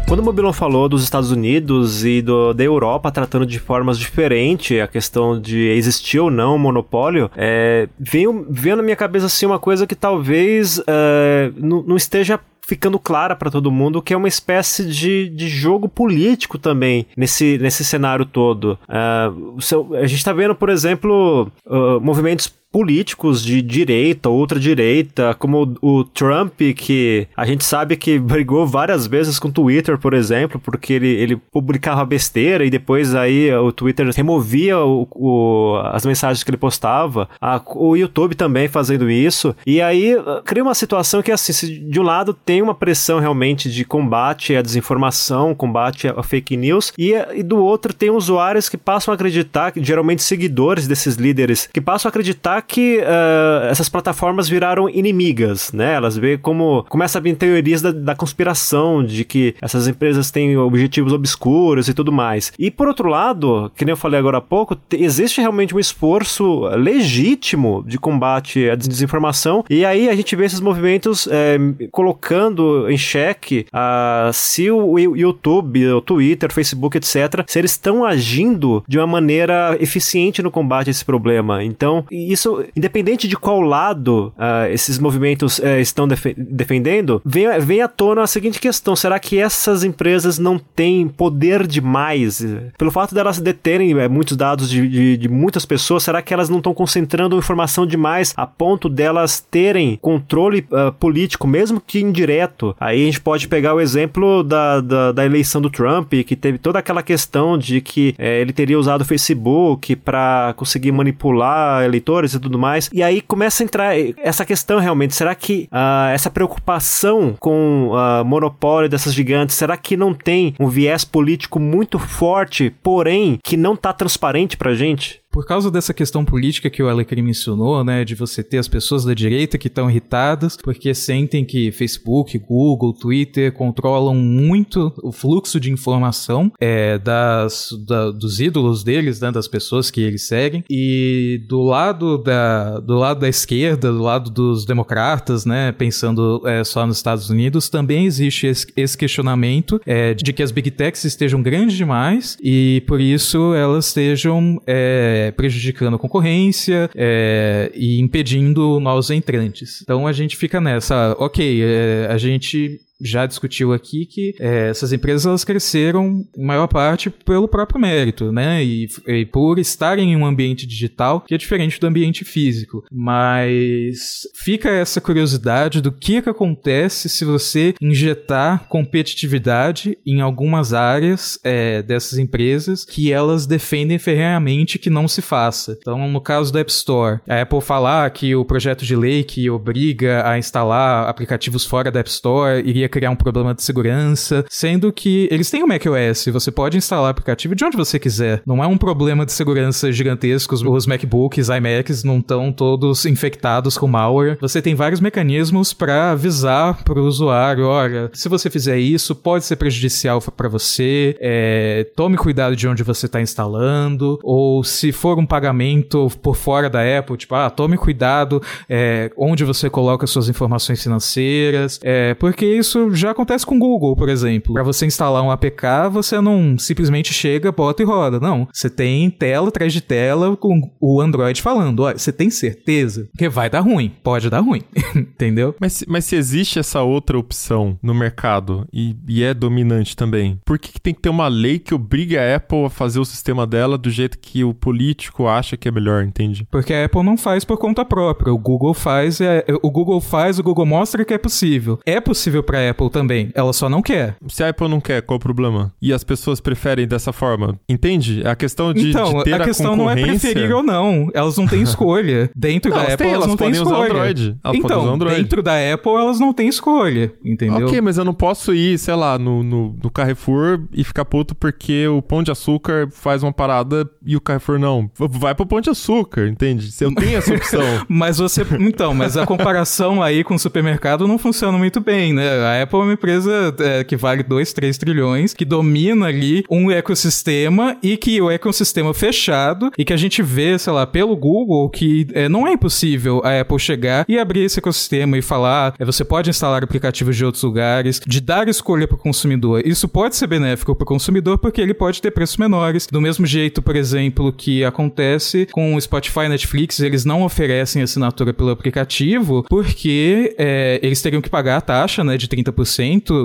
Quando 0.10 0.22
o 0.22 0.24
Mobilon 0.24 0.52
falou 0.52 0.90
dos 0.90 1.04
Estados 1.04 1.30
Unidos 1.30 2.04
e 2.04 2.20
do, 2.20 2.52
da 2.52 2.64
Europa 2.64 3.12
tratando 3.12 3.46
de 3.46 3.60
formas 3.60 4.00
diferentes 4.00 4.82
a 4.82 4.88
questão 4.88 5.40
de 5.40 5.68
existir 5.68 6.20
ou 6.20 6.32
não 6.32 6.56
um 6.56 6.58
monopólio, 6.58 7.30
é, 7.38 7.88
veio, 8.00 8.44
veio 8.50 8.76
na 8.76 8.82
minha 8.82 8.96
cabeça 8.96 9.28
assim 9.28 9.46
uma 9.46 9.60
coisa 9.60 9.86
que 9.86 9.94
talvez 9.94 10.82
é, 10.88 11.52
não, 11.56 11.84
não 11.84 11.96
esteja 11.96 12.40
ficando 12.70 13.00
clara 13.00 13.36
para 13.36 13.50
todo 13.50 13.72
mundo 13.72 14.02
que 14.02 14.14
é 14.14 14.18
uma 14.18 14.28
espécie 14.28 14.86
de, 14.86 15.30
de 15.30 15.48
jogo 15.48 15.90
político 15.90 16.60
também 16.60 17.06
nesse, 17.16 17.58
nesse 17.60 17.84
cenário 17.84 18.26
todo. 18.26 18.78
Uh, 18.88 19.96
a 19.96 20.06
gente 20.06 20.20
está 20.20 20.32
vendo, 20.34 20.54
por 20.54 20.70
exemplo, 20.70 21.52
uh, 21.66 22.00
movimentos 22.00 22.52
políticos 22.72 23.44
de 23.44 23.62
direita, 23.62 24.30
ultradireita, 24.30 25.34
como 25.34 25.76
o 25.82 26.04
Trump, 26.04 26.54
que 26.76 27.28
a 27.36 27.46
gente 27.46 27.64
sabe 27.64 27.98
que 27.98 28.18
brigou 28.20 28.66
várias 28.66 29.08
vezes 29.08 29.40
com 29.40 29.48
o 29.48 29.52
Twitter, 29.52 29.98
por 29.98 30.14
exemplo, 30.14 30.60
porque 30.60 30.94
ele, 30.94 31.08
ele 31.08 31.36
publicava 31.36 32.06
besteira 32.06 32.64
e 32.64 32.70
depois 32.70 33.16
aí 33.16 33.54
o 33.54 33.72
Twitter 33.72 34.10
removia 34.16 34.80
o, 34.80 35.08
o, 35.12 35.82
as 35.86 36.06
mensagens 36.06 36.44
que 36.44 36.50
ele 36.50 36.58
postava. 36.58 37.28
A, 37.42 37.62
o 37.76 37.96
YouTube 37.96 38.36
também 38.36 38.68
fazendo 38.68 39.10
isso. 39.10 39.56
E 39.66 39.82
aí 39.82 40.16
cria 40.46 40.64
uma 40.64 40.76
situação 40.76 41.22
que, 41.22 41.32
assim, 41.32 41.90
de 41.90 42.00
um 42.00 42.04
lado 42.04 42.34
tem 42.34 42.62
uma 42.62 42.76
pressão 42.76 43.20
realmente 43.20 43.70
de 43.72 43.84
combate 43.84 44.56
à 44.56 44.62
desinformação, 44.62 45.56
combate 45.56 46.08
a 46.08 46.22
fake 46.22 46.56
news, 46.56 46.94
e, 46.98 47.14
e 47.34 47.44
do 47.44 47.58
outro 47.58 47.94
tem 47.94 48.10
usuários 48.10 48.70
que 48.70 48.78
passam 48.78 49.12
a 49.12 49.16
acreditar, 49.16 49.74
geralmente 49.78 50.22
seguidores 50.22 50.88
desses 50.88 51.16
líderes, 51.16 51.68
que 51.72 51.82
passam 51.82 52.08
a 52.08 52.12
acreditar 52.12 52.59
que 52.62 53.00
uh, 53.00 53.68
essas 53.70 53.90
plataformas 53.90 54.50
viraram 54.50 54.90
inimigas, 54.90 55.72
né? 55.72 55.94
Elas 55.94 56.18
veem 56.18 56.38
como 56.38 56.86
começa 56.90 57.18
a 57.18 57.22
vir 57.22 57.36
teorias 57.36 57.82
da, 57.82 57.92
da 57.92 58.16
conspiração, 58.16 59.04
de 59.04 59.24
que 59.24 59.56
essas 59.62 59.88
empresas 59.88 60.32
têm 60.32 60.58
objetivos 60.58 61.14
obscuros 61.14 61.88
e 61.88 61.94
tudo 61.94 62.12
mais. 62.12 62.52
E 62.58 62.72
por 62.72 62.88
outro 62.88 63.10
lado, 63.10 63.72
que 63.76 63.86
nem 63.86 63.94
eu 63.94 63.98
falei 63.98 64.20
agora 64.20 64.38
há 64.38 64.42
pouco, 64.42 64.78
existe 64.92 65.42
realmente 65.42 65.76
um 65.76 65.80
esforço 65.80 66.62
legítimo 66.76 67.84
de 67.86 67.98
combate 67.98 68.70
à 68.70 68.76
desinformação, 68.76 69.64
e 69.70 69.86
aí 69.86 70.10
a 70.10 70.16
gente 70.16 70.36
vê 70.36 70.46
esses 70.46 70.60
movimentos 70.60 71.28
é, 71.32 71.58
colocando 71.92 72.90
em 72.90 72.98
xeque 72.98 73.66
uh, 73.74 74.32
se 74.34 74.70
o 74.72 74.98
YouTube, 74.98 75.88
o 75.94 76.02
Twitter, 76.02 76.52
Facebook, 76.52 76.98
etc., 76.98 77.44
se 77.48 77.60
eles 77.60 77.72
estão 77.72 78.06
agindo 78.06 78.84
de 78.88 78.98
uma 78.98 79.08
maneira 79.08 79.78
eficiente 79.80 80.42
no 80.42 80.52
combate 80.52 80.90
a 80.90 80.92
esse 80.92 81.06
problema. 81.06 81.64
Então, 81.64 82.06
isso, 82.12 82.49
independente 82.76 83.28
de 83.28 83.36
qual 83.36 83.62
lado 83.62 84.34
uh, 84.38 84.72
esses 84.72 85.00
movimentos 85.00 85.60
uh, 85.60 85.80
estão 85.80 86.08
def 86.08 86.26
defendendo, 86.38 87.22
vem, 87.26 87.48
vem 87.60 87.82
à 87.82 87.88
tona 87.88 88.24
a 88.24 88.28
seguinte 88.28 88.60
questão: 88.60 88.96
será 88.96 89.20
que 89.20 89.38
essas 89.38 89.84
empresas 89.84 90.38
não 90.38 90.58
têm 90.60 91.08
poder 91.08 91.66
demais? 91.66 92.46
Pelo 92.78 92.92
fato 92.92 93.14
delas 93.14 93.40
deterem 93.40 93.94
uh, 93.94 94.10
muitos 94.10 94.36
dados 94.38 94.70
de, 94.70 94.88
de, 94.88 95.18
de, 95.18 95.30
muitas 95.30 95.66
pessoas, 95.66 96.04
será 96.04 96.22
que 96.22 96.34
elas 96.34 96.50
não 96.50 96.58
estão 96.58 96.74
concentrando 96.74 97.38
informação 97.38 97.86
demais 97.86 98.34
a 98.36 98.46
ponto 98.46 98.90
delas 98.90 99.40
terem 99.40 99.98
controle 100.02 100.66
ah, 100.72 100.92
político, 100.92 101.48
mesmo 101.48 101.82
que 101.82 102.00
indireto? 102.00 102.76
Aí 102.80 103.02
a 103.02 103.06
gente 103.06 103.22
pode 103.22 103.48
pegar 103.48 103.74
o 103.74 103.82
exemplo 103.82 104.44
da, 104.44 104.82
da, 104.82 105.12
da 105.12 105.26
eleição 105.26 105.62
do 105.62 105.70
Trump, 105.70 106.14
que 106.26 106.36
teve 106.36 106.58
toda 106.58 106.80
aquela 106.80 107.04
questão 107.04 107.58
de 107.58 107.82
que 107.82 108.16
eh, 108.18 108.42
ele 108.42 108.54
teria 108.54 108.78
usado 108.78 109.02
o 109.02 109.06
Facebook 109.06 109.96
para 109.96 110.54
conseguir 110.56 110.92
manipular 110.92 111.84
eleitores 111.84 112.36
e 112.40 112.44
tudo 112.44 112.58
mais. 112.58 112.90
E 112.92 113.04
aí 113.04 113.22
começa 113.22 113.64
a 113.64 113.66
entrar 113.66 113.94
essa 114.18 114.46
questão 114.46 114.80
realmente: 114.80 115.16
será 115.16 115.36
que 115.36 115.70
uh, 115.72 116.10
essa 116.14 116.30
preocupação 116.30 117.36
com 117.40 117.90
uh, 117.92 118.26
monopólio 118.26 118.90
dessas 118.90 119.14
gigantes, 119.14 119.56
será 119.56 119.78
que 119.78 119.96
não 119.96 120.14
tem 120.14 120.56
um 120.60 120.68
viés 120.68 121.04
político 121.06 121.60
muito 121.60 122.00
forte, 122.00 122.74
porém 122.82 123.40
que 123.44 123.58
não 123.58 123.74
está 123.74 123.94
transparente 123.94 124.58
pra 124.58 124.74
gente? 124.74 125.22
Por 125.32 125.46
causa 125.46 125.70
dessa 125.70 125.94
questão 125.94 126.26
política 126.26 126.70
que 126.70 126.82
o 126.82 126.90
Alecrim 126.90 127.22
mencionou, 127.22 127.84
né, 127.84 128.04
de 128.04 128.16
você 128.16 128.44
ter 128.44 128.58
as 128.58 128.68
pessoas 128.68 129.06
da 129.06 129.14
direita 129.14 129.58
que 129.58 129.68
estão 129.68 129.90
irritadas 129.90 130.58
porque 130.58 130.94
sentem 130.94 131.46
que 131.46 131.72
Facebook, 131.72 132.38
Google, 132.40 132.94
Twitter 132.94 133.52
controlam 133.54 134.16
muito 134.16 134.92
o 135.04 135.12
fluxo 135.12 135.60
de 135.60 135.72
informação 135.72 136.52
é, 136.60 136.98
das, 136.98 137.70
da, 137.86 138.10
dos 138.10 138.40
ídolos 138.40 138.84
deles, 138.84 139.20
né, 139.22 139.32
das 139.32 139.48
pessoas 139.48 139.92
que 139.92 140.02
eles 140.02 140.24
seguem, 140.24 140.64
e 140.70 141.42
do 141.48 141.62
lado 141.62 142.18
da, 142.18 142.80
do 142.80 142.96
lado 142.96 143.20
da 143.20 143.30
esquerda, 143.30 143.92
do 143.92 144.02
lado 144.02 144.32
dos 144.32 144.66
democratas, 144.66 145.46
né, 145.46 145.72
pensando 145.72 146.42
é, 146.46 146.64
só 146.64 146.88
nos 146.88 146.98
Estados 146.98 147.30
Unidos, 147.30 147.70
também 147.70 148.06
existe 148.06 148.48
esse, 148.48 148.66
esse 148.76 148.98
questionamento 148.98 149.80
é, 149.86 150.14
de 150.14 150.34
que 150.34 150.42
as 150.42 150.52
big 150.52 150.72
techs 150.72 151.04
estejam 151.06 151.42
grandes 151.42 151.78
demais 151.78 152.36
e 152.42 152.84
por 152.88 153.00
isso 153.00 153.54
elas 153.54 153.88
estejam 153.88 154.60
é, 154.66 155.19
é, 155.20 155.32
prejudicando 155.32 155.96
a 155.96 156.00
concorrência 156.00 156.90
é, 156.96 157.72
e 157.76 158.00
impedindo 158.00 158.80
novos 158.80 159.10
entrantes. 159.10 159.82
Então 159.82 160.08
a 160.08 160.12
gente 160.12 160.38
fica 160.38 160.62
nessa, 160.62 161.16
ok, 161.20 161.62
é, 161.64 162.08
a 162.10 162.18
gente 162.18 162.80
já 163.02 163.26
discutiu 163.26 163.74
aqui 163.74 164.06
que 164.06 164.36
é, 164.40 164.70
essas 164.70 164.92
empresas 164.92 165.26
elas 165.26 165.44
cresceram 165.44 166.26
em 166.36 166.46
maior 166.46 166.68
parte 166.68 167.10
pelo 167.10 167.48
próprio 167.48 167.80
mérito, 167.80 168.32
né? 168.32 168.64
E, 168.64 168.88
e, 169.08 169.26
por 169.26 169.60
estarem 169.60 170.12
em 170.12 170.16
um 170.16 170.26
ambiente 170.26 170.66
digital 170.66 171.22
que 171.22 171.34
é 171.34 171.38
diferente 171.38 171.80
do 171.80 171.88
ambiente 171.88 172.26
físico. 172.26 172.84
Mas 172.92 174.22
fica 174.36 174.70
essa 174.70 175.00
curiosidade 175.00 175.82
do 175.82 175.92
que, 175.92 176.22
que 176.22 176.30
acontece 176.30 177.10
se 177.10 177.24
você 177.24 177.74
injetar 177.82 178.68
competitividade 178.68 179.98
em 180.06 180.22
algumas 180.22 180.74
áreas 180.74 181.40
é, 181.44 181.82
dessas 181.82 182.18
empresas 182.18 182.84
que 182.84 183.12
elas 183.12 183.46
defendem 183.46 183.98
ferrenhamente 183.98 184.80
que 184.80 184.90
não 184.90 185.08
se 185.08 185.22
faça. 185.22 185.78
Então, 185.80 186.08
no 186.10 186.22
caso 186.22 186.52
da 186.52 186.60
App 186.60 186.72
Store, 186.72 187.20
a 187.28 187.42
Apple 187.42 187.62
falar 187.62 188.10
que 188.12 188.36
o 188.36 188.46
projeto 188.46 188.86
de 188.86 188.96
lei 188.96 189.24
que 189.24 189.50
obriga 189.50 190.28
a 190.28 190.38
instalar 190.38 191.08
aplicativos 191.08 191.66
fora 191.66 191.92
da 191.92 192.00
App 192.00 192.10
Store 192.10 192.62
iria 192.68 192.89
criar 192.90 193.12
um 193.12 193.16
problema 193.16 193.54
de 193.54 193.64
segurança, 193.64 194.46
sendo 194.50 194.92
que 194.92 195.28
eles 195.32 195.50
têm 195.50 195.64
o 195.64 195.68
macOS, 195.68 196.26
você 196.32 196.52
pode 196.52 196.78
instalar 196.78 197.06
o 197.06 197.10
aplicativo 197.10 197.56
de 197.56 197.64
onde 197.64 197.78
você 197.78 197.98
quiser. 197.98 198.42
Não 198.46 198.64
é 198.64 198.68
um 198.68 198.78
problema 198.78 199.26
de 199.26 199.32
segurança 199.32 199.92
gigantesco, 199.92 200.56
os 200.56 200.86
MacBooks, 200.86 201.50
iMacs 201.50 202.04
não 202.04 202.20
estão 202.20 202.52
todos 202.52 203.06
infectados 203.06 203.78
com 203.78 203.88
malware. 203.88 204.38
Você 204.42 204.62
tem 204.62 204.76
vários 204.76 205.00
mecanismos 205.00 205.74
para 205.74 206.12
avisar 206.12 206.84
para 206.84 207.00
o 207.00 207.06
usuário, 207.06 207.66
olha, 207.66 208.10
se 208.14 208.28
você 208.28 208.50
fizer 208.50 208.78
isso, 208.78 209.16
pode 209.16 209.46
ser 209.46 209.56
prejudicial 209.56 210.22
para 210.22 210.50
você, 210.50 211.16
é, 211.20 211.88
tome 211.96 212.18
cuidado 212.18 212.56
de 212.56 212.68
onde 212.68 212.84
você 212.84 213.06
está 213.06 213.22
instalando, 213.22 214.20
ou 214.24 214.64
se 214.64 214.92
for 214.92 215.18
um 215.18 215.26
pagamento 215.26 216.10
por 216.22 216.36
fora 216.36 216.70
da 216.70 216.80
Apple, 216.98 217.18
tipo, 217.18 217.36
ah, 217.36 217.50
tome 217.50 217.78
cuidado 217.78 218.42
é, 218.70 219.12
onde 219.18 219.44
você 219.44 219.70
coloca 219.70 220.08
suas 220.08 220.30
informações 220.30 220.82
financeiras, 220.82 221.80
é, 221.84 222.14
porque 222.14 222.46
isso 222.46 222.79
isso 222.80 222.96
já 222.96 223.12
acontece 223.12 223.46
com 223.46 223.56
o 223.56 223.60
Google, 223.60 223.96
por 223.96 224.10
exemplo. 224.10 224.54
Para 224.54 224.64
você 224.64 224.86
instalar 224.86 225.24
um 225.24 225.32
APK, 225.32 225.90
você 225.92 226.22
não 226.22 226.58
simplesmente 226.58 227.14
chega, 227.14 227.52
bota 227.52 227.82
e 227.82 227.86
roda. 227.86 228.20
Não. 228.20 228.48
Você 228.52 228.70
tem 228.70 229.10
tela 229.10 229.50
atrás 229.50 229.74
de 229.74 229.82
tela 229.82 230.36
com 230.38 230.62
o 230.80 231.02
Android 231.02 231.42
falando: 231.42 231.82
olha, 231.82 231.98
você 231.98 232.12
tem 232.12 232.30
certeza 232.30 233.10
que 233.18 233.28
vai 233.30 233.50
dar 233.50 233.62
ruim. 233.62 233.92
Pode 234.04 234.30
dar 234.30 234.40
ruim. 234.40 234.62
Entendeu? 234.96 235.56
Mas, 235.60 235.84
mas 235.88 236.06
se 236.06 236.16
existe 236.16 236.60
essa 236.60 236.82
outra 236.82 237.18
opção 237.18 237.78
no 237.82 237.94
mercado 237.94 238.68
e, 238.72 238.96
e 239.08 239.24
é 239.24 239.34
dominante 239.34 239.96
também, 239.96 240.40
por 240.46 240.58
que, 240.58 240.72
que 240.72 240.82
tem 240.82 240.94
que 240.94 241.02
ter 241.02 241.10
uma 241.10 241.28
lei 241.28 241.60
que 241.60 241.74
obrigue 241.74 242.18
a 242.18 242.36
Apple 242.36 242.66
a 242.66 242.70
fazer 242.70 243.00
o 243.00 243.06
sistema 243.06 243.46
dela 243.46 243.78
do 243.78 243.90
jeito 243.90 244.18
que 244.20 244.44
o 244.44 244.54
político 244.54 245.28
acha 245.28 245.58
que 245.58 245.68
é 245.68 245.72
melhor, 245.72 246.04
entende? 246.04 246.48
Porque 246.52 246.74
a 246.74 246.86
Apple 246.86 247.04
não 247.04 247.18
faz 247.18 247.44
por 247.44 247.58
conta 247.58 247.84
própria. 247.84 248.34
O 248.34 248.38
Google 248.38 248.74
faz, 248.74 249.20
é, 249.22 249.46
o 249.62 249.70
Google 249.70 250.00
faz, 250.00 250.40
o 250.40 250.44
Google 250.44 250.66
mostra 250.66 251.04
que 251.04 251.14
é 251.14 251.18
possível. 251.18 251.80
É 251.86 252.00
possível 252.00 252.44
para 252.44 252.60
Apple 252.70 252.90
também. 252.90 253.32
Ela 253.34 253.54
só 253.54 253.70
não 253.70 253.82
quer. 253.82 254.16
Se 254.28 254.44
a 254.44 254.50
Apple 254.50 254.68
não 254.68 254.80
quer, 254.80 255.02
qual 255.02 255.18
o 255.18 255.20
problema? 255.20 255.74
E 255.82 255.94
as 255.94 256.04
pessoas 256.04 256.40
preferem 256.40 256.88
dessa 256.88 257.12
forma. 257.12 257.60
Entende? 257.68 258.22
A 258.26 258.36
questão 258.36 258.74
de, 258.74 258.90
então, 258.90 259.20
de 259.20 259.24
ter 259.24 259.34
a 259.34 259.46
questão 259.46 259.74
a 259.74 259.76
não 259.76 259.90
é 259.90 259.96
preferir 259.96 260.54
ou 260.54 260.64
não. 260.64 261.10
Elas 261.14 261.38
não 261.38 261.48
têm 261.48 261.62
escolha. 261.62 262.30
Dentro 262.36 262.72
não, 262.72 262.78
da 262.78 262.84
Apple, 262.84 262.98
têm, 262.98 263.08
elas, 263.08 263.26
elas 263.26 263.28
não 263.28 263.38
têm 263.38 263.52
escolha. 263.52 263.92
Android. 263.92 264.38
Elas 264.44 264.58
então, 264.58 264.98
dentro 264.98 265.44
da 265.44 265.74
Apple, 265.74 265.92
elas 265.92 266.20
não 266.20 266.34
têm 266.34 266.48
escolha. 266.48 267.12
Entendeu? 267.24 267.68
Ok, 267.68 267.82
mas 267.82 267.98
eu 267.98 268.06
não 268.06 268.14
posso 268.14 268.54
ir, 268.54 268.78
sei 268.78 268.96
lá, 268.96 269.18
no, 269.18 269.44
no, 269.44 269.76
no 269.82 269.90
Carrefour 269.90 270.62
e 270.74 270.84
ficar 270.84 271.06
puto 271.06 271.36
porque 271.36 271.88
o 271.88 272.02
Pão 272.02 272.24
de 272.24 272.32
Açúcar 272.32 272.90
faz 272.92 273.24
uma 273.24 273.32
parada 273.32 273.90
e 274.06 274.16
o 274.16 274.22
Carrefour 274.22 274.60
não. 274.60 274.90
Vai 274.96 275.36
pro 275.36 275.46
Pão 275.46 275.62
de 275.62 275.70
Açúcar, 275.70 276.28
entende? 276.28 276.72
Se 276.72 276.84
eu 276.84 276.94
tenho 276.94 277.18
essa 277.18 277.34
opção. 277.34 277.62
mas 277.88 278.18
você. 278.18 278.46
Então, 278.60 278.94
mas 278.94 279.18
a 279.18 279.26
comparação 279.26 280.02
aí 280.02 280.24
com 280.24 280.36
o 280.36 280.40
supermercado 280.40 281.08
não 281.08 281.18
funciona 281.18 281.58
muito 281.58 281.80
bem, 281.80 282.14
né? 282.14 282.30
A 282.46 282.56
Apple 282.62 282.80
é 282.80 282.84
uma 282.84 282.94
empresa 282.94 283.56
é, 283.60 283.84
que 283.84 283.96
vale 283.96 284.24
2, 284.24 284.54
3 284.54 284.78
trilhões, 284.78 285.34
que 285.34 285.46
domina 285.46 286.08
ali 286.08 286.44
um 286.50 286.72
ecossistema 286.72 287.78
e 287.82 287.98
que 287.98 288.22
o 288.22 288.30
ecossistema 288.30 288.94
fechado 288.94 289.72
e 289.78 289.86
que 289.86 289.94
a 289.94 289.98
gente 289.98 290.22
vê, 290.22 290.58
sei 290.58 290.74
lá, 290.74 290.86
pelo 290.86 291.16
Google 291.16 291.70
que 291.70 292.08
é, 292.14 292.28
não 292.30 292.48
é 292.48 292.54
impossível 292.54 293.22
a 293.24 293.40
Apple 293.40 293.60
chegar 293.60 294.06
e 294.08 294.18
abrir 294.18 294.44
esse 294.44 294.60
ecossistema 294.60 295.18
e 295.18 295.22
falar, 295.22 295.74
é, 295.80 295.86
você 295.86 296.04
pode 296.04 296.30
instalar 296.30 296.64
aplicativos 296.64 297.16
de 297.16 297.26
outros 297.26 297.44
lugares, 297.44 298.00
de 298.06 298.22
dar 298.22 298.48
escolha 298.48 298.88
para 298.88 298.96
o 298.96 299.00
consumidor. 299.00 299.62
Isso 299.66 299.88
pode 299.88 300.16
ser 300.16 300.28
benéfico 300.28 300.76
para 300.76 300.84
o 300.84 300.88
consumidor 300.88 301.38
porque 301.38 301.62
ele 301.62 301.74
pode 301.74 302.02
ter 302.02 302.12
preços 302.12 302.38
menores. 302.38 302.88
Do 302.88 303.02
mesmo 303.02 303.26
jeito, 303.26 303.62
por 303.62 303.76
exemplo, 303.76 304.32
que 304.32 304.64
acontece 304.64 305.48
com 305.52 305.76
o 305.76 305.82
Spotify 305.82 306.22
e 306.22 306.30
Netflix, 306.30 306.80
eles 306.80 307.06
não 307.06 307.24
oferecem 307.24 307.82
assinatura 307.82 308.34
pelo 308.34 308.50
aplicativo 308.50 309.44
porque 309.50 310.36
é, 310.38 310.80
eles 310.82 311.02
teriam 311.02 311.22
que 311.22 311.30
pagar 311.30 311.58
a 311.58 311.62
taxa 311.62 312.04
né, 312.04 312.18
de 312.18 312.28
30%, 312.28 312.39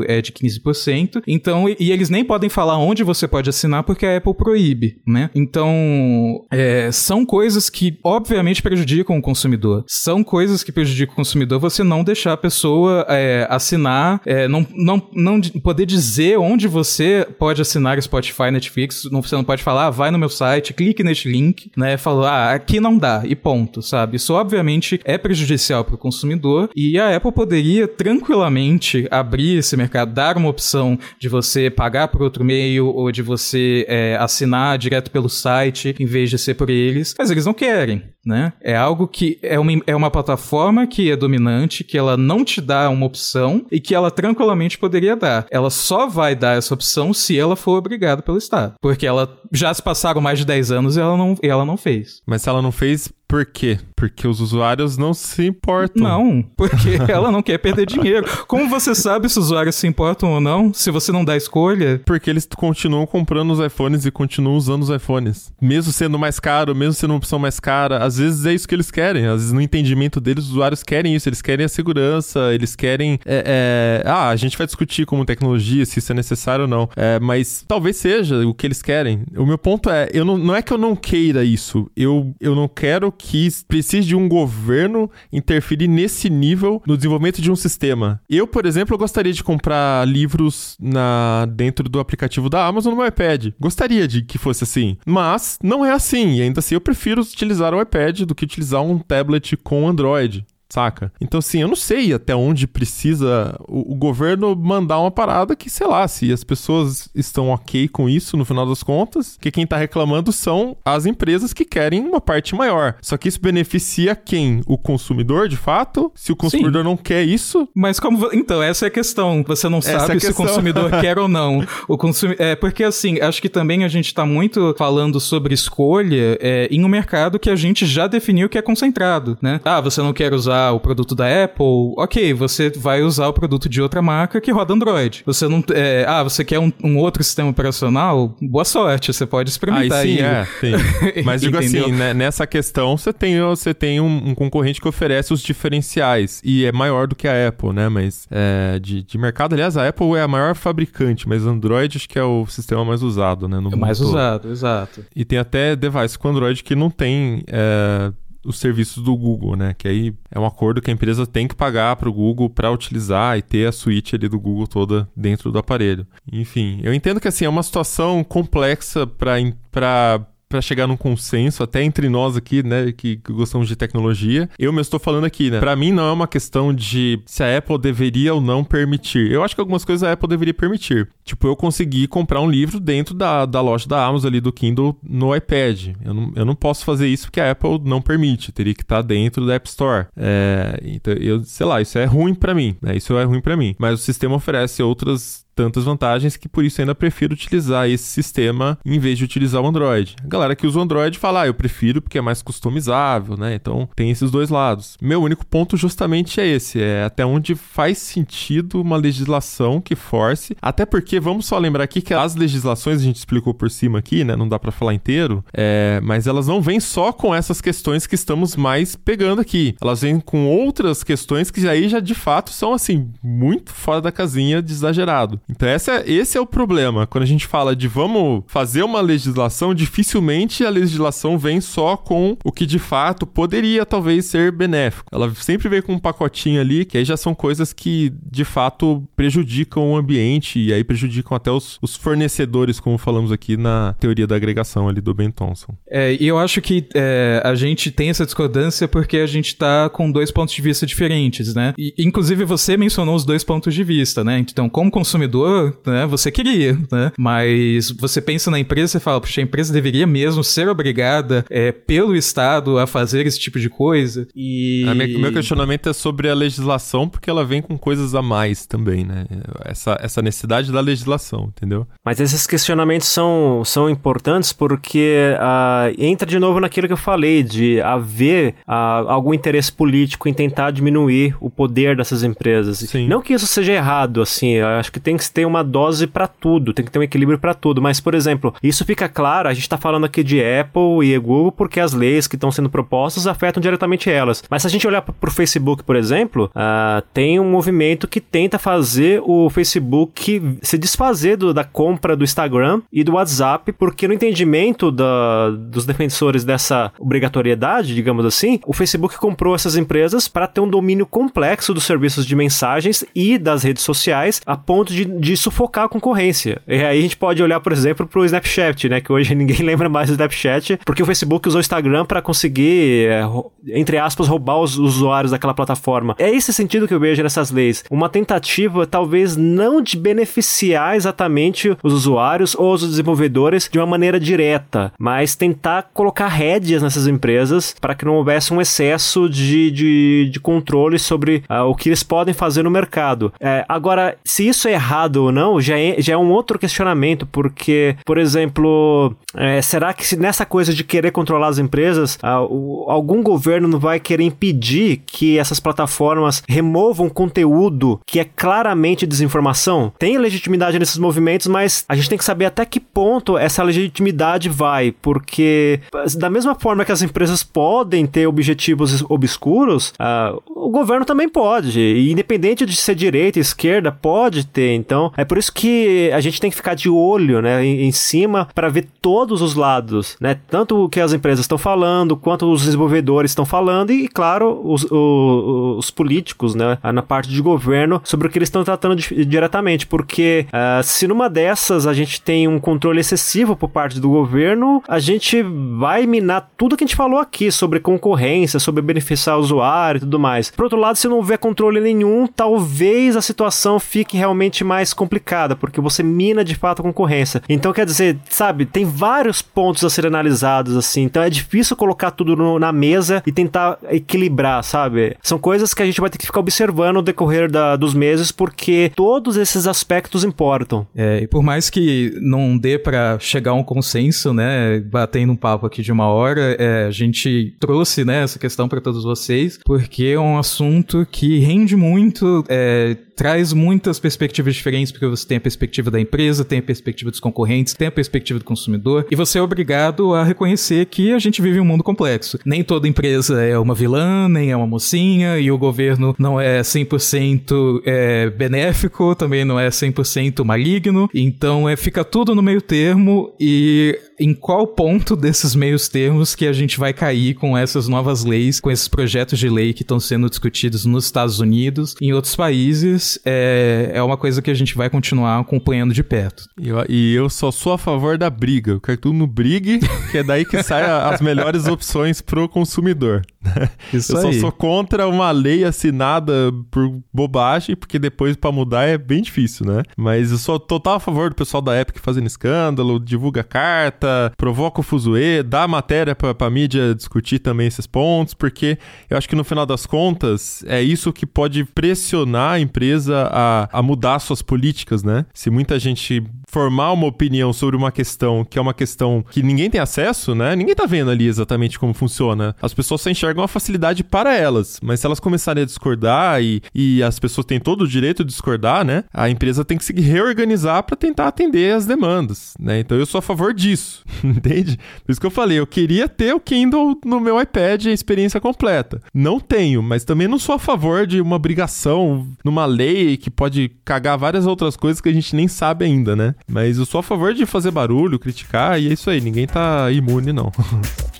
é 0.07 0.21
de 0.21 0.33
15%. 0.33 1.23
Então, 1.27 1.69
e, 1.69 1.91
eles 1.91 2.11
nem 2.11 2.25
podem 2.25 2.49
falar 2.49 2.79
onde 2.79 3.03
você 3.03 3.27
pode 3.27 3.51
assinar 3.51 3.83
porque 3.85 4.07
a 4.07 4.17
Apple 4.17 4.35
proíbe, 4.35 4.99
né? 5.07 5.31
Então, 5.35 6.45
é, 6.51 6.91
são 6.93 7.25
coisas 7.25 7.69
que 7.71 7.99
obviamente 8.03 8.63
prejudicam 8.63 9.19
o 9.19 9.23
consumidor. 9.23 9.85
São 9.87 10.23
coisas 10.23 10.63
que 10.63 10.73
prejudicam 10.73 11.13
o 11.13 11.17
consumidor 11.17 11.59
você 11.59 11.83
não 11.83 12.05
deixar 12.05 12.33
a 12.33 12.37
pessoa 12.37 13.07
é, 13.09 13.47
assinar, 13.51 14.21
é, 14.27 14.47
não, 14.49 14.67
não, 14.75 15.03
não 15.13 15.41
poder 15.63 15.87
dizer 15.87 16.39
onde 16.39 16.69
você 16.69 17.27
pode 17.39 17.61
assinar 17.61 18.01
Spotify, 18.03 18.51
Netflix, 18.51 19.09
não, 19.11 19.23
você 19.23 19.35
não 19.35 19.45
pode 19.45 19.63
falar, 19.63 19.87
ah, 19.87 19.91
vai 19.91 20.11
no 20.11 20.19
meu 20.19 20.29
site, 20.29 20.75
clique 20.75 21.03
neste 21.03 21.29
link, 21.29 21.71
né? 21.77 21.97
Falar, 21.97 22.31
ah, 22.31 22.55
aqui 22.55 22.81
não 22.81 22.97
dá, 22.97 23.23
e 23.25 23.35
ponto, 23.35 23.83
sabe? 23.83 24.17
Isso 24.17 24.35
obviamente 24.35 25.01
é 25.05 25.17
prejudicial 25.17 25.85
para 25.85 25.95
o 25.95 25.99
consumidor 25.99 26.71
e 26.75 26.99
a 26.99 27.17
Apple 27.17 27.33
poderia 27.33 27.89
tranquilamente 27.89 29.04
abrir 29.11 29.59
esse 29.59 29.77
mercado, 29.77 30.13
dar 30.13 30.37
uma 30.37 30.49
opção 30.49 30.99
de 31.19 31.29
você 31.29 31.71
pagar 31.71 32.09
por 32.09 32.23
outro 32.23 32.45
meio 32.45 32.87
ou 32.87 33.11
de 33.11 33.23
você 33.23 33.85
é, 33.89 34.17
assinar 34.21 34.79
direto 34.79 35.11
pelo 35.11 35.29
site 35.29 35.95
em 35.99 36.07
vez 36.07 36.31
de 36.31 36.39
ser 36.39 36.55
por 36.55 36.71
eles, 36.71 37.15
mas 37.19 37.31
eles 37.31 37.47
não 37.47 37.55
querem 37.55 38.15
né? 38.25 38.53
É 38.61 38.77
algo 38.77 39.07
que 39.07 39.39
é 39.43 39.59
uma, 39.59 39.73
é 39.87 39.95
uma 39.95 40.11
plataforma 40.11 40.87
que 40.87 41.11
é 41.11 41.17
dominante, 41.17 41.85
que 41.85 41.99
ela 41.99 42.17
não 42.17 42.45
te 42.45 42.61
dá 42.61 42.89
uma 42.89 43.07
opção 43.07 43.67
e 43.71 43.81
que 43.81 43.95
ela 43.95 44.11
tranquilamente 44.11 44.79
poderia 44.79 45.17
dar. 45.17 45.47
Ela 45.51 45.71
só 45.71 46.07
vai 46.07 46.35
dar 46.35 46.57
essa 46.57 46.75
opção 46.75 47.13
se 47.13 47.39
ela 47.39 47.57
for 47.57 47.79
obrigada 47.79 48.23
pelo 48.23 48.39
Estado. 48.39 48.75
Porque 48.81 49.07
ela 49.07 49.39
já 49.53 49.73
se 49.73 49.83
passaram 49.83 50.21
mais 50.21 50.39
de 50.39 50.45
10 50.45 50.73
anos 50.73 50.97
e 50.97 51.01
ela 51.01 51.17
não, 51.17 51.37
e 51.43 51.49
ela 51.49 51.65
não 51.65 51.77
fez. 51.77 52.23
Mas 52.27 52.43
se 52.43 52.49
ela 52.49 52.63
não 52.63 52.73
fez, 52.73 53.13
por 53.27 53.45
quê? 53.47 53.79
Porque 53.97 54.29
os 54.29 54.41
usuários 54.41 54.97
não 54.97 55.15
se 55.15 55.47
importam. 55.47 56.03
Não, 56.03 56.43
porque 56.57 56.99
ela 57.09 57.31
não 57.31 57.43
quer 57.43 57.59
perder 57.59 57.87
dinheiro. 57.87 58.27
Como 58.47 58.69
você 58.69 58.95
sabe 58.95 59.29
se 59.29 59.39
os 59.39 59.47
usuários 59.47 59.75
se 59.75 59.87
importam 59.87 60.33
ou 60.33 60.41
não, 60.41 60.73
se 60.73 60.91
você 60.91 61.11
não 61.11 61.25
dá 61.25 61.37
escolha? 61.37 62.01
Porque 62.05 62.29
eles 62.29 62.47
continuam 62.55 63.07
comprando 63.07 63.51
os 63.51 63.65
iPhones 63.65 64.05
e 64.05 64.11
continuam 64.11 64.57
usando 64.57 64.83
os 64.83 64.91
iPhones. 64.91 65.53
Mesmo 65.61 65.93
sendo 65.93 66.19
mais 66.19 66.39
caro, 66.39 66.75
mesmo 66.75 66.93
sendo 66.93 67.11
uma 67.11 67.17
opção 67.17 67.39
mais 67.39 67.59
cara, 67.59 68.05
às 68.05 68.19
vezes 68.19 68.45
é 68.47 68.53
isso 68.53 68.69
que 68.69 68.75
eles 68.75 68.91
querem. 68.91 69.27
Às 69.27 69.41
vezes 69.41 69.53
no 69.53 69.61
entendimento 69.61 70.21
deles, 70.21 70.45
os 70.45 70.51
usuários 70.51 70.83
querem 70.83 71.15
isso. 71.15 71.29
Eles 71.29 71.41
querem 71.41 71.65
a 71.65 71.69
segurança, 71.69 72.53
eles 72.53 72.77
querem... 72.77 73.19
É, 73.25 74.03
é... 74.05 74.09
Ah, 74.09 74.29
a 74.29 74.37
gente 74.37 74.57
vai 74.57 74.67
discutir 74.67 75.07
como 75.07 75.25
tecnologia, 75.25 75.85
se 75.87 75.99
isso 75.99 76.13
é 76.13 76.15
necessário 76.15 76.63
ou 76.63 76.69
não. 76.69 76.89
É, 76.95 77.19
mas 77.19 77.65
talvez 77.67 77.97
seja 77.97 78.47
o 78.47 78.53
que 78.55 78.67
eles 78.67 78.83
querem. 78.83 79.25
O 79.37 79.47
meu 79.47 79.59
ponto 79.59 79.89
é, 79.89 80.09
eu 80.13 80.25
não, 80.25 80.37
não 80.37 80.55
é 80.55 80.63
que 80.63 80.73
eu 80.73 80.79
não 80.79 80.95
queira 80.95 81.43
isso. 81.45 81.91
Eu, 81.97 82.35
eu 82.41 82.55
não 82.55 82.69
quero 82.69 83.14
que 83.17 83.49
precise 83.67 84.07
de 84.07 84.17
um 84.17 84.29
governo 84.29 85.11
interferir 85.33 85.89
nesse 85.89 86.29
nível 86.29 86.83
no 86.87 86.97
desenvolvimento 86.97 87.41
de 87.41 87.51
um 87.51 87.57
sistema. 87.57 88.21
Eu, 88.29 88.47
por 88.47 88.67
exemplo, 88.67 88.99
gostaria 88.99 89.33
de 89.33 89.45
comprar 89.45 90.07
livros 90.07 90.77
na 90.81 91.47
dentro 91.47 91.89
do 91.89 92.01
aplicativo 92.01 92.49
da 92.49 92.67
Amazon 92.67 92.93
no 92.93 92.99
meu 92.99 93.07
iPad. 93.07 93.49
Gostaria 93.59 94.07
de 94.07 94.23
que 94.23 94.39
fosse 94.39 94.65
assim, 94.65 94.97
mas 95.07 95.59
não 95.63 95.85
é 95.85 95.93
assim. 95.93 96.37
E 96.37 96.43
ainda 96.43 96.61
assim, 96.61 96.75
eu 96.75 96.81
prefiro 96.81 97.23
utilizar 97.23 97.75
o 97.75 97.81
iPad 97.81 98.21
do 98.21 98.35
que 98.35 98.45
utilizar 98.45 98.83
um 98.83 98.99
tablet 98.99 99.57
com 99.57 99.89
Android 99.89 100.45
saca? 100.75 101.13
Então, 101.21 101.39
assim, 101.39 101.63
eu 101.63 101.69
não 101.69 101.77
sei 101.77 102.13
até 102.13 102.35
onde 102.35 102.67
precisa 102.67 103.57
o, 103.69 103.93
o, 103.93 103.95
governo 103.95 104.57
mandar 104.57 104.99
uma 104.99 105.11
parada 105.11 105.55
que, 105.55 105.71
sei 105.71 105.87
lá, 105.87 106.07
se 106.09 106.33
as 106.33 106.43
pessoas 106.43 107.09
estão 107.15 107.51
ok 107.51 107.87
com 107.87 108.09
isso 108.09 108.37
no 108.37 108.45
final 108.45 108.67
das 108.67 108.83
contas, 108.83 109.39
que 109.41 109.53
quem 109.53 109.67
tá 109.67 109.77
reclamando 109.77 110.33
são 110.33 110.77
as 110.85 111.07
empresas 111.07 111.53
que 111.53 111.65
querem 111.65 112.01
uma 112.01 112.21
parte 112.21 112.55
maior. 112.55 112.97
Só 113.01 113.17
que 113.17 113.29
isso 113.29 113.41
beneficia 113.41 114.17
quem? 114.17 114.63
O 114.67 114.77
consumidor, 114.77 115.49
de 115.49 115.57
fato? 115.57 116.11
Se 116.15 116.33
o 116.33 116.37
consumidor 116.37 116.83
Sim. 116.83 116.89
não 116.89 116.97
quer 116.97 117.23
isso. 117.23 117.69
Mas 117.75 118.01
como. 118.01 118.29
Então, 118.33 118.63
essa 118.63 118.87
é 118.87 118.89
a 118.89 118.91
questão. 118.91 119.45
Você 119.47 119.69
não 119.69 119.79
essa 119.79 120.01
sabe 120.01 120.17
é 120.17 120.21
se 120.21 120.31
o 120.31 120.35
consumidor 120.35 120.91
quer 121.01 121.19
ou 121.19 121.29
não. 121.29 121.65
O 121.87 121.97
consumi... 121.97 122.35
É 122.39 122.57
porque, 122.57 122.83
assim, 122.83 123.21
acho 123.21 123.41
que 123.41 123.49
também 123.49 123.85
a 123.85 123.89
gente 123.89 124.13
tá 124.13 124.27
muito 124.27 124.75
falando 124.77 125.21
sobre 125.21 125.55
escolha 125.55 126.37
é, 126.41 126.67
em 126.71 126.85
um 126.85 126.89
mercado 126.89 127.39
que 127.39 127.49
a 127.49 127.57
gente 127.57 127.87
já 127.87 128.09
definiu 128.09 128.49
que 128.49 128.59
é 128.59 128.63
concentrado, 128.63 129.39
né? 129.41 129.61
Ah, 129.65 129.81
você 129.81 130.03
não 130.03 130.13
quer 130.13 130.33
usar 130.33 130.64
usar 130.65 130.71
o 130.71 130.81
produto 130.81 131.15
da 131.15 131.45
Apple, 131.45 131.95
ok, 131.97 132.33
você 132.33 132.71
vai 132.71 133.03
usar 133.03 133.29
o 133.29 133.33
produto 133.33 133.69
de 133.69 133.83
outra 133.83 134.01
marca 134.01 134.41
que 134.41 134.51
roda 134.51 134.73
Android. 134.73 135.23
Você 135.27 135.49
não. 135.49 135.63
É, 135.73 136.05
ah, 136.09 136.23
você 136.23 136.45
quer 136.45 136.59
um, 136.59 136.73
um, 136.83 136.99
outro 136.99 137.23
sistema 137.23 137.51
operacional? 137.51 138.35
Boa 138.41 138.65
sorte, 138.65 139.13
você 139.13 139.27
pode 139.27 139.51
experimentar 139.51 139.99
aí. 139.99 140.17
Sim, 140.17 140.23
é, 140.23 140.47
sim. 140.61 141.23
Mas 141.25 141.41
digo 141.41 141.59
assim, 141.59 141.93
né, 141.93 142.15
nessa 142.15 142.47
questão, 142.47 142.97
você 142.97 143.13
tem, 143.13 143.41
você 143.41 143.75
tem 143.75 144.01
um, 144.01 144.31
um, 144.31 144.35
concorrente 144.35 144.81
que 144.81 144.89
oferece 144.89 145.33
os 145.33 145.43
diferenciais 145.43 146.41
e 146.45 146.65
é 146.65 146.73
maior 146.73 147.07
do 147.07 147.15
que 147.15 147.29
a 147.29 147.49
Apple, 147.49 147.73
né? 147.73 147.89
Mas 147.89 148.27
é, 148.31 148.79
de, 148.79 149.03
de 149.03 149.19
mercado, 149.19 149.55
aliás, 149.55 149.77
a 149.77 149.89
Apple 149.89 150.15
é 150.15 150.23
a 150.23 150.29
maior 150.29 150.55
fabricante, 150.55 151.29
mas 151.29 151.47
Android 151.47 151.97
acho 151.97 152.09
que 152.09 152.19
é 152.19 152.25
o 152.25 152.47
sistema 152.47 152.85
mais 152.85 153.03
usado, 153.03 153.49
né? 153.49 153.61
No 153.61 153.73
é 153.73 153.77
mais 153.77 153.99
todo. 153.99 154.09
usado, 154.09 154.51
exato. 154.51 155.05
E 155.15 155.25
tem 155.25 155.39
até 155.39 155.77
device 155.77 156.19
com 156.19 156.29
Android 156.29 156.63
que 156.63 156.75
não 156.75 156.91
tem. 156.91 157.43
É, 157.47 158.13
os 158.45 158.59
serviços 158.59 159.03
do 159.03 159.17
Google, 159.17 159.57
né? 159.57 159.75
Que 159.77 159.89
aí 159.89 160.15
é 160.31 160.39
um 160.39 160.47
acordo 160.47 160.81
que 160.83 160.91
a 160.91 160.95
empresa 160.95 161.27
tem 161.27 161.49
que 161.49 161.55
pagar 161.55 161.97
para 161.97 162.09
o 162.09 162.13
Google 162.13 162.51
para 162.51 162.71
utilizar 162.71 163.39
e 163.39 163.43
ter 163.43 163.67
a 163.67 163.73
suíte 163.73 164.15
ali 164.15 164.29
do 164.29 164.39
Google 164.41 164.67
toda 164.67 165.09
dentro 165.17 165.51
do 165.51 165.59
aparelho. 165.59 166.07
Enfim, 166.31 166.81
eu 166.83 166.93
entendo 166.93 167.21
que 167.21 167.29
assim 167.29 167.45
é 167.45 167.49
uma 167.49 167.63
situação 167.63 168.23
complexa 168.23 169.07
para 169.07 170.27
para 170.55 170.63
chegar 170.63 170.87
num 170.87 170.97
consenso, 170.97 171.65
até 171.65 171.83
entre 171.83 172.09
nós 172.09 172.37
aqui, 172.37 172.63
né, 172.63 172.93
que, 172.93 173.17
que 173.17 173.33
gostamos 173.33 173.67
de 173.67 173.75
tecnologia. 173.75 174.49
Eu 174.57 174.73
mesmo 174.73 174.83
estou 174.83 175.01
falando 175.01 175.25
aqui, 175.25 175.51
né? 175.51 175.59
Para 175.59 175.75
mim 175.75 175.91
não 175.91 176.07
é 176.07 176.13
uma 176.13 176.29
questão 176.29 176.73
de 176.73 177.21
se 177.27 177.43
a 177.43 177.59
Apple 177.59 177.77
deveria 177.77 178.33
ou 178.33 178.41
não 178.41 178.63
permitir. 178.63 179.33
Eu 179.33 179.43
acho 179.43 179.53
que 179.53 179.61
algumas 179.61 179.85
coisas 179.85 180.09
a 180.09 180.13
Apple 180.13 180.29
deveria 180.29 180.55
permitir. 180.55 181.09
Tipo, 181.25 181.49
eu 181.49 181.57
consegui 181.57 182.07
comprar 182.07 182.41
um 182.41 182.49
livro 182.49 182.79
dentro 182.79 183.15
da, 183.15 183.45
da 183.47 183.61
loja 183.61 183.89
da 183.89 184.07
Amazon 184.07 184.29
ali 184.29 184.41
do 184.41 184.53
Kindle 184.53 184.97
no 185.03 185.35
iPad. 185.35 185.89
Eu 186.05 186.15
não, 186.15 186.33
eu 186.37 186.45
não 186.45 186.55
posso 186.55 186.85
fazer 186.85 187.09
isso 187.09 187.27
porque 187.27 187.41
a 187.41 187.51
Apple 187.51 187.81
não 187.83 188.01
permite. 188.01 188.53
Teria 188.53 188.75
que 188.75 188.83
estar 188.83 189.03
dentro 189.03 189.45
da 189.45 189.55
App 189.55 189.69
Store. 189.69 190.07
É, 190.17 190.79
então, 190.85 191.15
eu, 191.15 191.43
sei 191.43 191.67
lá, 191.67 191.83
isso 191.83 191.99
é 191.99 192.05
ruim 192.05 192.33
para 192.33 192.55
mim, 192.55 192.77
né? 192.81 192.97
Isso 192.97 193.19
é 193.19 193.25
ruim 193.25 193.41
para 193.41 193.57
mim. 193.57 193.75
Mas 193.77 193.95
o 193.95 194.03
sistema 194.03 194.37
oferece 194.37 194.85
outras 194.85 195.44
tantas 195.55 195.85
vantagens 195.85 196.37
que 196.37 196.49
por 196.49 196.65
isso 196.65 196.81
ainda 196.81 196.95
prefiro 196.95 197.35
utilizar 197.35 197.89
esse 197.89 198.05
sistema 198.05 198.79
em 198.85 198.99
vez 198.99 199.19
de 199.19 199.25
utilizar 199.25 199.63
o 199.63 199.67
Android. 199.67 200.17
A 200.23 200.29
galera 200.29 200.57
que 200.57 200.67
usa 200.67 200.79
o 200.79 200.83
Android 200.83 201.19
fala, 201.19 201.43
ah, 201.43 201.47
eu 201.47 201.55
prefiro 201.55 202.03
porque 202.03 202.19
é 202.19 202.21
mais 202.21 202.43
customizável, 202.43 203.37
né? 203.37 203.55
Então 203.55 203.89
tem 203.95 204.11
esses 204.11 204.31
dois 204.31 204.51
lados. 204.51 204.97
Meu 205.01 205.23
único 205.23 205.47
ponto 205.47 205.77
justamente 205.77 206.41
é 206.41 206.47
esse, 206.47 206.81
é 206.81 207.05
até 207.05 207.25
onde 207.25 207.55
faz 207.55 207.99
sentido 207.99 208.81
uma 208.81 208.97
legislação 208.97 209.81
que 209.81 209.95
force, 209.95 210.57
até 210.61 210.85
porque 210.85 211.21
vamos 211.21 211.47
só 211.47 211.59
lembrar 211.59 211.85
aqui 211.85 212.01
que 212.01 212.15
as 212.15 212.35
legislações 212.35 213.01
a 213.01 213.05
gente 213.05 213.17
explicou 213.17 213.55
por 213.55 213.71
cima 213.71 213.99
aqui, 213.99 214.25
né? 214.25 214.37
Não 214.37 214.49
dá 214.49 214.59
para 214.59 214.73
falar 214.73 214.95
inteiro, 214.95 215.45
é, 215.53 216.01
mas 216.03 216.27
elas 216.27 216.47
não 216.47 216.61
vêm 216.61 216.81
só 216.81 217.13
com 217.13 217.35
essas 217.35 217.61
questões 217.61 218.07
que 218.07 218.15
estamos 218.15 218.57
mais 218.57 218.97
pegando 218.97 219.41
aqui. 219.41 219.75
Elas 219.81 220.03
vêm 220.03 220.21
com 220.21 220.47
outras 220.47 221.03
questões 221.03 221.51
que 221.51 221.67
aí 221.69 221.89
já 221.89 222.01
de 222.01 222.15
fato 222.15 222.51
são 222.51 222.73
assim 222.73 223.11
muito 223.23 223.73
fora 223.73 224.01
da 224.01 224.13
casinha 224.13 224.63
de 224.63 224.73
exagerado. 224.73 225.41
Então 225.49 225.69
essa, 225.69 226.03
esse 226.07 226.37
é 226.37 226.41
o 226.41 226.47
problema. 226.47 227.07
Quando 227.07 227.25
a 227.25 227.27
gente 227.27 227.47
fala 227.47 227.77
de 227.77 227.89
vamos 227.89 228.45
fazer 228.47 228.83
uma 228.83 229.01
legislação, 229.01 229.75
dificilmente 229.75 230.65
a 230.65 230.71
legislação 230.71 231.39
vem 231.39 231.61
só 231.61 231.97
com 231.97 232.37
o 232.45 232.53
que 232.53 232.67
de 232.67 232.79
fato 232.79 233.27
poderia 233.27 233.85
talvez 233.85 234.27
ser 234.27 234.51
benéfico. 234.53 235.09
Ela 235.13 235.33
sempre 235.35 235.69
vem 235.69 235.83
com 235.83 235.93
um 235.93 235.99
pacotinho 235.99 236.61
ali, 236.61 236.85
que 236.85 236.99
aí 236.99 237.05
já 237.05 237.17
são 237.17 237.35
coisas 237.35 237.73
que 237.73 238.13
de 238.31 238.45
fato 238.45 239.07
prejudicam 239.17 239.93
o 239.93 239.97
ambiente 239.97 240.59
e 240.59 240.73
aí 240.73 240.83
prejudicam 240.83 241.37
até 241.37 241.51
os, 241.51 241.79
os 241.83 241.97
fornecedores, 241.97 242.81
como 242.81 242.99
falamos 242.99 243.31
aqui 243.31 243.57
na 243.57 243.95
teoria 243.99 244.27
da 244.27 244.37
agregação 244.37 244.89
ali 244.89 245.01
do 245.01 245.15
Ben 245.15 245.31
Thompson. 245.31 245.75
É, 245.89 246.17
e 246.19 246.27
eu 246.27 246.39
acho 246.39 246.61
que 246.61 246.87
é, 246.95 247.41
a 247.45 247.55
gente 247.55 247.91
tem 247.91 248.11
essa 248.11 248.25
discordância 248.25 248.89
porque 248.89 249.19
a 249.19 249.27
gente 249.27 249.57
tá 249.57 249.89
com 249.89 250.11
dois 250.11 250.31
pontos 250.31 250.55
de 250.55 250.63
vista 250.63 250.87
diferentes, 250.87 251.55
né? 251.55 251.75
E, 251.79 251.95
inclusive 251.99 252.45
você 252.45 252.77
mencionou 252.77 253.15
os 253.15 253.25
dois 253.25 253.45
pontos 253.45 253.75
de 253.75 253.85
vista, 253.85 254.25
né? 254.25 254.39
Então, 254.39 254.69
como 254.69 254.91
consumidor 254.91 255.34
consumidor, 255.35 255.77
né, 255.85 256.07
você 256.07 256.31
queria, 256.31 256.79
né? 256.91 257.13
Mas 257.19 257.91
você 257.91 258.21
pensa 258.21 258.51
na 258.51 258.59
empresa 258.59 258.99
e 258.99 259.01
fala, 259.01 259.21
puxa, 259.21 259.41
a 259.41 259.45
empresa 259.45 259.73
deveria 259.73 260.07
mesmo 260.07 260.45
ser 260.45 260.69
obrigada 260.69 261.45
é, 261.51 261.73
pelo 261.73 262.15
Estado 262.15 262.79
a 262.79 262.87
fazer 262.87 263.27
esse 263.27 263.39
tipo 263.39 263.59
de 263.59 263.69
coisa. 263.69 264.27
E. 264.35 264.85
O 265.15 265.19
meu 265.19 265.33
questionamento 265.33 265.89
é 265.89 265.93
sobre 265.93 266.29
a 266.29 266.35
legislação, 266.35 267.09
porque 267.09 267.29
ela 267.29 267.45
vem 267.45 267.61
com 267.61 267.77
coisas 267.77 268.15
a 268.15 268.23
mais 268.23 268.67
também, 268.67 269.05
né? 269.05 269.27
Essa, 269.65 269.99
essa 270.01 270.23
necessidade 270.23 270.71
da 270.71 270.81
legislação, 270.81 271.53
entendeu? 271.57 271.87
Mas 272.05 272.21
esses 272.21 272.47
questionamentos 272.47 273.09
são, 273.09 273.63
são 273.65 273.89
importantes 273.89 274.53
porque 274.53 275.35
uh, 275.37 275.95
entra 275.99 276.27
de 276.29 276.39
novo 276.39 276.61
naquilo 276.61 276.87
que 276.87 276.93
eu 276.93 276.99
falei, 276.99 277.43
de 277.43 277.81
haver 277.81 278.55
uh, 278.69 279.09
algum 279.09 279.35
interesse 279.35 279.73
político 279.73 280.29
em 280.29 280.35
tentar 280.35 280.71
diminuir 280.71 281.37
o 281.41 281.51
poder 281.51 281.97
dessas 281.97 282.23
empresas. 282.23 282.79
Sim. 282.79 283.09
Não 283.09 283.23
que 283.23 283.33
isso 283.33 283.47
seja 283.47 283.73
errado, 283.73 284.21
assim, 284.23 284.53
eu 284.55 284.67
acho 284.67 284.93
que 284.93 285.01
tem 285.01 285.17
que 285.17 285.24
que 285.29 285.35
ter 285.35 285.47
uma 285.47 285.63
dose 285.63 286.07
para 286.07 286.27
tudo, 286.27 286.73
tem 286.73 286.85
que 286.85 286.91
ter 286.91 286.99
um 286.99 287.03
equilíbrio 287.03 287.39
para 287.39 287.55
tudo. 287.55 287.81
Mas, 287.81 288.01
por 288.01 288.15
exemplo, 288.15 288.55
isso 288.63 288.85
fica 288.85 289.09
claro, 289.09 289.49
a 289.49 289.55
gente 289.55 289.63
está 289.63 289.79
falando 289.79 290.05
aqui 290.05 290.23
de 290.23 290.41
Apple 290.41 291.05
e 291.05 291.19
Google 291.19 291.53
porque 291.53 291.81
as 291.81 291.93
leis 291.93 292.27
que 292.27 292.37
estão 292.37 292.51
sendo 292.51 292.69
propostas 292.69 293.27
afetam 293.27 293.61
diretamente 293.61 294.11
elas. 294.11 294.43
Mas 294.51 294.63
se 294.63 294.69
a 294.69 294.71
gente 294.71 294.87
olhar 294.87 295.03
para 295.03 295.29
o 295.29 295.33
Facebook, 295.33 295.83
por 295.83 295.97
exemplo, 295.97 296.51
uh, 296.55 297.03
tem 297.13 297.41
um 297.41 297.51
movimento 297.51 298.09
que 298.09 298.21
tenta 298.21 298.59
fazer 298.59 299.23
o 299.25 299.49
Facebook 299.51 300.59
se 300.63 300.79
desfazer 300.79 301.37
do, 301.37 301.53
da 301.53 301.65
compra 301.65 302.17
do 302.17 302.25
Instagram 302.25 302.83
e 302.93 303.03
do 303.03 303.13
WhatsApp, 303.13 303.73
porque 303.73 304.07
no 304.09 304.15
entendimento 304.15 304.91
da, 304.91 305.51
dos 305.51 305.87
defensores 305.87 306.45
dessa 306.45 306.93
obrigatoriedade, 306.99 307.95
digamos 307.95 308.25
assim, 308.25 308.61
o 308.67 308.73
Facebook 308.73 309.17
comprou 309.19 309.55
essas 309.55 309.77
empresas 309.77 310.29
para 310.29 310.47
ter 310.47 310.61
um 310.61 310.69
domínio 310.69 311.07
complexo 311.07 311.75
dos 311.75 311.85
serviços 311.85 312.27
de 312.27 312.35
mensagens 312.35 313.05
e 313.15 313.39
das 313.39 313.63
redes 313.63 313.83
sociais, 313.83 314.41
a 314.47 314.57
ponto 314.57 314.93
de, 314.93 315.05
de 315.19 315.37
sufocar 315.37 315.85
a 315.85 315.89
concorrência. 315.89 316.61
E 316.67 316.75
aí 316.75 316.99
a 316.99 317.03
gente 317.03 317.17
pode 317.17 317.43
olhar, 317.43 317.61
por 317.61 317.73
exemplo, 317.73 318.07
para 318.07 318.21
o 318.21 318.25
Snapchat, 318.25 318.89
né? 318.89 319.01
Que 319.01 319.13
hoje 319.13 319.35
ninguém 319.37 319.59
lembra 319.59 319.89
mais 319.89 320.09
do 320.09 320.13
Snapchat, 320.13 320.79
porque 320.85 321.03
o 321.03 321.07
Facebook 321.07 321.49
usou 321.49 321.59
o 321.59 321.61
Instagram 321.61 322.05
para 322.05 322.23
conseguir, 322.23 323.09
é, 323.09 323.23
entre 323.69 323.99
aspas, 323.99 324.29
roubar 324.29 324.59
os 324.59 324.79
usuários 324.79 325.31
daquela 325.31 325.55
plataforma. 325.55 326.15
É 326.19 326.31
esse 326.31 326.53
sentido 326.53 326.89
que 326.89 326.95
eu 326.95 327.01
vejo 327.01 327.23
nessas 327.23 327.51
leis. 327.51 327.85
Uma 327.91 328.09
tentativa, 328.09 328.87
talvez, 328.87 329.37
não 329.37 329.81
de 329.81 329.97
beneficiar 329.97 330.97
exatamente 330.97 331.77
os 331.83 331.93
usuários 331.93 332.55
ou 332.55 332.73
os 332.73 332.87
desenvolvedores 332.87 333.69
de 333.71 333.79
uma 333.79 333.87
maneira 333.87 334.19
direta, 334.19 334.93
mas 334.99 335.35
tentar 335.35 335.91
colocar 335.93 336.29
rédeas 336.29 336.83
nessas 336.83 337.07
empresas 337.07 337.75
para 337.81 337.95
que 337.95 338.05
não 338.05 338.15
houvesse 338.15 338.53
um 338.53 338.61
excesso 338.61 339.29
de, 339.29 339.71
de, 339.71 340.29
de 340.31 340.41
controle 340.41 340.99
sobre 340.99 341.45
uh, 341.51 341.65
o 341.65 341.75
que 341.75 341.89
eles 341.89 342.03
podem 342.03 342.35
fazer 342.35 342.63
no 342.63 342.71
mercado. 342.71 343.33
É, 343.41 343.65
agora, 343.69 344.17
se 344.25 344.47
isso 344.47 344.69
é 344.69 344.73
errado 344.73 345.04
ou 345.23 345.33
não, 345.33 345.61
já 345.61 345.79
é, 345.79 345.97
já 346.01 346.15
é 346.15 346.17
um 346.17 346.31
outro 346.31 346.59
questionamento, 346.59 347.27
porque, 347.27 347.97
por 348.05 348.19
exemplo, 348.19 349.15
é, 349.37 349.61
será 349.63 349.93
que 349.93 350.07
se 350.07 350.17
nessa 350.17 350.45
coisa 350.47 350.73
de 350.73 350.85
querer 350.85 351.11
controlar 351.11 351.49
as 351.49 351.59
empresas, 351.59 352.19
uh, 352.23 352.47
o, 352.49 352.91
algum 352.91 353.23
governo 353.23 353.69
não 353.69 353.79
vai 353.79 353.99
querer 354.01 354.25
impedir 354.25 355.03
que 355.07 355.39
essas 355.39 355.61
plataformas 355.61 356.43
removam 356.49 357.09
conteúdo 357.09 358.01
que 358.07 358.21
é 358.21 358.25
claramente 358.25 359.07
desinformação? 359.07 359.93
Tem 359.99 360.19
legitimidade 360.19 360.79
nesses 360.79 360.99
movimentos, 360.99 361.47
mas 361.47 361.85
a 361.89 361.95
gente 361.97 362.09
tem 362.09 362.19
que 362.19 362.25
saber 362.25 362.47
até 362.47 362.65
que 362.65 362.81
ponto 362.81 363.37
essa 363.37 363.63
legitimidade 363.63 364.49
vai, 364.49 364.93
porque 365.03 365.81
da 366.17 366.31
mesma 366.31 366.55
forma 366.55 366.85
que 366.85 366.93
as 366.93 367.03
empresas 367.03 367.43
podem 367.43 368.07
ter 368.07 368.27
objetivos 368.27 369.05
obscuros, 369.09 369.93
uh, 370.01 370.41
o 370.47 370.71
governo 370.71 371.05
também 371.05 371.29
pode, 371.29 372.11
independente 372.11 372.65
de 372.65 372.77
ser 372.77 372.95
direita, 372.95 373.39
esquerda, 373.39 373.91
pode 373.93 374.47
ter. 374.47 374.73
Então, 374.75 374.94
é 375.17 375.25
por 375.25 375.39
isso 375.39 375.53
que 375.53 376.11
a 376.13 376.21
gente 376.21 376.41
tem 376.41 376.51
que 376.51 376.57
ficar 376.57 376.75
de 376.75 376.89
olho, 376.89 377.41
né, 377.41 377.65
em, 377.65 377.93
cima 377.93 378.49
para 378.55 378.69
ver 378.69 378.89
todos 379.01 379.41
os 379.41 379.55
lados, 379.55 380.17
né, 380.21 380.37
tanto 380.49 380.85
o 380.85 380.89
que 380.89 381.01
as 381.01 381.13
empresas 381.13 381.45
estão 381.45 381.59
falando, 381.59 382.17
quanto 382.17 382.51
os 382.51 382.65
desenvolvedores 382.65 383.31
estão 383.31 383.45
falando 383.45 383.93
e, 383.93 384.09
claro, 384.09 384.61
os, 384.65 384.85
os, 384.85 385.79
os 385.79 385.91
políticos, 385.91 386.55
né, 386.55 386.79
na 386.93 387.03
parte 387.03 387.31
de 387.31 387.41
governo 387.41 388.01
sobre 388.05 388.27
o 388.27 388.31
que 388.31 388.39
eles 388.39 388.49
estão 388.49 388.65
tratando 388.65 388.97
de, 388.97 389.25
diretamente, 389.25 389.87
porque 389.87 390.47
uh, 390.49 390.83
se 390.83 391.07
numa 391.07 391.31
dessas 391.31 391.87
a 391.87 391.93
gente 391.93 392.21
tem 392.21 392.49
um 392.49 392.59
controle 392.59 393.01
excessivo 393.01 393.57
por 393.57 393.69
parte 393.69 394.01
do 394.01 394.09
governo, 394.09 394.83
a 394.89 394.99
gente 394.99 395.43
vai 395.43 396.07
minar 396.07 396.51
tudo 396.57 396.77
que 396.77 396.85
a 396.85 396.87
gente 396.87 396.97
falou 396.97 397.19
aqui 397.19 397.51
sobre 397.51 397.81
concorrência, 397.81 398.59
sobre 398.59 398.83
beneficiar 398.83 399.37
o 399.37 399.41
usuário 399.41 399.99
e 399.99 400.01
tudo 400.01 400.19
mais. 400.19 400.51
Por 400.51 400.65
outro 400.65 400.79
lado, 400.79 400.97
se 400.97 401.09
não 401.09 401.17
houver 401.17 401.39
controle 401.39 401.81
nenhum, 401.81 402.27
talvez 402.27 403.17
a 403.17 403.23
situação 403.23 403.79
fique 403.79 404.17
realmente 404.17 404.65
mais 404.65 404.74
complicada, 404.95 405.55
porque 405.55 405.81
você 405.81 406.03
mina 406.03 406.45
de 406.45 406.55
fato 406.55 406.81
a 406.81 406.83
concorrência. 406.83 407.43
Então, 407.49 407.73
quer 407.73 407.85
dizer, 407.87 408.19
sabe, 408.29 408.65
tem 408.65 408.85
vários 408.85 409.43
pontos 409.43 409.85
a 409.85 409.91
serem 409.91 410.09
analisados, 410.09 410.77
assim, 410.77 411.03
então 411.03 411.23
é 411.23 411.31
difícil 411.31 411.77
colocar 411.77 412.11
tudo 412.11 412.35
no, 412.35 412.59
na 412.59 412.73
mesa 412.73 413.23
e 413.27 413.33
tentar 413.33 413.79
equilibrar, 413.91 414.63
sabe? 414.63 415.17
São 415.23 415.39
coisas 415.39 415.75
que 415.75 415.83
a 415.83 415.87
gente 415.87 416.01
vai 416.01 416.11
ter 416.11 416.19
que 416.19 416.27
ficar 416.27 416.41
observando 416.41 416.95
no 416.95 417.03
decorrer 417.03 417.51
da, 417.51 417.77
dos 417.77 417.93
meses, 417.93 418.31
porque 418.31 418.91
todos 418.95 419.37
esses 419.37 419.67
aspectos 419.67 420.25
importam. 420.25 420.87
É, 420.95 421.21
e 421.23 421.27
por 421.27 421.43
mais 421.43 421.69
que 421.69 422.17
não 422.21 422.57
dê 422.57 422.79
para 422.79 423.19
chegar 423.19 423.51
a 423.51 423.55
um 423.55 423.65
consenso, 423.65 424.33
né, 424.33 424.81
batendo 424.81 425.33
um 425.33 425.37
papo 425.37 425.67
aqui 425.67 425.83
de 425.83 425.93
uma 425.93 426.07
hora, 426.07 426.57
é, 426.59 426.87
a 426.87 426.91
gente 426.91 427.55
trouxe, 427.61 428.05
né, 428.05 428.23
essa 428.23 428.39
questão 428.39 428.69
para 428.69 428.81
todos 428.81 429.05
vocês, 429.05 429.59
porque 429.65 430.07
é 430.07 430.19
um 430.19 430.39
assunto 430.39 431.07
que 431.11 431.41
rende 431.41 431.77
muito, 431.77 432.45
é, 432.49 432.97
traz 433.17 433.53
muitas 433.53 433.99
perspectivas 433.99 434.55
diferentes, 434.65 434.91
porque 434.91 435.07
você 435.07 435.27
tem 435.27 435.37
a 435.37 435.41
perspectiva 435.41 435.91
da 435.91 436.01
empresa, 436.01 436.45
tem 436.45 436.59
a 436.59 436.63
perspectiva 436.63 437.11
dos 437.11 437.21
concorrentes, 437.21 437.75
tem 437.75 437.87
a 437.87 437.93
perspectiva 437.93 438.39
do 438.39 438.45
consumidor, 438.45 439.07
e 439.11 439.17
você 439.17 439.39
é 439.39 439.43
obrigado 439.43 440.15
a 440.15 440.25
reconhecer 440.25 440.87
que 440.87 441.13
a 441.13 441.19
gente 441.19 441.43
vive 441.43 441.61
um 441.61 441.65
mundo 441.65 441.85
complexo. 441.85 442.39
Nem 442.45 442.65
toda 442.65 442.89
empresa 442.89 443.43
é 443.43 443.59
uma 443.59 443.75
vilã, 443.75 444.29
nem 444.29 444.51
é 444.51 444.57
uma 444.57 444.67
mocinha, 444.67 445.39
e 445.39 445.51
o 445.51 445.59
governo 445.59 446.15
não 446.19 446.41
é 446.41 446.63
100% 446.63 447.83
é, 447.85 448.31
benéfico, 448.31 449.15
também 449.15 449.45
não 449.45 449.61
é 449.61 449.69
100% 449.69 450.43
maligno, 450.45 451.11
então 451.15 451.69
é, 451.69 451.77
fica 451.77 452.03
tudo 452.03 452.35
no 452.35 452.43
meio 452.43 452.63
termo 452.63 453.35
e 453.39 453.99
em 454.19 454.35
qual 454.35 454.67
ponto 454.67 455.17
desses 455.17 455.55
meios 455.55 455.89
termos 455.89 456.35
que 456.35 456.47
a 456.47 456.53
gente 456.53 456.79
vai 456.79 456.93
cair 456.93 457.35
com 457.35 457.57
essas 457.57 457.89
novas 457.89 458.25
leis, 458.25 458.61
com 458.61 458.71
esses 458.71 458.89
projetos 458.89 459.39
de 459.39 459.49
lei 459.49 459.73
que 459.73 459.83
estão 459.83 459.99
sendo 459.99 460.29
discutidos 460.29 460.85
nos 460.85 461.05
Estados 461.05 461.41
Unidos 461.41 461.95
e 462.01 462.09
em 462.09 462.13
outros 462.13 462.37
países, 462.37 463.19
é, 463.25 463.93
é 463.95 464.03
uma 464.03 464.17
coisa 464.17 464.41
que 464.41 464.51
a 464.51 464.55
gente 464.55 464.75
vai 464.77 464.89
continuar 464.89 465.39
acompanhando 465.39 465.93
de 465.93 466.03
perto. 466.03 466.45
E 466.61 466.69
eu, 466.69 466.85
e 466.89 467.15
eu 467.15 467.29
só 467.29 467.51
sou 467.51 467.73
a 467.73 467.79
favor 467.79 468.17
da 468.19 468.31
briga. 468.31 468.73
Eu 468.73 468.81
quero 468.81 468.99
que 468.99 469.27
brigue, 469.27 469.81
que 470.11 470.19
é 470.19 470.23
daí 470.23 470.45
que 470.45 470.63
saem 470.63 470.87
as 470.87 471.21
melhores 471.21 471.67
opções 471.67 472.21
pro 472.21 472.49
consumidor. 472.49 473.23
Isso 473.93 474.13
eu 474.13 474.19
aí. 474.19 474.35
só 474.35 474.41
sou 474.41 474.53
contra 474.53 475.09
uma 475.09 475.31
lei 475.31 475.65
assinada 475.65 476.53
por 476.71 477.03
bobagem, 477.13 477.77
porque 477.77 477.99
depois 477.99 478.37
para 478.37 478.53
mudar 478.53 478.85
é 478.85 478.97
bem 478.97 479.23
difícil, 479.23 479.67
né? 479.67 479.83
Mas 479.97 480.31
eu 480.31 480.39
sou 480.39 480.59
total 480.59 480.95
a 480.95 481.01
favor 481.01 481.31
do 481.31 481.37
pessoal 481.37 481.63
da 481.63 481.79
Epic 481.79 481.99
fazendo 481.99 482.27
escândalo, 482.27 482.99
divulga 482.99 483.43
carta, 483.43 484.04
provoca 484.37 484.81
o 484.81 484.83
fuzuê, 484.83 485.43
dá 485.43 485.67
matéria 485.67 486.15
pra, 486.15 486.35
pra 486.35 486.51
mídia 486.51 486.95
discutir 486.95 487.39
também 487.39 487.67
esses 487.67 487.87
pontos, 487.87 488.35
porque 488.35 488.79
eu 489.09 489.17
acho 489.17 489.29
que 489.29 489.37
no 489.37 489.45
final 489.45 489.67
das 489.67 489.87
contas 489.87 490.65
é 490.67 490.83
isso 490.83 491.13
que 491.13 491.27
pode 491.27 491.65
pressionar 491.65 492.53
a 492.53 492.61
empresa 492.61 493.29
a, 493.31 493.69
a 493.73 493.83
mudar 493.83 494.19
suas 494.19 494.43
políticas, 494.43 495.03
né? 495.03 495.27
Se 495.33 495.51
muita 495.51 495.79
gente 495.79 496.23
formar 496.55 496.93
uma 496.93 497.09
opinião 497.09 497.53
sobre 497.53 497.75
uma 497.75 497.91
questão 497.91 498.45
que 498.49 498.61
é 498.61 498.63
uma 498.63 498.73
questão 498.73 499.25
que 499.29 499.43
ninguém 499.43 499.69
tem 499.69 499.81
acesso, 499.81 500.37
né? 500.37 500.55
Ninguém 500.55 500.73
tá 500.73 500.87
vendo 500.87 501.11
ali 501.11 501.27
exatamente 501.27 501.81
como 501.81 501.93
funciona. 501.93 502.55
As 502.63 502.73
pessoas 502.73 503.01
só 503.01 503.11
enxergam 503.11 503.43
a 503.43 503.49
facilidade 503.49 504.05
para 504.05 504.37
elas, 504.37 504.79
mas 504.81 505.01
se 505.01 505.07
elas 505.07 505.19
começarem 505.19 505.65
a 505.65 505.67
discordar 505.67 506.41
e, 506.41 506.63
e 506.73 507.03
as 507.03 507.19
pessoas 507.19 507.45
têm 507.45 507.59
todo 507.59 507.83
o 507.83 507.89
direito 507.89 508.23
de 508.23 508.31
discordar, 508.31 508.85
né? 508.85 509.03
A 509.13 509.29
empresa 509.29 509.65
tem 509.65 509.77
que 509.77 509.85
se 509.85 509.93
reorganizar 509.95 510.85
para 510.85 510.95
tentar 510.95 511.27
atender 511.27 511.75
as 511.75 511.87
demandas, 511.87 512.55
né? 512.57 512.79
Então 512.79 512.97
eu 512.97 513.05
sou 513.05 513.19
a 513.19 513.23
favor 513.23 513.53
disso, 513.53 514.05
entende? 514.23 514.79
Por 515.05 515.11
isso 515.11 515.21
que 515.21 515.27
eu 515.27 515.33
falei, 515.33 515.59
eu 515.59 515.67
queria 515.67 516.09
ter 516.09 516.37
o 516.37 516.39
Kindle 516.39 516.97
no 517.05 517.19
meu 517.19 517.41
iPad 517.43 517.87
a 517.87 517.91
experiência 517.91 518.41
completa. 518.41 519.03
Não 519.13 519.41
tenho, 519.41 519.83
mas 519.83 520.05
também 520.05 520.29
não 520.29 520.39
sou 520.39 520.55
a 520.55 520.59
favor 520.61 521.05
de 521.05 521.21
uma 521.21 521.35
obrigação 521.35 522.29
numa 522.45 522.65
lei 522.65 523.17
que 523.17 523.29
pode 523.29 523.73
cagar 523.85 524.17
várias 524.17 524.47
outras 524.47 524.77
coisas 524.77 525.01
que 525.01 525.09
a 525.09 525.13
gente 525.13 525.35
nem 525.35 525.49
sabe 525.49 525.85
ainda, 525.85 526.15
né? 526.15 526.37
Mas 526.47 526.79
eu 526.79 526.85
sou 526.85 527.01
a 527.01 527.03
favor 527.03 527.33
de 527.33 527.47
fazer 527.47 527.71
barulho, 527.71 528.19
criticar, 528.19 528.81
e 528.81 528.89
é 528.89 528.93
isso 528.93 529.09
aí, 529.09 529.21
ninguém 529.21 529.47
tá 529.47 529.91
imune, 529.91 530.33
não. 530.33 530.53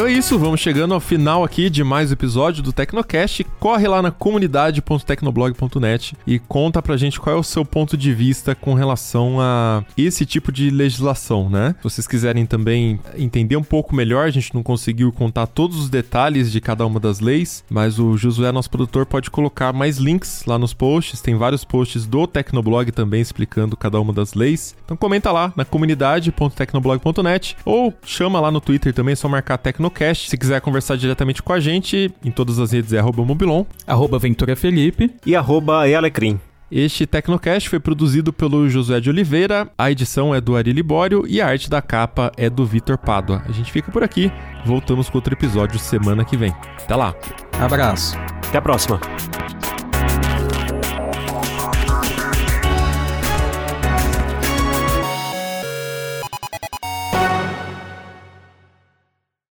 Então 0.00 0.08
é 0.08 0.14
isso, 0.14 0.38
vamos 0.38 0.60
chegando 0.60 0.94
ao 0.94 0.98
final 0.98 1.44
aqui 1.44 1.68
de 1.68 1.84
mais 1.84 2.08
um 2.08 2.14
episódio 2.14 2.62
do 2.62 2.72
Tecnocast. 2.72 3.44
Corre 3.60 3.86
lá 3.86 4.00
na 4.00 4.10
comunidade.tecnoblog.net 4.10 6.16
e 6.26 6.38
conta 6.38 6.80
pra 6.80 6.96
gente 6.96 7.20
qual 7.20 7.36
é 7.36 7.38
o 7.38 7.42
seu 7.42 7.66
ponto 7.66 7.98
de 7.98 8.14
vista 8.14 8.54
com 8.54 8.72
relação 8.72 9.38
a 9.38 9.84
esse 9.98 10.24
tipo 10.24 10.50
de 10.50 10.70
legislação, 10.70 11.50
né? 11.50 11.74
Se 11.76 11.84
vocês 11.84 12.08
quiserem 12.08 12.46
também 12.46 12.98
entender 13.14 13.56
um 13.56 13.62
pouco 13.62 13.94
melhor, 13.94 14.24
a 14.24 14.30
gente 14.30 14.54
não 14.54 14.62
conseguiu 14.62 15.12
contar 15.12 15.46
todos 15.46 15.78
os 15.78 15.90
detalhes 15.90 16.50
de 16.50 16.62
cada 16.62 16.86
uma 16.86 16.98
das 16.98 17.20
leis, 17.20 17.62
mas 17.68 17.98
o 17.98 18.16
Josué, 18.16 18.50
nosso 18.50 18.70
produtor, 18.70 19.04
pode 19.04 19.30
colocar 19.30 19.70
mais 19.74 19.98
links 19.98 20.46
lá 20.46 20.58
nos 20.58 20.72
posts. 20.72 21.20
Tem 21.20 21.34
vários 21.34 21.62
posts 21.62 22.06
do 22.06 22.26
Tecnoblog 22.26 22.90
também 22.90 23.20
explicando 23.20 23.76
cada 23.76 24.00
uma 24.00 24.14
das 24.14 24.32
leis. 24.32 24.74
Então 24.82 24.96
comenta 24.96 25.30
lá 25.30 25.52
na 25.54 25.66
comunidade.tecnoblog.net 25.66 27.54
ou 27.66 27.92
chama 28.02 28.40
lá 28.40 28.50
no 28.50 28.62
Twitter 28.62 28.94
também, 28.94 29.12
é 29.12 29.16
só 29.16 29.28
marcar 29.28 29.58
Tecnoblog 29.58 29.89
Se 30.28 30.36
quiser 30.36 30.60
conversar 30.60 30.96
diretamente 30.96 31.42
com 31.42 31.52
a 31.52 31.60
gente, 31.60 32.12
em 32.24 32.30
todas 32.30 32.58
as 32.58 32.72
redes 32.72 32.92
é 32.92 32.98
arroba 32.98 33.24
Mobilon. 33.24 33.64
Arroba 33.86 34.18
Ventura 34.18 34.56
Felipe. 34.56 35.10
E 35.26 35.36
arroba 35.36 35.88
Ealecrim. 35.88 36.40
Este 36.70 37.04
Tecnocast 37.04 37.68
foi 37.68 37.80
produzido 37.80 38.32
pelo 38.32 38.68
José 38.68 39.00
de 39.00 39.10
Oliveira, 39.10 39.68
a 39.76 39.90
edição 39.90 40.32
é 40.32 40.40
do 40.40 40.56
Ari 40.56 40.72
Libório 40.72 41.24
e 41.26 41.40
a 41.40 41.48
arte 41.48 41.68
da 41.68 41.82
capa 41.82 42.30
é 42.36 42.48
do 42.48 42.64
Vitor 42.64 42.96
Pádua. 42.96 43.42
A 43.48 43.50
gente 43.50 43.72
fica 43.72 43.90
por 43.90 44.04
aqui, 44.04 44.30
voltamos 44.64 45.10
com 45.10 45.18
outro 45.18 45.34
episódio 45.34 45.80
semana 45.80 46.24
que 46.24 46.36
vem. 46.36 46.54
Até 46.80 46.94
lá. 46.94 47.12
Abraço. 47.58 48.16
Até 48.48 48.58
a 48.58 48.62
próxima. 48.62 49.00